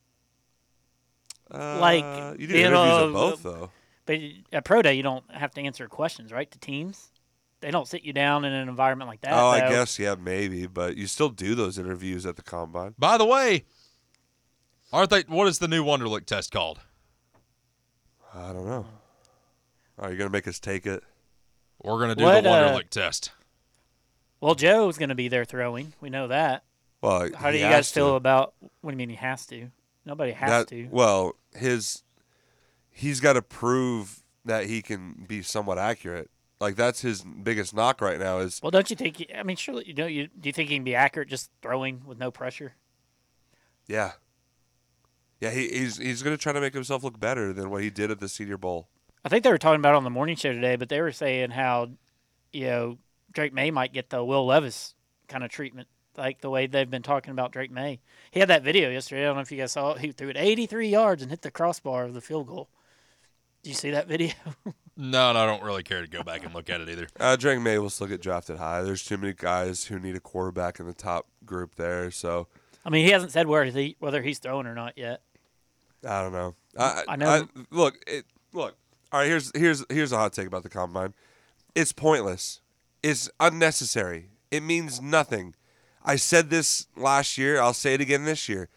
Uh, 1.52 1.78
like, 1.80 2.04
you 2.38 2.46
do 2.46 2.54
you 2.54 2.60
interviews 2.66 2.72
know, 2.72 3.04
of 3.06 3.12
both 3.12 3.42
though. 3.42 3.70
But 4.08 4.20
at 4.54 4.64
pro 4.64 4.80
day, 4.80 4.94
you 4.94 5.02
don't 5.02 5.22
have 5.30 5.50
to 5.52 5.60
answer 5.60 5.86
questions, 5.86 6.32
right? 6.32 6.50
To 6.50 6.58
teams, 6.58 7.10
they 7.60 7.70
don't 7.70 7.86
sit 7.86 8.04
you 8.04 8.14
down 8.14 8.46
in 8.46 8.54
an 8.54 8.66
environment 8.66 9.10
like 9.10 9.20
that. 9.20 9.34
Oh, 9.34 9.48
I 9.48 9.68
guess 9.68 9.98
yeah, 9.98 10.14
maybe, 10.18 10.66
but 10.66 10.96
you 10.96 11.06
still 11.06 11.28
do 11.28 11.54
those 11.54 11.76
interviews 11.78 12.24
at 12.24 12.36
the 12.36 12.42
combine. 12.42 12.94
By 12.98 13.18
the 13.18 13.26
way, 13.26 13.66
aren't 14.94 15.10
they? 15.10 15.24
What 15.28 15.46
is 15.46 15.58
the 15.58 15.68
new 15.68 15.84
Wonderlic 15.84 16.24
test 16.24 16.50
called? 16.50 16.80
I 18.34 18.54
don't 18.54 18.64
know. 18.64 18.86
Are 19.98 20.10
you 20.10 20.16
gonna 20.16 20.30
make 20.30 20.48
us 20.48 20.58
take 20.58 20.86
it? 20.86 21.04
We're 21.82 21.98
going 21.98 22.08
to 22.08 22.14
do 22.16 22.24
What, 22.24 22.42
the 22.42 22.50
uh, 22.50 22.72
Wonderlic 22.72 22.88
test. 22.88 23.32
Well, 24.40 24.54
Joe's 24.54 24.98
going 24.98 25.10
to 25.10 25.14
be 25.14 25.28
there 25.28 25.44
throwing. 25.44 25.92
We 26.00 26.10
know 26.10 26.26
that. 26.28 26.64
Well, 27.02 27.28
How 27.36 27.50
do 27.52 27.58
you 27.58 27.64
has 27.64 27.72
guys 27.72 27.92
feel 27.92 28.10
to. 28.10 28.14
about? 28.14 28.54
What 28.80 28.90
do 28.90 28.94
you 28.94 28.96
mean 28.96 29.10
he 29.10 29.16
has 29.16 29.46
to? 29.46 29.70
Nobody 30.04 30.32
has 30.32 30.50
that? 30.50 30.68
to. 30.68 30.88
Well, 30.90 31.36
his 31.54 32.02
he's 32.98 33.20
got 33.20 33.34
to 33.34 33.42
prove 33.42 34.24
that 34.44 34.66
he 34.66 34.82
can 34.82 35.24
be 35.26 35.42
somewhat 35.42 35.78
accurate. 35.78 36.30
Like 36.60 36.74
that's 36.74 37.00
his 37.00 37.22
biggest 37.22 37.72
knock 37.72 38.00
right 38.00 38.18
now. 38.18 38.38
Is 38.38 38.60
Well, 38.62 38.72
don't 38.72 38.90
you 38.90 38.96
think? 38.96 39.24
I 39.36 39.44
mean, 39.44 39.56
surely 39.56 39.84
you 39.86 39.94
know. 39.94 40.06
You 40.06 40.26
do 40.26 40.48
you 40.48 40.52
think 40.52 40.68
he 40.68 40.76
can 40.76 40.84
be 40.84 40.94
accurate 40.94 41.28
just 41.28 41.50
throwing 41.62 42.02
with 42.04 42.18
no 42.18 42.30
pressure? 42.30 42.74
yeah, 43.86 44.12
yeah. 45.40 45.50
He, 45.50 45.68
he's 45.68 45.98
he's 45.98 46.22
gonna 46.22 46.36
try 46.36 46.52
to 46.52 46.60
make 46.60 46.74
himself 46.74 47.04
look 47.04 47.20
better 47.20 47.52
than 47.52 47.70
what 47.70 47.82
he 47.82 47.90
did 47.90 48.10
at 48.10 48.18
the 48.18 48.28
Senior 48.28 48.58
Bowl. 48.58 48.88
I 49.24 49.28
think 49.28 49.44
they 49.44 49.50
were 49.50 49.58
talking 49.58 49.80
about 49.80 49.94
it 49.94 49.98
on 49.98 50.04
the 50.04 50.10
morning 50.10 50.34
show 50.34 50.52
today, 50.52 50.74
but 50.74 50.88
they 50.88 51.00
were 51.00 51.12
saying 51.12 51.50
how, 51.50 51.90
you 52.52 52.66
know, 52.66 52.98
Drake 53.32 53.52
Maye 53.52 53.70
might 53.70 53.92
get 53.92 54.10
the 54.10 54.24
Will 54.24 54.46
Levis 54.46 54.94
kind 55.28 55.44
of 55.44 55.50
treatment, 55.50 55.86
like 56.16 56.40
the 56.40 56.50
way 56.50 56.66
they've 56.66 56.90
been 56.90 57.02
talking 57.02 57.30
about 57.30 57.52
Drake 57.52 57.70
Maye. 57.70 58.00
He 58.30 58.40
had 58.40 58.48
that 58.48 58.62
video 58.62 58.90
yesterday. 58.90 59.22
I 59.22 59.26
don't 59.26 59.36
know 59.36 59.42
if 59.42 59.52
you 59.52 59.58
guys 59.58 59.72
saw 59.72 59.92
it. 59.92 60.00
He 60.00 60.10
threw 60.10 60.30
it 60.30 60.36
83 60.36 60.88
yards 60.88 61.22
and 61.22 61.30
hit 61.30 61.42
the 61.42 61.50
crossbar 61.50 62.04
of 62.04 62.14
the 62.14 62.20
field 62.20 62.48
goal. 62.48 62.68
Did 63.62 63.70
you 63.70 63.74
see 63.74 63.90
that 63.90 64.06
video? 64.08 64.32
No, 65.00 65.32
no, 65.32 65.38
I 65.38 65.46
don't 65.46 65.62
really 65.62 65.84
care 65.84 66.00
to 66.00 66.08
go 66.08 66.24
back 66.24 66.44
and 66.44 66.52
look 66.52 66.68
at 66.68 66.80
it 66.80 66.88
either. 66.88 67.06
Uh, 67.20 67.36
Drake 67.36 67.60
Maye 67.60 67.78
will 67.78 67.88
still 67.88 68.08
get 68.08 68.20
drafted 68.20 68.56
high. 68.56 68.82
There's 68.82 69.04
too 69.04 69.16
many 69.16 69.32
guys 69.32 69.84
who 69.84 70.00
need 70.00 70.16
a 70.16 70.20
quarterback 70.20 70.80
in 70.80 70.86
the 70.86 70.92
top 70.92 71.28
group 71.46 71.76
there. 71.76 72.10
So 72.10 72.48
I 72.84 72.90
mean, 72.90 73.04
he 73.04 73.12
hasn't 73.12 73.30
said 73.30 73.46
where 73.46 73.64
he, 73.64 73.94
whether 74.00 74.20
he's 74.22 74.40
throwing 74.40 74.66
or 74.66 74.74
not 74.74 74.98
yet. 74.98 75.22
I 76.04 76.20
don't 76.20 76.32
know. 76.32 76.56
I, 76.76 77.04
I 77.10 77.14
know- 77.14 77.48
look, 77.70 78.02
it, 78.08 78.24
look. 78.52 78.76
All 79.12 79.20
right, 79.20 79.26
here's 79.28 79.56
here's 79.56 79.84
here's 79.88 80.10
a 80.10 80.16
hot 80.16 80.32
take 80.32 80.48
about 80.48 80.64
the 80.64 80.68
combine. 80.68 81.14
It's 81.76 81.92
pointless. 81.92 82.60
It's 83.00 83.30
unnecessary. 83.38 84.30
It 84.50 84.64
means 84.64 85.00
nothing. 85.00 85.54
I 86.04 86.16
said 86.16 86.50
this 86.50 86.88
last 86.96 87.38
year. 87.38 87.60
I'll 87.60 87.72
say 87.72 87.94
it 87.94 88.00
again 88.00 88.24
this 88.24 88.48
year. 88.48 88.68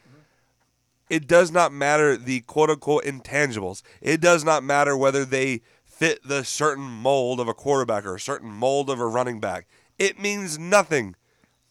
It 1.12 1.28
does 1.28 1.52
not 1.52 1.74
matter 1.74 2.16
the 2.16 2.40
quote 2.40 2.70
unquote 2.70 3.04
intangibles. 3.04 3.82
It 4.00 4.22
does 4.22 4.46
not 4.46 4.64
matter 4.64 4.96
whether 4.96 5.26
they 5.26 5.60
fit 5.84 6.26
the 6.26 6.46
certain 6.46 6.86
mold 6.86 7.42
of 7.42 7.50
a 7.50 7.54
quarterback 7.54 8.06
or 8.06 8.16
a 8.16 8.20
certain 8.20 8.50
mold 8.50 8.90
of 8.90 8.98
a 8.98 9.06
running 9.06 9.42
back. 9.42 9.68
It 10.00 10.18
means 10.18 10.58
nothing. 10.58 11.18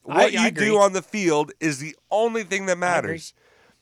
What 0.03 0.17
I 0.19 0.27
you 0.27 0.47
agree. 0.49 0.67
do 0.67 0.79
on 0.79 0.93
the 0.93 1.01
field 1.01 1.53
is 1.59 1.79
the 1.79 1.97
only 2.11 2.43
thing 2.43 2.67
that 2.67 2.77
matters. 2.77 3.33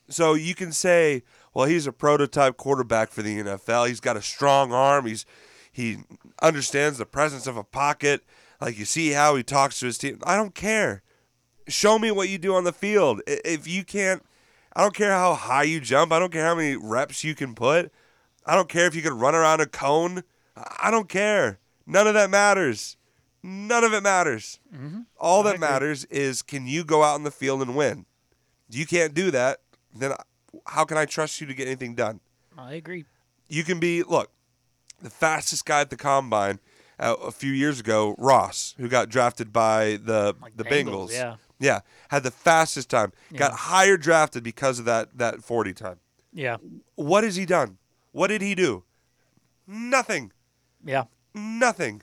So 0.07 0.33
you 0.33 0.55
can 0.55 0.71
say, 0.71 1.23
well, 1.53 1.65
he's 1.65 1.87
a 1.87 1.91
prototype 1.91 2.55
quarterback 2.55 3.09
for 3.09 3.21
the 3.21 3.39
NFL. 3.39 3.89
He's 3.89 3.99
got 3.99 4.15
a 4.15 4.21
strong 4.21 4.71
arm. 4.71 5.07
He's 5.07 5.25
he 5.73 5.97
understands 6.41 6.99
the 6.99 7.05
presence 7.05 7.47
of 7.47 7.57
a 7.57 7.65
pocket. 7.65 8.23
Like 8.61 8.79
you 8.79 8.85
see 8.85 9.11
how 9.11 9.35
he 9.35 9.43
talks 9.43 9.81
to 9.81 9.87
his 9.87 9.97
team. 9.97 10.19
I 10.23 10.37
don't 10.37 10.55
care. 10.55 11.03
Show 11.67 11.99
me 11.99 12.11
what 12.11 12.29
you 12.29 12.37
do 12.37 12.55
on 12.55 12.63
the 12.63 12.71
field. 12.71 13.21
If 13.27 13.67
you 13.67 13.83
can't, 13.83 14.23
I 14.79 14.81
don't 14.81 14.95
care 14.95 15.11
how 15.11 15.33
high 15.33 15.63
you 15.63 15.81
jump. 15.81 16.13
I 16.13 16.19
don't 16.19 16.31
care 16.31 16.45
how 16.45 16.55
many 16.55 16.77
reps 16.77 17.21
you 17.21 17.35
can 17.35 17.53
put. 17.53 17.91
I 18.45 18.55
don't 18.55 18.69
care 18.69 18.85
if 18.87 18.95
you 18.95 19.01
can 19.01 19.19
run 19.19 19.35
around 19.35 19.59
a 19.59 19.65
cone. 19.65 20.23
I 20.55 20.89
don't 20.89 21.09
care. 21.09 21.59
None 21.85 22.07
of 22.07 22.13
that 22.13 22.29
matters. 22.29 22.95
None 23.43 23.83
of 23.83 23.91
it 23.91 24.01
matters. 24.03 24.61
All 25.17 25.43
that 25.43 25.59
matters 25.59 26.05
is 26.05 26.41
can 26.41 26.65
you 26.65 26.85
go 26.85 27.03
out 27.03 27.17
in 27.17 27.25
the 27.25 27.29
field 27.31 27.61
and 27.61 27.75
win? 27.75 28.05
You 28.69 28.85
can't 28.85 29.13
do 29.13 29.31
that. 29.31 29.57
Then 29.93 30.13
how 30.65 30.85
can 30.85 30.97
I 30.97 31.03
trust 31.03 31.41
you 31.41 31.47
to 31.47 31.53
get 31.53 31.67
anything 31.67 31.93
done? 31.93 32.21
I 32.57 32.75
agree. 32.75 33.03
You 33.49 33.65
can 33.65 33.81
be 33.81 34.03
look 34.03 34.31
the 35.01 35.09
fastest 35.09 35.65
guy 35.65 35.81
at 35.81 35.89
the 35.89 35.97
combine 35.97 36.59
uh, 36.97 37.15
a 37.21 37.31
few 37.31 37.51
years 37.51 37.81
ago, 37.81 38.15
Ross, 38.17 38.75
who 38.77 38.87
got 38.87 39.09
drafted 39.09 39.51
by 39.51 39.99
the 40.01 40.37
Like 40.41 40.55
the 40.55 40.63
Bengals, 40.63 41.09
Bengals. 41.09 41.11
yeah. 41.11 41.35
Yeah, 41.59 41.81
had 42.09 42.23
the 42.23 42.31
fastest 42.31 42.89
time. 42.89 43.11
Got 43.35 43.51
higher 43.53 43.97
drafted 43.97 44.43
because 44.43 44.79
of 44.79 44.85
that 44.85 45.17
that 45.17 45.43
forty 45.43 45.73
time. 45.73 45.99
Yeah. 46.33 46.57
What 46.95 47.23
has 47.23 47.35
he 47.35 47.45
done? 47.45 47.77
What 48.11 48.27
did 48.27 48.41
he 48.41 48.55
do? 48.55 48.83
Nothing. 49.67 50.31
Yeah. 50.83 51.05
Nothing. 51.33 52.01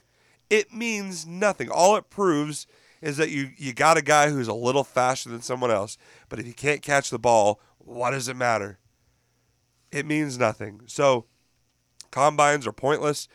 It 0.49 0.73
means 0.73 1.25
nothing. 1.25 1.69
All 1.69 1.95
it 1.95 2.09
proves 2.09 2.67
is 3.01 3.17
that 3.17 3.29
you 3.29 3.51
you 3.57 3.73
got 3.73 3.97
a 3.97 4.01
guy 4.01 4.29
who's 4.29 4.47
a 4.47 4.53
little 4.53 4.83
faster 4.83 5.29
than 5.29 5.41
someone 5.41 5.71
else, 5.71 5.97
but 6.29 6.39
if 6.39 6.45
he 6.45 6.53
can't 6.53 6.81
catch 6.81 7.09
the 7.09 7.19
ball, 7.19 7.59
what 7.77 8.11
does 8.11 8.27
it 8.27 8.35
matter? 8.35 8.79
It 9.91 10.05
means 10.05 10.37
nothing. 10.37 10.81
So 10.85 11.25
combines 12.11 12.67
are 12.67 12.73
pointless. 12.73 13.27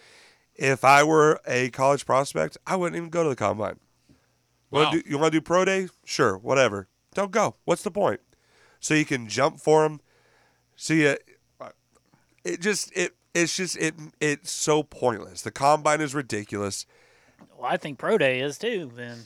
If 0.54 0.84
I 0.84 1.02
were 1.02 1.40
a 1.46 1.70
college 1.70 2.04
prospect, 2.04 2.58
I 2.66 2.76
wouldn't 2.76 2.96
even 2.96 3.08
go 3.08 3.22
to 3.22 3.30
the 3.30 3.36
combine. 3.36 3.78
Wow. 4.72 4.90
Do, 4.90 5.02
you 5.06 5.18
want 5.18 5.32
to 5.32 5.38
do 5.38 5.42
pro 5.42 5.64
day? 5.64 5.88
Sure, 6.04 6.36
whatever. 6.36 6.88
Don't 7.14 7.30
go. 7.30 7.56
What's 7.64 7.82
the 7.82 7.90
point? 7.90 8.20
So 8.80 8.94
you 8.94 9.04
can 9.04 9.28
jump 9.28 9.60
for 9.60 9.82
them. 9.82 10.00
See 10.76 11.02
it. 11.02 11.22
It 12.44 12.60
just 12.60 12.90
it 12.96 13.14
it's 13.34 13.56
just 13.56 13.76
it 13.76 13.94
it's 14.20 14.50
so 14.50 14.82
pointless. 14.82 15.42
The 15.42 15.52
combine 15.52 16.00
is 16.00 16.14
ridiculous. 16.14 16.86
Well, 17.56 17.70
I 17.70 17.76
think 17.76 17.98
pro 17.98 18.18
day 18.18 18.40
is 18.40 18.58
too. 18.58 18.90
Then 18.96 19.18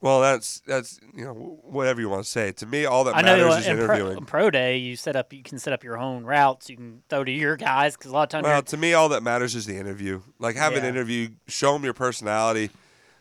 Well, 0.00 0.20
that's 0.22 0.62
that's 0.66 0.98
you 1.14 1.24
know 1.24 1.34
whatever 1.62 2.00
you 2.00 2.08
want 2.08 2.24
to 2.24 2.30
say. 2.30 2.52
To 2.52 2.66
me, 2.66 2.86
all 2.86 3.04
that 3.04 3.16
I 3.16 3.22
matters 3.22 3.52
uh, 3.52 3.58
is 3.58 3.66
in 3.66 3.76
pro, 3.76 3.84
interviewing. 3.84 4.18
in 4.18 4.24
pro 4.24 4.50
day 4.50 4.78
you 4.78 4.96
set 4.96 5.14
up 5.16 5.32
you 5.32 5.42
can 5.42 5.58
set 5.58 5.74
up 5.74 5.84
your 5.84 5.98
own 5.98 6.24
routes. 6.24 6.70
You 6.70 6.76
can 6.76 7.02
throw 7.10 7.24
to 7.24 7.30
your 7.30 7.56
guys 7.56 7.96
because 7.96 8.10
a 8.10 8.14
lot 8.14 8.22
of 8.22 8.28
times 8.30 8.44
Well, 8.44 8.62
to 8.62 8.76
me, 8.78 8.94
all 8.94 9.10
that 9.10 9.22
matters 9.22 9.54
is 9.54 9.66
the 9.66 9.76
interview. 9.76 10.22
Like 10.38 10.56
have 10.56 10.74
an 10.74 10.84
interview, 10.84 11.30
show 11.48 11.74
them 11.74 11.84
your 11.84 11.94
personality, 11.94 12.70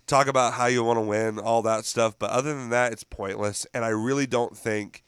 talk 0.07 0.27
about 0.27 0.53
how 0.53 0.65
you 0.65 0.83
want 0.83 0.97
to 0.97 1.01
win, 1.01 1.39
all 1.39 1.61
that 1.63 1.85
stuff. 1.85 2.17
But 2.17 2.31
other 2.31 2.53
than 2.53 2.69
that, 2.69 2.91
it's 2.93 3.03
pointless. 3.03 3.65
And 3.73 3.83
I 3.85 3.89
really 3.89 4.27
don't 4.27 4.57
think 4.57 5.03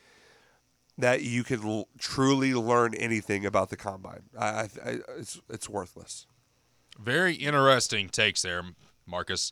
that 0.97 1.23
you 1.23 1.43
can 1.43 1.67
l- 1.67 1.87
truly 1.97 2.53
learn 2.53 2.93
anything 2.95 3.45
about 3.45 3.69
the 3.69 3.77
combine. 3.77 4.23
I, 4.37 4.45
I, 4.47 4.69
I 4.85 4.99
it's 5.17 5.41
it's 5.49 5.69
worthless. 5.69 6.25
Very 6.99 7.33
interesting 7.35 8.09
takes 8.09 8.41
there, 8.41 8.63
Marcus. 9.05 9.51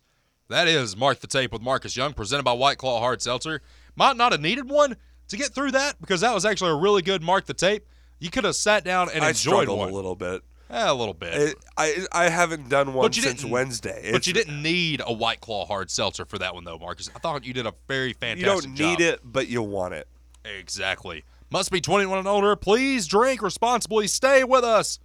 That 0.50 0.68
is 0.68 0.96
Mark 0.96 1.20
the 1.20 1.28
Tape 1.28 1.52
with 1.52 1.62
Marcus 1.62 1.98
Young, 1.98 2.14
presented 2.14 2.44
by 2.44 2.54
White 2.54 2.78
Claw 2.78 3.00
Hard 3.00 3.22
Seltzer. 3.22 3.62
Might 3.96 4.18
not 4.18 4.32
have 4.32 4.42
needed 4.42 4.70
one 4.70 4.96
to 5.28 5.38
get 5.38 5.54
through 5.54 5.72
that 5.72 6.00
because 6.00 6.22
that 6.22 6.34
was 6.34 6.46
actually 6.46 6.72
a 6.72 6.76
really 6.76 7.02
good 7.02 7.22
Mark 7.22 7.46
the 7.46 7.54
Tape. 7.54 7.86
You 8.20 8.30
could 8.30 8.44
have 8.44 8.56
sat 8.56 8.84
down 8.86 9.10
and 9.14 9.24
I 9.24 9.30
enjoyed 9.30 9.54
struggled 9.54 9.80
one. 9.80 9.90
a 9.90 9.94
little 9.94 10.16
bit. 10.16 10.44
Eh, 10.74 10.90
a 10.90 10.94
little 10.94 11.14
bit. 11.14 11.36
It, 11.36 11.56
I 11.78 12.08
I 12.12 12.30
haven't 12.30 12.68
done 12.68 12.96
one 12.96 13.14
since 13.14 13.46
Wednesday. 13.46 14.10
but 14.12 14.26
you 14.26 14.34
didn't 14.34 14.60
need 14.64 15.04
a 15.06 15.14
White 15.14 15.40
Claw 15.40 15.66
Hard 15.68 15.92
Seltzer 15.92 16.26
for 16.26 16.40
that 16.40 16.56
one, 16.56 16.64
though, 16.64 16.80
Marcus. 16.80 17.12
I 17.16 17.20
thought 17.20 17.46
you 17.46 17.54
did 17.54 17.68
a 17.68 17.74
very 17.88 18.14
fantastic 18.14 18.46
job. 18.46 18.56
You 18.56 18.62
don't 18.62 18.76
job. 18.76 19.00
need 19.00 19.06
it, 19.06 19.20
but 19.24 19.48
you 19.48 19.62
want 19.62 19.94
it. 19.94 20.08
Exactly. 20.44 21.26
Must 21.52 21.70
be 21.70 21.80
21 21.80 22.18
and 22.18 22.28
older. 22.28 22.56
Please 22.56 23.06
drink 23.06 23.44
responsibly. 23.44 24.08
Stay 24.08 24.44
with 24.44 24.64
us. 24.64 24.98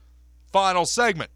Final 0.51 0.87
segment 0.87 1.31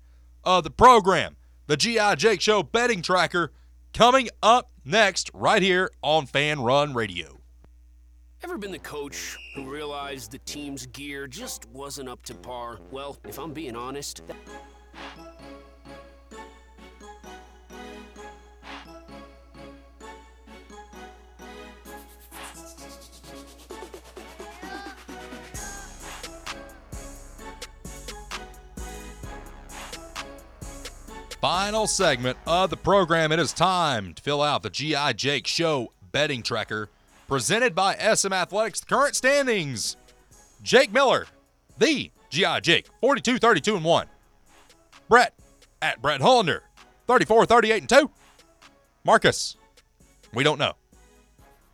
of 0.44 0.64
the 0.64 0.70
program, 0.70 1.36
the 1.66 1.76
GI 1.76 2.16
Jake 2.16 2.40
Show 2.40 2.62
betting 2.62 3.02
tracker, 3.02 3.52
coming 3.92 4.30
up 4.42 4.70
next 4.82 5.30
right 5.34 5.60
here 5.60 5.90
on 6.00 6.24
Fan 6.24 6.62
Run 6.62 6.94
Radio. 6.94 7.41
Ever 8.44 8.58
been 8.58 8.72
the 8.72 8.78
coach 8.80 9.38
who 9.54 9.70
realized 9.70 10.32
the 10.32 10.38
team's 10.38 10.86
gear 10.86 11.28
just 11.28 11.68
wasn't 11.70 12.08
up 12.08 12.22
to 12.24 12.34
par? 12.34 12.78
Well, 12.90 13.16
if 13.24 13.38
I'm 13.38 13.52
being 13.52 13.76
honest, 13.76 14.20
Final 31.40 31.88
segment 31.88 32.38
of 32.46 32.70
the 32.70 32.76
program. 32.76 33.32
It 33.32 33.40
is 33.40 33.52
time 33.52 34.14
to 34.14 34.22
fill 34.22 34.42
out 34.42 34.62
the 34.62 34.70
G.I. 34.70 35.12
Jake 35.14 35.48
Show 35.48 35.92
betting 36.12 36.42
tracker 36.42 36.88
presented 37.32 37.74
by 37.74 37.94
SM 37.94 38.30
Athletics. 38.30 38.80
The 38.80 38.86
current 38.86 39.16
standings 39.16 39.96
Jake 40.62 40.92
Miller, 40.92 41.26
the 41.78 42.10
GI 42.28 42.60
Jake, 42.60 42.88
42 43.00 43.38
32 43.38 43.76
and 43.76 43.84
1. 43.86 44.06
Brett 45.08 45.32
at 45.80 46.02
Brett 46.02 46.20
Hollander, 46.20 46.62
34 47.06 47.46
38 47.46 47.80
and 47.80 47.88
2. 47.88 48.10
Marcus, 49.04 49.56
we 50.34 50.44
don't 50.44 50.58
know. 50.58 50.74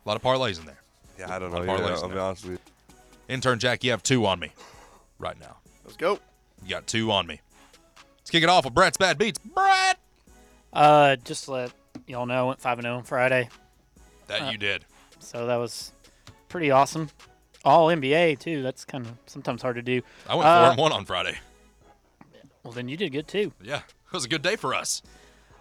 A 0.05 0.07
lot 0.07 0.15
of 0.15 0.23
parlays 0.23 0.61
in 0.61 0.65
there. 0.65 0.79
Yeah, 1.19 1.35
I 1.35 1.39
don't 1.39 1.51
know. 1.51 1.61
Yeah, 1.61 1.73
I'll 1.73 2.07
be 2.07 2.17
honest 2.17 2.45
with 2.45 2.53
you. 2.53 2.59
Intern 3.27 3.59
Jack, 3.59 3.83
you 3.83 3.91
have 3.91 4.01
two 4.01 4.25
on 4.25 4.39
me 4.39 4.53
right 5.19 5.37
now. 5.41 5.57
Let's 5.83 5.97
go. 5.97 6.19
You 6.63 6.69
got 6.69 6.87
two 6.87 7.11
on 7.11 7.27
me. 7.27 7.41
Let's 8.19 8.29
kick 8.29 8.43
it 8.43 8.49
off 8.49 8.63
with 8.63 8.73
Brett's 8.73 8.95
Bad 8.95 9.17
Beats. 9.17 9.39
Brett! 9.39 9.99
Uh, 10.71 11.17
just 11.17 11.45
to 11.45 11.51
let 11.51 11.71
y'all 12.07 12.25
know, 12.25 12.45
I 12.45 12.47
went 12.47 12.61
five 12.61 12.77
and 12.77 12.85
zero 12.85 12.95
on 12.95 13.03
Friday, 13.03 13.49
That 14.27 14.43
Uh, 14.43 14.51
you 14.51 14.57
did. 14.57 14.85
So 15.19 15.45
that 15.47 15.57
was 15.57 15.91
pretty 16.47 16.71
awesome. 16.71 17.09
All 17.65 17.87
NBA 17.87 18.39
too. 18.39 18.61
That's 18.63 18.85
kind 18.85 19.05
of 19.05 19.13
sometimes 19.25 19.61
hard 19.61 19.75
to 19.75 19.81
do. 19.81 20.01
I 20.27 20.35
went 20.35 20.47
Uh, 20.47 20.61
four 20.63 20.69
and 20.71 20.79
one 20.79 20.91
on 20.93 21.05
Friday. 21.05 21.37
Well, 22.63 22.73
then 22.73 22.87
you 22.89 22.97
did 22.97 23.11
good 23.11 23.27
too. 23.27 23.51
Yeah, 23.61 23.77
it 23.79 24.13
was 24.13 24.25
a 24.25 24.29
good 24.29 24.41
day 24.41 24.55
for 24.55 24.73
us. 24.73 25.01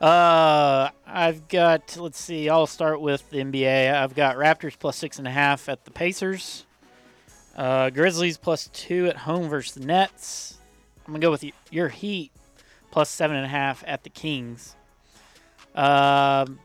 Uh, 0.01 0.91
I've 1.07 1.49
got. 1.49 1.97
Let's 1.97 2.21
see. 2.21 2.49
I'll 2.49 2.67
start 2.69 3.01
with 3.01 3.29
the 3.31 3.39
NBA. 3.39 3.93
I've 3.93 4.15
got 4.15 4.37
Raptors 4.37 4.79
plus 4.79 4.97
six 4.97 5.19
and 5.19 5.27
a 5.27 5.31
half 5.31 5.69
at 5.69 5.85
the 5.85 5.91
Pacers. 5.91 6.65
Uh, 7.57 7.91
Grizzlies 7.91 8.39
plus 8.39 8.69
two 8.73 9.07
at 9.09 9.17
home 9.17 9.49
versus 9.49 9.75
the 9.75 9.85
Nets. 9.85 10.59
I'm 11.07 11.13
gonna 11.13 11.21
go 11.23 11.33
with 11.33 11.43
y- 11.43 11.53
your 11.73 11.89
Heat 11.89 12.31
plus 12.93 13.11
seven 13.11 13.37
and 13.37 13.45
a 13.45 13.49
half 13.49 13.83
at 13.87 14.05
the 14.05 14.11
Kings. 14.11 14.77
Um, 15.75 16.59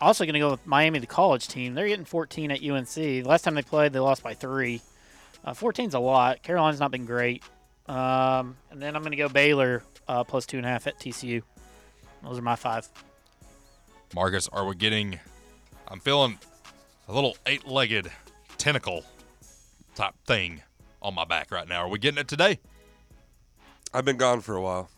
also 0.00 0.24
gonna 0.24 0.38
go 0.38 0.50
with 0.52 0.66
Miami, 0.66 0.98
the 0.98 1.06
college 1.06 1.48
team. 1.48 1.74
They're 1.74 1.88
getting 1.88 2.04
14 2.04 2.50
at 2.50 2.62
UNC. 2.62 2.94
The 2.94 3.22
Last 3.22 3.42
time 3.42 3.54
they 3.54 3.62
played, 3.62 3.92
they 3.92 3.98
lost 3.98 4.22
by 4.22 4.34
three. 4.34 4.80
Uh, 5.44 5.52
14's 5.52 5.94
a 5.94 5.98
lot. 5.98 6.42
Carolina's 6.42 6.80
not 6.80 6.90
been 6.90 7.04
great. 7.06 7.42
Um, 7.86 8.56
and 8.70 8.80
then 8.80 8.94
I'm 8.94 9.02
gonna 9.02 9.16
go 9.16 9.28
Baylor 9.28 9.82
uh, 10.06 10.24
plus 10.24 10.46
two 10.46 10.56
and 10.56 10.66
a 10.66 10.68
half 10.68 10.86
at 10.86 10.98
TCU. 10.98 11.42
Those 12.22 12.38
are 12.38 12.42
my 12.42 12.56
five. 12.56 12.88
Marcus, 14.14 14.48
are 14.48 14.66
we 14.66 14.74
getting. 14.74 15.18
I'm 15.86 16.00
feeling 16.00 16.38
a 17.08 17.12
little 17.12 17.36
eight 17.46 17.66
legged 17.66 18.10
tentacle 18.58 19.04
type 19.94 20.14
thing 20.26 20.62
on 21.00 21.14
my 21.14 21.24
back 21.24 21.50
right 21.50 21.66
now. 21.68 21.82
Are 21.82 21.88
we 21.88 21.98
getting 21.98 22.18
it 22.18 22.28
today? 22.28 22.58
I've 23.92 24.04
been 24.04 24.16
gone 24.16 24.40
for 24.40 24.54
a 24.54 24.60
while. 24.60 24.90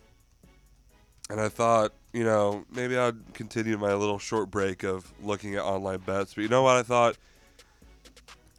And 1.28 1.40
I 1.40 1.48
thought, 1.48 1.92
you 2.12 2.24
know, 2.24 2.64
maybe 2.72 2.96
I'd 2.96 3.34
continue 3.34 3.78
my 3.78 3.94
little 3.94 4.18
short 4.18 4.50
break 4.50 4.82
of 4.82 5.12
looking 5.22 5.54
at 5.54 5.62
online 5.62 5.98
bets. 5.98 6.34
But 6.34 6.42
you 6.42 6.48
know 6.48 6.62
what? 6.62 6.76
I 6.76 6.82
thought 6.82 7.16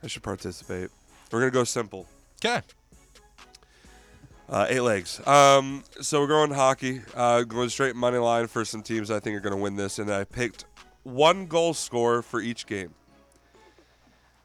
I 0.03 0.07
should 0.07 0.23
participate. 0.23 0.89
We're 1.31 1.39
going 1.39 1.51
to 1.51 1.57
go 1.57 1.63
simple. 1.63 2.07
Okay. 2.43 2.61
Uh, 4.49 4.65
eight 4.69 4.81
legs. 4.81 5.25
Um, 5.25 5.83
so 6.01 6.19
we're 6.19 6.27
going 6.27 6.51
hockey. 6.51 7.01
Uh, 7.15 7.43
going 7.43 7.69
straight 7.69 7.95
money 7.95 8.17
line 8.17 8.47
for 8.47 8.65
some 8.65 8.83
teams 8.83 9.09
I 9.09 9.19
think 9.19 9.37
are 9.37 9.41
going 9.41 9.55
to 9.55 9.61
win 9.61 9.75
this. 9.75 9.99
And 9.99 10.11
I 10.11 10.23
picked 10.23 10.65
one 11.03 11.45
goal 11.45 11.73
scorer 11.73 12.21
for 12.21 12.41
each 12.41 12.65
game. 12.65 12.93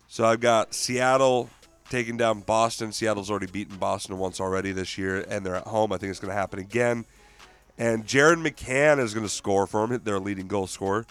So 0.09 0.25
I've 0.25 0.41
got 0.41 0.75
Seattle 0.75 1.51
taking 1.91 2.17
down 2.17 2.41
Boston. 2.41 2.93
Seattle's 2.93 3.31
already 3.31 3.47
beaten 3.47 3.77
Boston 3.77 4.19
once 4.19 4.41
already 4.41 4.73
this 4.73 4.97
year, 4.97 5.25
and 5.29 5.45
they're 5.45 5.57
at 5.57 5.67
home. 5.67 5.93
I 5.93 5.99
think 5.99 6.11
it's 6.11 6.21
going 6.21 6.31
to 6.33 6.37
happen 6.37 6.59
again. 6.59 7.05
And 7.79 8.07
Jared 8.07 8.39
McCann 8.39 8.99
is 8.99 9.13
going 9.13 9.27
to 9.27 9.33
score 9.33 9.67
for 9.67 9.87
them, 9.87 10.01
their 10.05 10.19
leading 10.19 10.47
goal 10.47 10.67
scorer. 10.67 11.07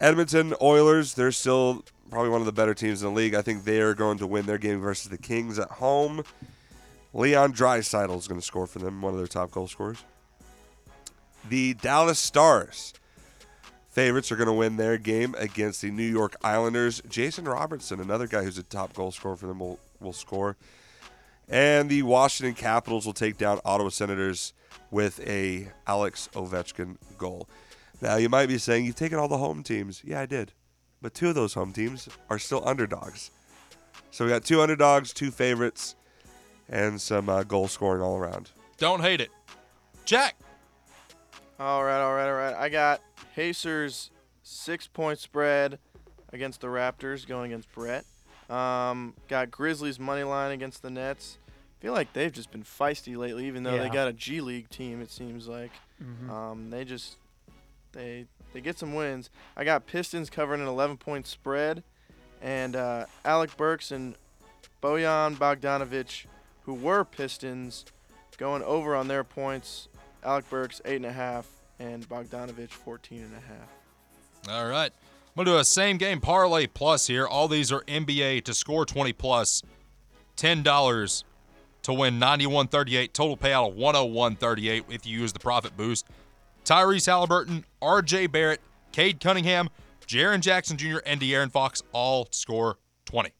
Edmonton 0.00 0.54
Oilers, 0.60 1.14
they're 1.14 1.32
still 1.32 1.84
probably 2.10 2.30
one 2.30 2.40
of 2.40 2.46
the 2.46 2.52
better 2.52 2.74
teams 2.74 3.02
in 3.02 3.08
the 3.08 3.14
league. 3.14 3.34
I 3.34 3.42
think 3.42 3.64
they 3.64 3.80
are 3.80 3.94
going 3.94 4.18
to 4.18 4.26
win 4.26 4.46
their 4.46 4.58
game 4.58 4.80
versus 4.80 5.08
the 5.10 5.18
Kings 5.18 5.58
at 5.58 5.70
home. 5.70 6.22
Leon 7.12 7.52
Draisaitl 7.52 8.18
is 8.18 8.26
going 8.26 8.40
to 8.40 8.44
score 8.44 8.66
for 8.66 8.80
them, 8.80 9.00
one 9.00 9.12
of 9.12 9.18
their 9.18 9.28
top 9.28 9.52
goal 9.52 9.68
scorers. 9.68 10.02
The 11.48 11.74
Dallas 11.74 12.18
Stars 12.18 12.94
favorites 13.90 14.32
are 14.32 14.36
going 14.36 14.48
to 14.48 14.52
win 14.52 14.76
their 14.76 14.98
game 14.98 15.36
against 15.38 15.82
the 15.82 15.90
New 15.90 16.02
York 16.02 16.34
Islanders. 16.42 17.00
Jason 17.08 17.44
Robertson, 17.44 18.00
another 18.00 18.26
guy 18.26 18.42
who's 18.42 18.58
a 18.58 18.64
top 18.64 18.92
goal 18.92 19.12
scorer 19.12 19.36
for 19.36 19.46
them, 19.46 19.60
will, 19.60 19.78
will 20.00 20.12
score. 20.12 20.56
And 21.48 21.88
the 21.88 22.02
Washington 22.02 22.54
Capitals 22.54 23.06
will 23.06 23.12
take 23.12 23.36
down 23.38 23.60
Ottawa 23.64 23.90
Senators 23.90 24.52
with 24.90 25.20
a 25.26 25.68
Alex 25.86 26.28
Ovechkin 26.34 26.96
goal. 27.18 27.48
Now 28.00 28.16
you 28.16 28.28
might 28.28 28.46
be 28.46 28.58
saying 28.58 28.84
you've 28.84 28.96
taken 28.96 29.18
all 29.18 29.28
the 29.28 29.38
home 29.38 29.62
teams. 29.62 30.02
Yeah, 30.04 30.20
I 30.20 30.26
did. 30.26 30.52
But 31.00 31.14
two 31.14 31.28
of 31.28 31.34
those 31.34 31.54
home 31.54 31.72
teams 31.72 32.08
are 32.30 32.38
still 32.38 32.66
underdogs. 32.66 33.30
So 34.10 34.24
we 34.24 34.30
got 34.30 34.44
two 34.44 34.62
underdogs, 34.62 35.12
two 35.12 35.30
favorites, 35.30 35.96
and 36.68 37.00
some 37.00 37.28
uh, 37.28 37.42
goal 37.42 37.68
scoring 37.68 38.02
all 38.02 38.16
around. 38.16 38.50
Don't 38.78 39.00
hate 39.00 39.20
it. 39.20 39.30
Jack. 40.04 40.36
All 41.58 41.84
right, 41.84 42.00
all 42.00 42.14
right, 42.14 42.28
all 42.28 42.34
right. 42.34 42.54
I 42.54 42.68
got 42.68 43.00
Pacers 43.34 44.10
six 44.42 44.86
point 44.86 45.18
spread 45.18 45.78
against 46.32 46.60
the 46.60 46.66
Raptors 46.66 47.26
going 47.26 47.52
against 47.52 47.72
Brett. 47.72 48.04
Um, 48.50 49.14
got 49.28 49.50
Grizzlies 49.50 49.98
money 49.98 50.24
line 50.24 50.52
against 50.52 50.82
the 50.82 50.90
Nets. 50.90 51.38
Feel 51.84 51.92
like 51.92 52.14
they've 52.14 52.32
just 52.32 52.50
been 52.50 52.62
feisty 52.64 53.14
lately, 53.14 53.46
even 53.46 53.62
though 53.62 53.72
they 53.76 53.90
got 53.90 54.08
a 54.08 54.14
G 54.14 54.40
League 54.40 54.70
team. 54.70 55.02
It 55.02 55.10
seems 55.10 55.46
like 55.46 55.70
Mhm. 56.02 56.30
um, 56.30 56.70
they 56.70 56.82
just 56.82 57.16
they 57.92 58.24
they 58.54 58.62
get 58.62 58.78
some 58.78 58.94
wins. 58.94 59.28
I 59.54 59.64
got 59.64 59.84
Pistons 59.86 60.30
covering 60.30 60.62
an 60.62 60.66
11 60.66 60.96
point 60.96 61.26
spread, 61.26 61.82
and 62.40 62.74
uh, 62.74 63.04
Alec 63.26 63.54
Burks 63.58 63.90
and 63.90 64.14
Bojan 64.82 65.36
Bogdanovic, 65.36 66.24
who 66.62 66.72
were 66.72 67.04
Pistons, 67.04 67.84
going 68.38 68.62
over 68.62 68.96
on 68.96 69.08
their 69.08 69.22
points. 69.22 69.88
Alec 70.24 70.48
Burks 70.48 70.80
eight 70.86 70.96
and 70.96 71.04
a 71.04 71.12
half, 71.12 71.46
and 71.78 72.08
Bogdanovic 72.08 72.70
14 72.70 73.24
and 73.24 73.34
a 73.34 73.40
half. 73.40 73.68
All 74.56 74.66
right. 74.70 74.90
I'm 74.90 75.44
going 75.44 75.44
to 75.44 75.52
do 75.52 75.58
a 75.58 75.64
same 75.66 75.98
game 75.98 76.22
parlay 76.22 76.66
plus 76.66 77.08
here. 77.08 77.26
All 77.26 77.46
these 77.46 77.70
are 77.70 77.82
NBA 77.82 78.40
to 78.44 78.54
score 78.54 78.86
20 78.86 79.12
plus. 79.12 79.60
$10 80.38 81.24
to 81.84 81.92
win 81.92 82.18
91 82.18 82.68
38. 82.68 83.14
Total 83.14 83.36
payout 83.36 83.68
of 83.68 83.76
101 83.76 84.36
38 84.36 84.84
if 84.90 85.06
you 85.06 85.20
use 85.20 85.32
the 85.32 85.38
profit 85.38 85.76
boost. 85.76 86.06
Tyrese 86.64 87.06
Halliburton, 87.06 87.64
RJ 87.80 88.32
Barrett, 88.32 88.60
Cade 88.92 89.20
Cunningham, 89.20 89.68
Jaren 90.06 90.40
Jackson 90.40 90.76
Jr., 90.76 90.98
and 91.04 91.20
De'Aaron 91.20 91.52
Fox 91.52 91.82
all 91.92 92.28
score 92.30 92.78
20. 93.04 93.30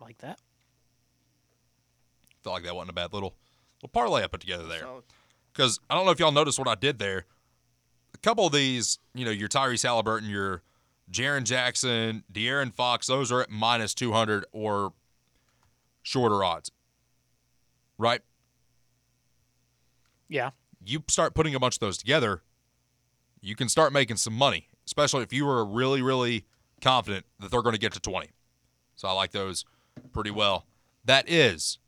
Like 0.00 0.18
that. 0.18 0.38
Felt 2.44 2.54
like 2.54 2.64
that 2.64 2.76
wasn't 2.76 2.90
a 2.90 2.94
bad 2.94 3.12
little, 3.12 3.34
little 3.78 3.88
parlay 3.88 4.22
I 4.22 4.26
put 4.26 4.40
together 4.40 4.66
there. 4.66 4.86
Because 5.52 5.80
I 5.88 5.94
don't 5.94 6.04
know 6.04 6.12
if 6.12 6.20
y'all 6.20 6.30
noticed 6.30 6.58
what 6.58 6.68
I 6.68 6.74
did 6.74 6.98
there. 6.98 7.24
A 8.14 8.18
couple 8.18 8.46
of 8.46 8.52
these, 8.52 8.98
you 9.14 9.24
know, 9.24 9.30
your 9.30 9.48
Tyrese 9.48 9.82
Halliburton, 9.82 10.28
your 10.28 10.62
Jaren 11.10 11.44
Jackson, 11.44 12.22
De'Aaron 12.30 12.72
Fox, 12.72 13.06
those 13.06 13.32
are 13.32 13.40
at 13.40 13.50
minus 13.50 13.94
200 13.94 14.44
or 14.52 14.92
shorter 16.02 16.44
odds. 16.44 16.70
Right? 17.98 18.20
Yeah. 20.28 20.50
You 20.84 21.02
start 21.08 21.34
putting 21.34 21.54
a 21.54 21.60
bunch 21.60 21.76
of 21.76 21.80
those 21.80 21.98
together, 21.98 22.42
you 23.40 23.54
can 23.54 23.68
start 23.68 23.92
making 23.92 24.16
some 24.16 24.34
money, 24.34 24.68
especially 24.86 25.22
if 25.22 25.32
you 25.32 25.44
were 25.44 25.64
really, 25.64 26.02
really 26.02 26.44
confident 26.80 27.26
that 27.40 27.50
they're 27.50 27.62
going 27.62 27.74
to 27.74 27.80
get 27.80 27.92
to 27.92 28.00
20. 28.00 28.28
So 28.96 29.08
I 29.08 29.12
like 29.12 29.32
those 29.32 29.64
pretty 30.12 30.30
well. 30.30 30.66
That 31.04 31.28
is 31.28 31.78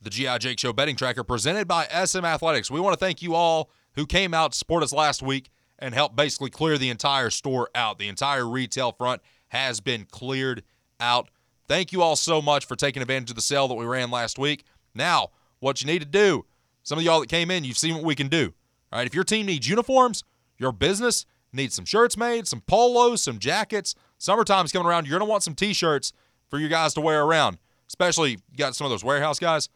the 0.00 0.10
GI 0.10 0.38
Jake 0.38 0.58
Show 0.58 0.72
betting 0.72 0.96
tracker 0.96 1.24
presented 1.24 1.68
by 1.68 1.86
SM 1.86 2.24
Athletics. 2.24 2.70
We 2.70 2.80
want 2.80 2.98
to 2.98 3.04
thank 3.04 3.22
you 3.22 3.34
all 3.34 3.70
who 3.94 4.06
came 4.06 4.34
out 4.34 4.52
to 4.52 4.58
support 4.58 4.82
us 4.82 4.92
last 4.92 5.22
week 5.22 5.50
and 5.78 5.94
helped 5.94 6.16
basically 6.16 6.50
clear 6.50 6.78
the 6.78 6.90
entire 6.90 7.30
store 7.30 7.70
out. 7.74 7.98
The 7.98 8.08
entire 8.08 8.46
retail 8.46 8.92
front 8.92 9.22
has 9.48 9.80
been 9.80 10.06
cleared 10.10 10.62
out. 11.00 11.28
Thank 11.66 11.92
you 11.92 12.02
all 12.02 12.16
so 12.16 12.40
much 12.40 12.66
for 12.66 12.76
taking 12.76 13.02
advantage 13.02 13.30
of 13.30 13.36
the 13.36 13.42
sale 13.42 13.68
that 13.68 13.74
we 13.74 13.84
ran 13.84 14.10
last 14.10 14.38
week. 14.38 14.64
Now, 14.94 15.30
what 15.60 15.80
you 15.80 15.86
need 15.86 16.00
to 16.00 16.08
do, 16.08 16.44
some 16.82 16.98
of 16.98 17.04
y'all 17.04 17.20
that 17.20 17.28
came 17.28 17.50
in, 17.50 17.64
you've 17.64 17.78
seen 17.78 17.94
what 17.94 18.04
we 18.04 18.14
can 18.14 18.28
do. 18.28 18.52
All 18.92 18.98
right, 18.98 19.06
if 19.06 19.14
your 19.14 19.24
team 19.24 19.46
needs 19.46 19.68
uniforms, 19.68 20.24
your 20.58 20.72
business 20.72 21.26
needs 21.52 21.74
some 21.74 21.84
shirts 21.84 22.16
made, 22.16 22.46
some 22.48 22.60
polos, 22.62 23.22
some 23.22 23.38
jackets. 23.38 23.94
Summertime's 24.18 24.72
coming 24.72 24.86
around. 24.86 25.06
You're 25.06 25.18
going 25.18 25.26
to 25.26 25.30
want 25.30 25.42
some 25.42 25.54
t-shirts 25.54 26.12
for 26.48 26.58
your 26.58 26.68
guys 26.68 26.94
to 26.94 27.00
wear 27.00 27.22
around, 27.22 27.58
especially 27.88 28.32
you 28.32 28.56
got 28.56 28.74
some 28.74 28.84
of 28.84 28.90
those 28.90 29.04
warehouse 29.04 29.38
guys. 29.38 29.68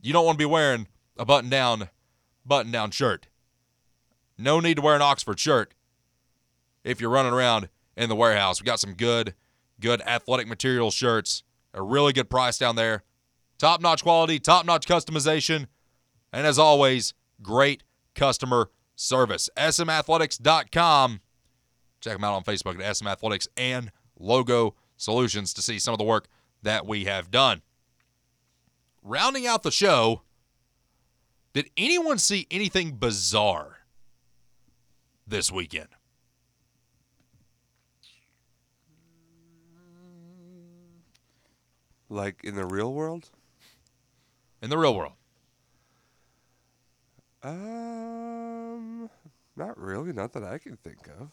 You 0.00 0.12
don't 0.12 0.24
want 0.24 0.38
to 0.38 0.42
be 0.42 0.46
wearing 0.46 0.86
a 1.16 1.24
button-down 1.24 1.88
button-down 2.46 2.90
shirt. 2.92 3.28
No 4.38 4.60
need 4.60 4.76
to 4.76 4.82
wear 4.82 4.96
an 4.96 5.02
Oxford 5.02 5.38
shirt 5.38 5.74
if 6.84 7.00
you're 7.00 7.10
running 7.10 7.32
around 7.32 7.68
in 7.96 8.08
the 8.08 8.16
warehouse. 8.16 8.60
We 8.60 8.64
got 8.64 8.80
some 8.80 8.94
good, 8.94 9.34
good 9.78 10.00
athletic 10.02 10.48
material 10.48 10.90
shirts. 10.90 11.42
A 11.74 11.82
really 11.82 12.12
good 12.12 12.30
price 12.30 12.56
down 12.58 12.76
there. 12.76 13.04
Top-notch 13.60 14.02
quality, 14.02 14.38
top-notch 14.38 14.86
customization, 14.86 15.66
and 16.32 16.46
as 16.46 16.58
always, 16.58 17.12
great 17.42 17.82
customer 18.14 18.70
service. 18.96 19.50
SMathletics.com. 19.54 21.20
Check 22.00 22.14
them 22.14 22.24
out 22.24 22.36
on 22.36 22.42
Facebook 22.42 22.82
at 22.82 22.96
SM 22.96 23.06
Athletics 23.06 23.48
and 23.58 23.92
Logo 24.18 24.76
Solutions 24.96 25.52
to 25.52 25.60
see 25.60 25.78
some 25.78 25.92
of 25.92 25.98
the 25.98 26.04
work 26.04 26.26
that 26.62 26.86
we 26.86 27.04
have 27.04 27.30
done. 27.30 27.60
Rounding 29.02 29.46
out 29.46 29.62
the 29.62 29.70
show, 29.70 30.22
did 31.52 31.68
anyone 31.76 32.16
see 32.16 32.46
anything 32.50 32.92
bizarre 32.92 33.80
this 35.26 35.52
weekend? 35.52 35.88
Like 42.08 42.42
in 42.42 42.54
the 42.54 42.64
real 42.64 42.94
world? 42.94 43.28
In 44.62 44.70
the 44.70 44.76
real 44.78 44.94
world. 44.94 45.12
Um, 47.42 49.08
not 49.56 49.78
really. 49.78 50.12
Not 50.12 50.32
that 50.34 50.44
I 50.44 50.58
can 50.58 50.76
think 50.76 51.08
of. 51.18 51.30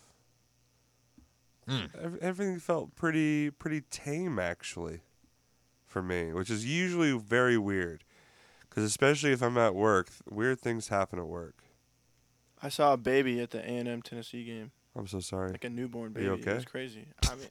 Ev- 1.70 2.18
Everything 2.22 2.60
felt 2.60 2.96
pretty 2.96 3.50
pretty 3.52 3.82
tame 3.82 4.40
actually, 4.40 5.02
for 5.86 6.02
me, 6.02 6.32
which 6.32 6.50
is 6.50 6.66
usually 6.66 7.12
very 7.18 7.58
weird, 7.58 8.06
because 8.70 8.84
especially 8.86 9.34
if 9.34 9.44
I'm 9.44 9.58
at 9.58 9.76
work, 9.76 10.08
weird 10.30 10.62
things 10.62 10.88
happen 10.88 11.20
at 11.20 11.28
work. 11.28 11.56
I 12.64 12.70
saw 12.70 12.94
a 12.94 12.98
baby 12.98 13.42
at 13.42 13.50
the 13.52 13.60
A&M 13.60 14.02
Tennessee 14.02 14.46
game, 14.46 14.72
I'm 14.96 15.08
so 15.08 15.20
sorry. 15.20 15.52
like 15.52 15.66
a 15.66 15.70
newborn 15.70 16.12
Are 16.12 16.14
baby. 16.14 16.26
you 16.28 16.34
It 16.36 16.40
okay? 16.40 16.54
was 16.56 16.64
crazy. 16.66 17.06
I 17.30 17.36
mean, 17.36 17.50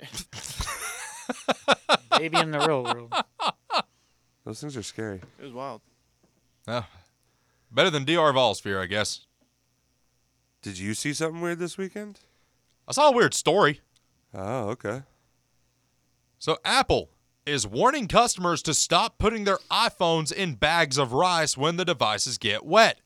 Maybe 2.18 2.38
in 2.38 2.50
the 2.52 2.60
real 2.60 2.84
world. 2.84 3.12
Those 4.46 4.60
things 4.60 4.76
are 4.76 4.82
scary. 4.82 5.20
it 5.40 5.42
was 5.42 5.52
wild. 5.52 5.80
Oh, 6.68 6.86
better 7.70 7.90
than 7.90 8.04
DR 8.04 8.32
Volsphere, 8.32 8.80
I 8.80 8.86
guess. 8.86 9.26
Did 10.62 10.78
you 10.78 10.94
see 10.94 11.12
something 11.12 11.40
weird 11.40 11.58
this 11.58 11.76
weekend? 11.76 12.20
I 12.86 12.92
saw 12.92 13.08
a 13.08 13.12
weird 13.12 13.34
story. 13.34 13.80
Oh, 14.32 14.68
okay. 14.68 15.02
So 16.38 16.58
Apple 16.64 17.10
is 17.44 17.66
warning 17.66 18.06
customers 18.06 18.62
to 18.62 18.74
stop 18.74 19.18
putting 19.18 19.44
their 19.44 19.58
iPhones 19.68 20.32
in 20.32 20.54
bags 20.54 20.96
of 20.96 21.12
rice 21.12 21.56
when 21.56 21.76
the 21.76 21.84
devices 21.84 22.38
get 22.38 22.64
wet. 22.64 23.00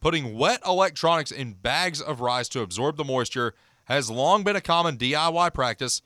Putting 0.00 0.36
wet 0.36 0.60
electronics 0.66 1.30
in 1.30 1.54
bags 1.54 2.02
of 2.02 2.20
rice 2.20 2.48
to 2.50 2.60
absorb 2.60 2.98
the 2.98 3.04
moisture 3.04 3.54
has 3.84 4.10
long 4.10 4.42
been 4.42 4.56
a 4.56 4.60
common 4.60 4.98
DIY 4.98 5.54
practice, 5.54 6.02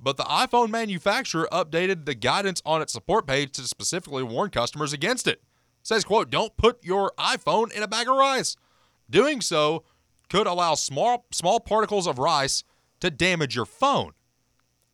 but 0.00 0.16
the 0.16 0.24
iPhone 0.24 0.70
manufacturer 0.70 1.48
updated 1.50 2.04
the 2.04 2.14
guidance 2.14 2.62
on 2.64 2.82
its 2.82 2.92
support 2.92 3.26
page 3.26 3.52
to 3.52 3.62
specifically 3.62 4.22
warn 4.22 4.50
customers 4.50 4.92
against 4.92 5.26
it. 5.26 5.42
It 5.80 5.86
says, 5.86 6.04
quote, 6.04 6.30
don't 6.30 6.56
put 6.56 6.84
your 6.84 7.12
iPhone 7.18 7.72
in 7.72 7.82
a 7.82 7.88
bag 7.88 8.08
of 8.08 8.16
rice. 8.16 8.56
Doing 9.10 9.40
so 9.40 9.84
could 10.28 10.46
allow 10.46 10.74
small 10.74 11.26
small 11.30 11.60
particles 11.60 12.06
of 12.06 12.18
rice 12.18 12.62
to 13.00 13.10
damage 13.10 13.56
your 13.56 13.64
phone. 13.64 14.12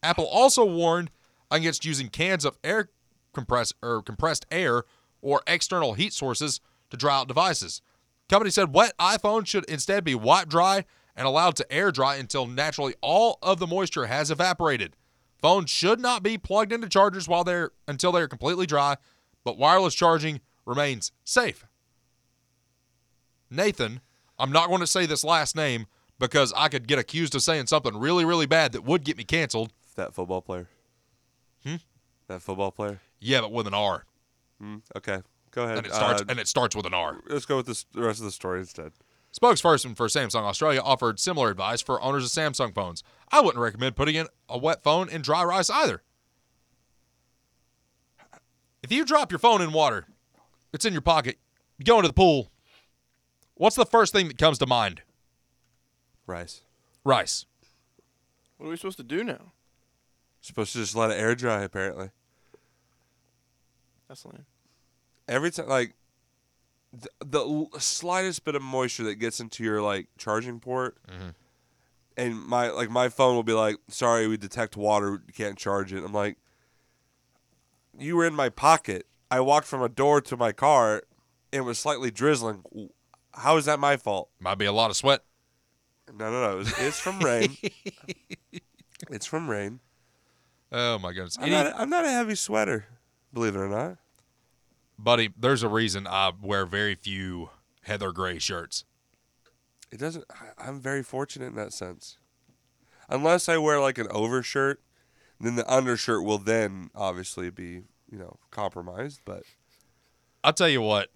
Apple 0.02 0.26
also 0.26 0.64
warned 0.64 1.10
against 1.50 1.84
using 1.84 2.08
cans 2.08 2.44
of 2.44 2.58
air 2.62 2.90
compress 3.32 3.72
or 3.82 4.02
compressed 4.02 4.46
air 4.50 4.84
or 5.20 5.42
external 5.46 5.94
heat 5.94 6.12
sources 6.12 6.60
to 6.90 6.96
dry 6.96 7.16
out 7.16 7.28
devices. 7.28 7.82
Company 8.28 8.50
said 8.50 8.74
wet 8.74 8.94
iPhones 8.98 9.48
should 9.48 9.64
instead 9.66 10.04
be 10.04 10.14
wiped 10.14 10.50
dry 10.50 10.84
and 11.16 11.26
allowed 11.26 11.56
to 11.56 11.72
air 11.72 11.90
dry 11.92 12.16
until 12.16 12.46
naturally 12.46 12.94
all 13.00 13.38
of 13.42 13.58
the 13.58 13.66
moisture 13.66 14.06
has 14.06 14.30
evaporated. 14.30 14.96
Phones 15.40 15.70
should 15.70 16.00
not 16.00 16.22
be 16.22 16.38
plugged 16.38 16.72
into 16.72 16.88
chargers 16.88 17.28
while 17.28 17.44
they're 17.44 17.70
until 17.86 18.12
they're 18.12 18.28
completely 18.28 18.66
dry, 18.66 18.96
but 19.44 19.58
wireless 19.58 19.94
charging 19.94 20.40
remains 20.64 21.12
safe. 21.24 21.66
Nathan, 23.50 24.00
I'm 24.38 24.50
not 24.52 24.68
going 24.68 24.80
to 24.80 24.86
say 24.86 25.06
this 25.06 25.24
last 25.24 25.54
name 25.54 25.86
because 26.18 26.52
I 26.56 26.68
could 26.68 26.88
get 26.88 26.98
accused 26.98 27.34
of 27.34 27.42
saying 27.42 27.66
something 27.66 27.96
really, 27.96 28.24
really 28.24 28.46
bad 28.46 28.72
that 28.72 28.84
would 28.84 29.04
get 29.04 29.16
me 29.16 29.24
canceled. 29.24 29.72
That 29.96 30.14
football 30.14 30.42
player. 30.42 30.68
Hmm? 31.64 31.76
That 32.28 32.42
football 32.42 32.72
player. 32.72 33.00
Yeah, 33.20 33.42
but 33.42 33.52
with 33.52 33.66
an 33.66 33.74
R, 33.74 34.04
Hmm. 34.60 34.76
Okay. 34.96 35.20
Go 35.50 35.64
ahead. 35.64 35.78
and 35.78 35.86
it 35.86 35.92
starts 35.92 36.22
Uh, 36.22 36.26
and 36.28 36.38
it 36.40 36.48
starts 36.48 36.74
with 36.76 36.86
an 36.86 36.94
R. 36.94 37.20
let's 37.28 37.44
go 37.44 37.56
with 37.56 37.66
this, 37.66 37.84
the 37.92 38.02
rest 38.02 38.18
of 38.20 38.24
the 38.24 38.32
story 38.32 38.60
instead. 38.60 38.92
Spokesperson 39.38 39.96
for 39.96 40.06
Samsung 40.06 40.42
Australia 40.42 40.80
offered 40.80 41.18
similar 41.18 41.50
advice 41.50 41.82
for 41.82 42.00
owners 42.00 42.24
of 42.24 42.30
Samsung 42.30 42.72
phones. 42.72 43.02
I 43.32 43.40
wouldn't 43.40 43.60
recommend 43.60 43.96
putting 43.96 44.14
in 44.14 44.28
a 44.48 44.56
wet 44.56 44.82
phone 44.82 45.08
in 45.08 45.22
dry 45.22 45.42
rice 45.42 45.68
either. 45.70 46.02
If 48.82 48.92
you 48.92 49.04
drop 49.04 49.32
your 49.32 49.40
phone 49.40 49.60
in 49.60 49.72
water, 49.72 50.06
it's 50.72 50.84
in 50.84 50.92
your 50.92 51.02
pocket, 51.02 51.38
you 51.78 51.84
go 51.84 51.96
into 51.96 52.08
the 52.08 52.14
pool, 52.14 52.52
what's 53.54 53.76
the 53.76 53.86
first 53.86 54.12
thing 54.12 54.28
that 54.28 54.38
comes 54.38 54.58
to 54.58 54.66
mind? 54.66 55.02
Rice. 56.26 56.60
Rice. 57.04 57.46
What 58.56 58.68
are 58.68 58.70
we 58.70 58.76
supposed 58.76 58.98
to 58.98 59.02
do 59.02 59.24
now? 59.24 59.52
Supposed 60.40 60.72
to 60.74 60.78
just 60.78 60.94
let 60.94 61.10
it 61.10 61.14
air 61.14 61.34
dry. 61.34 61.62
Apparently. 61.62 62.10
That's 64.08 64.24
lame. 64.24 64.44
every 65.26 65.50
time 65.50 65.68
like 65.68 65.94
the, 67.00 67.08
the 67.72 67.80
slightest 67.80 68.44
bit 68.44 68.54
of 68.54 68.62
moisture 68.62 69.04
that 69.04 69.16
gets 69.16 69.40
into 69.40 69.64
your 69.64 69.82
like 69.82 70.08
charging 70.18 70.60
port 70.60 70.96
mm-hmm. 71.08 71.30
and 72.16 72.38
my 72.46 72.70
like 72.70 72.90
my 72.90 73.08
phone 73.08 73.34
will 73.34 73.42
be 73.42 73.52
like 73.52 73.76
sorry 73.88 74.26
we 74.26 74.36
detect 74.36 74.76
water 74.76 75.22
you 75.26 75.32
can't 75.32 75.58
charge 75.58 75.92
it. 75.92 76.04
I'm 76.04 76.12
like 76.12 76.38
you 77.98 78.16
were 78.16 78.26
in 78.26 78.34
my 78.34 78.48
pocket. 78.48 79.06
I 79.30 79.40
walked 79.40 79.66
from 79.66 79.82
a 79.82 79.88
door 79.88 80.20
to 80.22 80.36
my 80.36 80.52
car. 80.52 81.02
And 81.52 81.60
it 81.60 81.64
was 81.64 81.78
slightly 81.78 82.10
drizzling. 82.10 82.64
How 83.32 83.56
is 83.56 83.66
that 83.66 83.78
my 83.78 83.96
fault? 83.96 84.28
Might 84.40 84.58
be 84.58 84.64
a 84.64 84.72
lot 84.72 84.90
of 84.90 84.96
sweat. 84.96 85.20
no 86.12 86.30
no 86.30 86.42
no. 86.42 86.52
It 86.54 86.56
was, 86.56 86.78
it's 86.78 87.00
from 87.00 87.20
rain. 87.20 87.56
It's 89.10 89.26
from 89.26 89.50
rain. 89.50 89.80
Oh 90.72 90.98
my 90.98 91.12
goodness. 91.12 91.36
I'm 91.36 91.44
Any- 91.44 91.52
not, 91.52 91.74
I'm 91.78 91.90
not 91.90 92.06
a 92.06 92.10
heavy 92.10 92.36
sweater 92.36 92.86
believe 93.34 93.56
it 93.56 93.58
or 93.58 93.68
not 93.68 93.98
buddy, 94.98 95.30
there's 95.36 95.62
a 95.62 95.68
reason 95.68 96.06
I 96.06 96.32
wear 96.40 96.66
very 96.66 96.94
few 96.94 97.50
heather 97.82 98.12
gray 98.12 98.38
shirts. 98.38 98.84
It 99.90 99.98
doesn't. 99.98 100.24
I- 100.30 100.68
I'm 100.68 100.80
very 100.80 101.02
fortunate 101.02 101.46
in 101.46 101.54
that 101.56 101.72
sense. 101.72 102.18
Unless 103.08 103.48
I 103.48 103.58
wear 103.58 103.80
like 103.80 103.98
an 103.98 104.08
overshirt, 104.10 104.82
then 105.38 105.56
the 105.56 105.70
undershirt 105.72 106.24
will 106.24 106.38
then 106.38 106.90
obviously 106.94 107.50
be 107.50 107.82
you 108.10 108.18
know 108.18 108.38
compromised. 108.50 109.20
But 109.24 109.42
I'll 110.42 110.52
tell 110.52 110.68
you 110.68 110.80
what. 110.82 111.10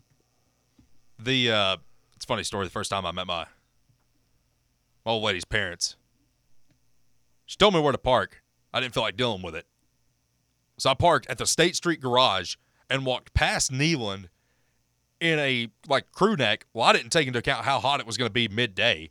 The 1.18 1.50
uh 1.50 1.76
it's 2.14 2.24
a 2.24 2.28
funny 2.28 2.44
story. 2.44 2.66
The 2.66 2.70
first 2.70 2.90
time 2.90 3.04
I 3.06 3.10
met 3.12 3.26
my 3.26 3.46
my 5.04 5.12
old 5.12 5.24
lady's 5.24 5.44
parents, 5.44 5.96
she 7.46 7.56
told 7.56 7.74
me 7.74 7.80
where 7.80 7.92
to 7.92 7.98
park. 7.98 8.42
I 8.72 8.80
didn't 8.80 8.94
feel 8.94 9.02
like 9.02 9.16
dealing 9.16 9.42
with 9.42 9.54
it, 9.56 9.66
so 10.78 10.90
I 10.90 10.94
parked 10.94 11.26
at 11.28 11.38
the 11.38 11.46
State 11.46 11.74
Street 11.74 12.00
garage 12.00 12.54
and 12.90 13.04
walked 13.04 13.34
past 13.34 13.72
Neyland 13.72 14.28
in 15.20 15.38
a 15.38 15.68
like 15.88 16.12
crew 16.12 16.36
neck. 16.36 16.66
Well, 16.72 16.84
I 16.84 16.92
didn't 16.92 17.10
take 17.10 17.26
into 17.26 17.38
account 17.38 17.64
how 17.64 17.80
hot 17.80 18.00
it 18.00 18.06
was 18.06 18.16
going 18.16 18.28
to 18.28 18.32
be 18.32 18.48
midday. 18.48 19.10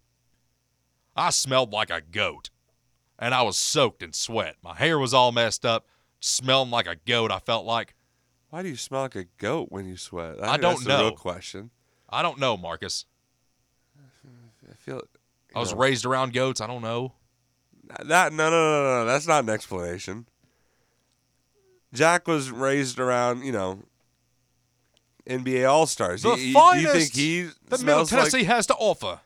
I 1.16 1.32
smelled 1.32 1.72
like 1.72 1.90
a 1.90 2.02
goat, 2.02 2.50
and 3.18 3.34
I 3.34 3.42
was 3.42 3.58
soaked 3.58 4.04
in 4.04 4.14
sweat. 4.14 4.56
My 4.62 4.76
hair 4.76 5.00
was 5.00 5.14
all 5.14 5.32
messed 5.32 5.66
up, 5.66 5.88
smelling 6.20 6.70
like 6.70 6.88
a 6.88 6.96
goat. 6.96 7.32
I 7.32 7.40
felt 7.40 7.66
like. 7.66 7.96
why 8.50 8.62
do 8.62 8.70
you 8.70 8.76
smell 8.76 9.02
like 9.02 9.16
a 9.16 9.26
goat 9.38 9.68
when 9.70 9.88
you 9.88 9.98
sweat? 9.98 10.42
I 10.42 10.52
think 10.52 10.62
don't 10.62 10.88
know. 10.88 11.02
real 11.02 11.12
question. 11.12 11.72
I 12.10 12.22
don't 12.22 12.40
know, 12.40 12.56
Marcus. 12.56 13.06
I 14.70 14.76
feel. 14.76 15.02
I 15.56 15.60
was 15.60 15.74
know. 15.74 15.80
raised 15.80 16.06
around 16.06 16.34
goats. 16.34 16.62
I 16.62 16.68
don't 16.68 16.82
know. 16.82 17.14
That 18.06 18.34
no 18.34 18.50
no 18.50 18.50
no 18.50 19.00
no. 19.00 19.06
That's 19.06 19.28
not 19.28 19.44
an 19.44 19.50
explanation. 19.50 20.28
Jack 21.94 22.28
was 22.28 22.52
raised 22.52 23.00
around 23.00 23.44
you 23.44 23.52
know 23.52 23.80
NBA 25.28 25.70
All 25.70 25.86
Stars. 25.88 26.22
The 26.24 26.30
you, 26.30 26.36
you- 26.36 26.48
you 26.48 26.54
finest 26.54 26.94
think 26.94 27.14
he 27.14 27.42
that 27.70 27.82
Middle 27.84 28.06
smells 28.06 28.12
like- 28.14 28.20
Tennessee 28.32 28.44
has 28.46 28.68
to 28.68 28.76
offer. 28.76 29.20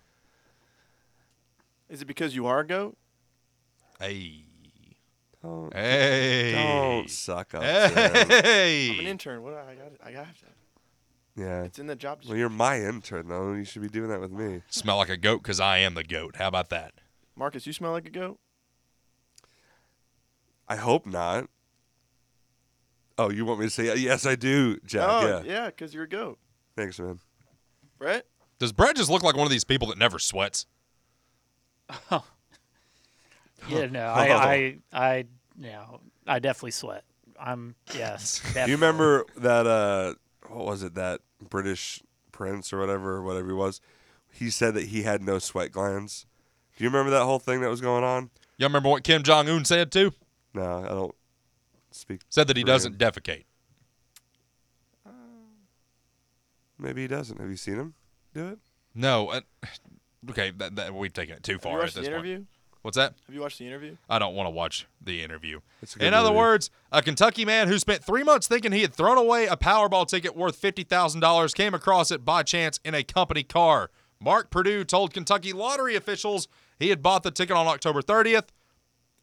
Is 1.89 2.01
it 2.01 2.05
because 2.05 2.33
you 2.35 2.47
are 2.47 2.59
a 2.59 2.65
goat? 2.67 2.97
Hey, 3.99 4.45
Don't, 5.43 5.73
hey, 5.73 6.53
don't 6.53 7.09
suck 7.09 7.53
up. 7.53 7.63
Sam. 7.63 7.97
I'm 7.97 8.99
an 8.99 9.05
intern. 9.07 9.43
What 9.43 9.53
I 9.55 9.75
got? 9.75 9.91
I 10.03 10.11
got 10.11 10.25
to. 10.37 10.45
Yeah. 11.35 11.63
It's 11.63 11.79
in 11.79 11.87
the 11.87 11.95
job 11.95 12.09
Well, 12.09 12.15
description. 12.21 12.39
you're 12.39 12.49
my 12.49 12.79
intern 12.81 13.27
though. 13.27 13.53
You 13.53 13.63
should 13.65 13.81
be 13.81 13.89
doing 13.89 14.09
that 14.09 14.21
with 14.21 14.31
me. 14.31 14.61
Smell 14.69 14.97
like 14.97 15.09
a 15.09 15.17
goat 15.17 15.43
because 15.43 15.59
I 15.59 15.79
am 15.79 15.93
the 15.95 16.03
goat. 16.03 16.37
How 16.37 16.47
about 16.47 16.69
that? 16.69 16.93
Marcus, 17.35 17.67
you 17.67 17.73
smell 17.73 17.91
like 17.91 18.05
a 18.05 18.09
goat. 18.11 18.39
I 20.67 20.77
hope 20.77 21.05
not. 21.05 21.49
Oh, 23.25 23.29
you 23.29 23.45
want 23.45 23.59
me 23.59 23.67
to 23.67 23.69
say 23.69 23.95
yes? 23.97 24.25
I 24.25 24.35
do, 24.35 24.77
Jack. 24.85 25.07
oh, 25.09 25.27
yeah. 25.27 25.41
yeah, 25.43 25.65
because 25.67 25.93
you're 25.93 26.03
a 26.05 26.09
goat. 26.09 26.39
Thanks, 26.75 26.99
man. 26.99 27.19
Brett? 27.99 28.25
Does 28.59 28.71
Brett 28.71 28.95
just 28.95 29.09
look 29.09 29.21
like 29.23 29.35
one 29.35 29.45
of 29.45 29.51
these 29.51 29.63
people 29.63 29.87
that 29.89 29.97
never 29.97 30.17
sweats? 30.19 30.65
Yeah, 32.09 33.85
no, 33.87 34.05
I, 34.07 34.31
I, 34.31 34.77
I, 34.93 35.25
no, 35.57 35.99
I 36.25 36.39
definitely 36.39 36.71
sweat. 36.71 37.03
I'm 37.39 37.75
yes. 37.95 38.39
Do 38.43 38.47
Definitely. 38.47 38.71
you 38.71 38.77
remember 38.77 39.25
that? 39.37 39.65
uh 39.67 40.13
What 40.47 40.65
was 40.65 40.83
it? 40.83 40.93
That 40.95 41.21
British 41.49 42.01
prince 42.31 42.71
or 42.71 42.79
whatever, 42.79 43.21
whatever 43.23 43.47
he 43.47 43.53
was. 43.53 43.81
he 44.31 44.49
said 44.51 44.73
that 44.75 44.85
he 44.89 45.03
had 45.03 45.21
no 45.23 45.39
sweat 45.39 45.71
glands. 45.71 46.25
Do 46.77 46.83
you 46.83 46.89
remember 46.89 47.09
that 47.11 47.23
whole 47.25 47.39
thing 47.39 47.61
that 47.61 47.69
was 47.69 47.81
going 47.81 48.03
on? 48.03 48.29
Y'all 48.57 48.69
remember 48.69 48.89
what 48.89 49.03
Kim 49.03 49.23
Jong 49.23 49.49
Un 49.49 49.65
said 49.65 49.91
too? 49.91 50.11
No, 50.53 50.83
I 50.83 50.87
don't 50.89 51.15
speak. 51.91 52.21
Said 52.29 52.47
that 52.47 52.57
he 52.57 52.63
doesn't 52.63 52.93
him. 52.93 53.11
defecate. 53.11 53.43
Maybe 56.81 57.03
he 57.03 57.07
doesn't. 57.07 57.39
Have 57.39 57.49
you 57.49 57.57
seen 57.57 57.75
him 57.75 57.93
do 58.33 58.47
it? 58.47 58.59
No. 58.95 59.29
Uh, 59.29 59.41
okay, 60.31 60.51
that, 60.57 60.75
that, 60.75 60.93
we've 60.93 61.13
taken 61.13 61.35
it 61.35 61.43
too 61.43 61.53
Have 61.53 61.61
you 61.63 61.69
far 61.69 61.79
at 61.79 61.83
watched 61.83 61.95
this 61.95 62.05
the 62.05 62.11
point. 62.11 62.25
interview? 62.25 62.45
What's 62.81 62.97
that? 62.97 63.13
Have 63.27 63.35
you 63.35 63.41
watched 63.41 63.59
the 63.59 63.67
interview? 63.67 63.95
I 64.09 64.17
don't 64.17 64.33
want 64.33 64.47
to 64.47 64.51
watch 64.51 64.87
the 64.99 65.23
interview. 65.23 65.59
It's 65.83 65.95
a 65.95 65.99
good 65.99 66.07
In 66.07 66.15
other 66.15 66.31
words, 66.31 66.71
a 66.91 67.03
Kentucky 67.03 67.45
man 67.45 67.67
who 67.67 67.77
spent 67.77 68.03
three 68.03 68.23
months 68.23 68.47
thinking 68.47 68.71
he 68.71 68.81
had 68.81 68.91
thrown 68.91 69.19
away 69.19 69.45
a 69.45 69.55
Powerball 69.55 70.07
ticket 70.07 70.35
worth 70.35 70.59
$50,000 70.59 71.53
came 71.53 71.75
across 71.75 72.09
it 72.09 72.25
by 72.25 72.41
chance 72.41 72.79
in 72.83 72.95
a 72.95 73.03
company 73.03 73.43
car. 73.43 73.91
Mark 74.19 74.49
Purdue 74.49 74.83
told 74.83 75.13
Kentucky 75.13 75.53
lottery 75.53 75.95
officials 75.95 76.47
he 76.79 76.89
had 76.89 77.03
bought 77.03 77.21
the 77.21 77.29
ticket 77.29 77.55
on 77.55 77.67
October 77.67 78.01
30th 78.01 78.47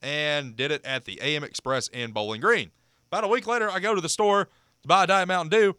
and 0.02 0.56
did 0.56 0.70
it 0.70 0.84
at 0.84 1.04
the 1.04 1.20
AM 1.22 1.44
Express 1.44 1.88
in 1.88 2.12
Bowling 2.12 2.40
Green. 2.40 2.70
About 3.10 3.24
a 3.24 3.28
week 3.28 3.46
later, 3.46 3.70
I 3.70 3.80
go 3.80 3.94
to 3.94 4.00
the 4.00 4.08
store 4.08 4.48
to 4.82 4.88
buy 4.88 5.04
a 5.04 5.06
Diet 5.06 5.28
Mountain 5.28 5.50
Dew, 5.50 5.76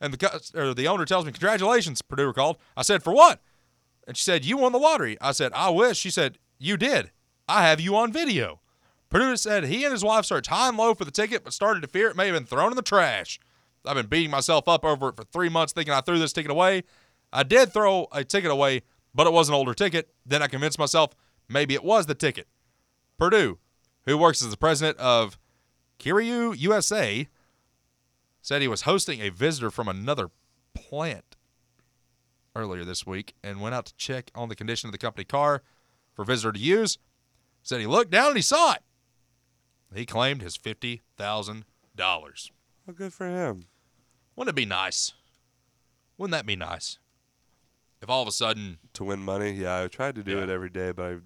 and 0.00 0.12
the, 0.12 0.74
the 0.76 0.88
owner 0.88 1.04
tells 1.04 1.24
me, 1.24 1.32
Congratulations, 1.32 2.02
Purdue 2.02 2.26
recalled. 2.26 2.56
I 2.76 2.82
said, 2.82 3.02
For 3.02 3.12
what? 3.12 3.40
And 4.06 4.16
she 4.16 4.24
said, 4.24 4.44
You 4.44 4.56
won 4.56 4.72
the 4.72 4.78
lottery. 4.78 5.16
I 5.20 5.32
said, 5.32 5.52
I 5.54 5.70
wish. 5.70 5.98
She 5.98 6.10
said, 6.10 6.38
You 6.58 6.76
did. 6.76 7.10
I 7.48 7.66
have 7.66 7.80
you 7.80 7.96
on 7.96 8.12
video. 8.12 8.60
Purdue 9.10 9.36
said 9.36 9.64
he 9.64 9.84
and 9.84 9.92
his 9.92 10.02
wife 10.02 10.24
searched 10.24 10.48
high 10.48 10.68
and 10.68 10.76
low 10.76 10.94
for 10.94 11.04
the 11.04 11.10
ticket, 11.10 11.44
but 11.44 11.52
started 11.52 11.82
to 11.82 11.86
fear 11.86 12.08
it 12.08 12.16
may 12.16 12.26
have 12.26 12.34
been 12.34 12.46
thrown 12.46 12.72
in 12.72 12.76
the 12.76 12.82
trash. 12.82 13.38
I've 13.84 13.96
been 13.96 14.06
beating 14.06 14.30
myself 14.30 14.68
up 14.68 14.84
over 14.84 15.10
it 15.10 15.16
for 15.16 15.24
three 15.24 15.48
months, 15.48 15.72
thinking 15.72 15.92
I 15.92 16.00
threw 16.00 16.18
this 16.18 16.32
ticket 16.32 16.50
away. 16.50 16.84
I 17.32 17.42
did 17.42 17.72
throw 17.72 18.06
a 18.12 18.24
ticket 18.24 18.50
away, 18.50 18.82
but 19.14 19.26
it 19.26 19.32
was 19.32 19.48
an 19.48 19.54
older 19.54 19.74
ticket. 19.74 20.08
Then 20.24 20.42
I 20.42 20.46
convinced 20.46 20.78
myself 20.78 21.14
maybe 21.48 21.74
it 21.74 21.84
was 21.84 22.06
the 22.06 22.14
ticket. 22.14 22.48
Purdue, 23.22 23.58
who 24.04 24.18
works 24.18 24.42
as 24.42 24.50
the 24.50 24.56
president 24.56 24.98
of 24.98 25.38
Kiryu 26.00 26.58
USA, 26.58 27.28
said 28.40 28.60
he 28.60 28.66
was 28.66 28.82
hosting 28.82 29.20
a 29.20 29.28
visitor 29.28 29.70
from 29.70 29.86
another 29.86 30.30
plant 30.74 31.36
earlier 32.56 32.84
this 32.84 33.06
week 33.06 33.34
and 33.40 33.60
went 33.60 33.76
out 33.76 33.86
to 33.86 33.94
check 33.94 34.32
on 34.34 34.48
the 34.48 34.56
condition 34.56 34.88
of 34.88 34.92
the 34.92 34.98
company 34.98 35.22
car 35.24 35.62
for 36.14 36.24
visitor 36.24 36.50
to 36.50 36.58
use. 36.58 36.98
Said 37.62 37.78
he 37.78 37.86
looked 37.86 38.10
down 38.10 38.26
and 38.30 38.36
he 38.36 38.42
saw 38.42 38.72
it. 38.72 38.82
He 39.94 40.04
claimed 40.04 40.42
his 40.42 40.56
fifty 40.56 41.02
thousand 41.16 41.64
dollars. 41.94 42.50
Oh, 42.88 42.92
good 42.92 43.12
for 43.12 43.28
him. 43.28 43.66
Wouldn't 44.34 44.52
it 44.52 44.56
be 44.60 44.66
nice? 44.66 45.12
Wouldn't 46.18 46.32
that 46.32 46.44
be 46.44 46.56
nice? 46.56 46.98
If 48.00 48.10
all 48.10 48.22
of 48.22 48.26
a 48.26 48.32
sudden, 48.32 48.78
To 48.94 49.04
win 49.04 49.20
money, 49.22 49.52
yeah, 49.52 49.84
I 49.84 49.86
tried 49.86 50.16
to 50.16 50.24
do 50.24 50.38
Yeah. 50.38 50.42
it 50.42 50.48
every 50.48 50.70
day, 50.70 50.90
but 50.90 51.04
I 51.06 51.16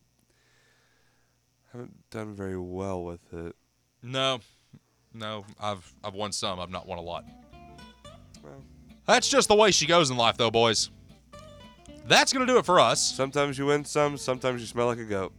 haven't 1.76 2.10
done 2.10 2.34
very 2.34 2.58
well 2.58 3.04
with 3.04 3.32
it. 3.32 3.54
no, 4.02 4.40
no, 5.12 5.44
I've 5.60 5.92
I've 6.02 6.14
won 6.14 6.32
some. 6.32 6.58
I've 6.58 6.70
not 6.70 6.86
won 6.86 6.98
a 6.98 7.02
lot. 7.02 7.24
Well. 8.42 8.62
That's 9.06 9.28
just 9.28 9.48
the 9.48 9.54
way 9.54 9.70
she 9.70 9.86
goes 9.86 10.10
in 10.10 10.16
life, 10.16 10.36
though, 10.36 10.50
boys. 10.50 10.90
That's 12.06 12.32
gonna 12.32 12.46
do 12.46 12.58
it 12.58 12.64
for 12.64 12.80
us. 12.80 13.00
Sometimes 13.00 13.58
you 13.58 13.66
win 13.66 13.84
some, 13.84 14.16
sometimes 14.16 14.60
you 14.60 14.66
smell 14.66 14.86
like 14.86 14.98
a 14.98 15.04
goat. 15.04 15.32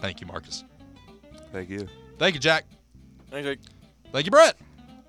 Thank 0.00 0.20
you, 0.20 0.26
Marcus. 0.26 0.64
Thank 1.52 1.68
you. 1.70 1.88
Thank 2.18 2.34
you, 2.34 2.40
Jack. 2.40 2.64
Thanks, 3.30 3.46
Jake. 3.46 3.58
Thank 4.12 4.26
you, 4.26 4.30
Brett. 4.30 4.56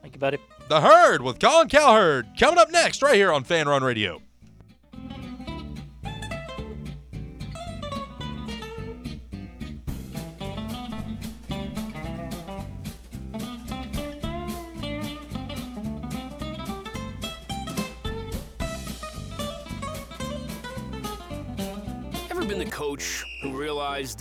Thank 0.01 0.15
you, 0.15 0.19
buddy. 0.19 0.37
The 0.69 0.81
Herd 0.81 1.21
with 1.21 1.39
Colin 1.39 1.69
Cowherd 1.69 2.27
coming 2.39 2.57
up 2.57 2.71
next, 2.71 3.01
right 3.01 3.15
here 3.15 3.31
on 3.31 3.43
Fan 3.43 3.67
Run 3.67 3.83
Radio. 3.83 4.21
Coach. 22.97 23.25
Who 23.41 23.51
realized 23.51 24.15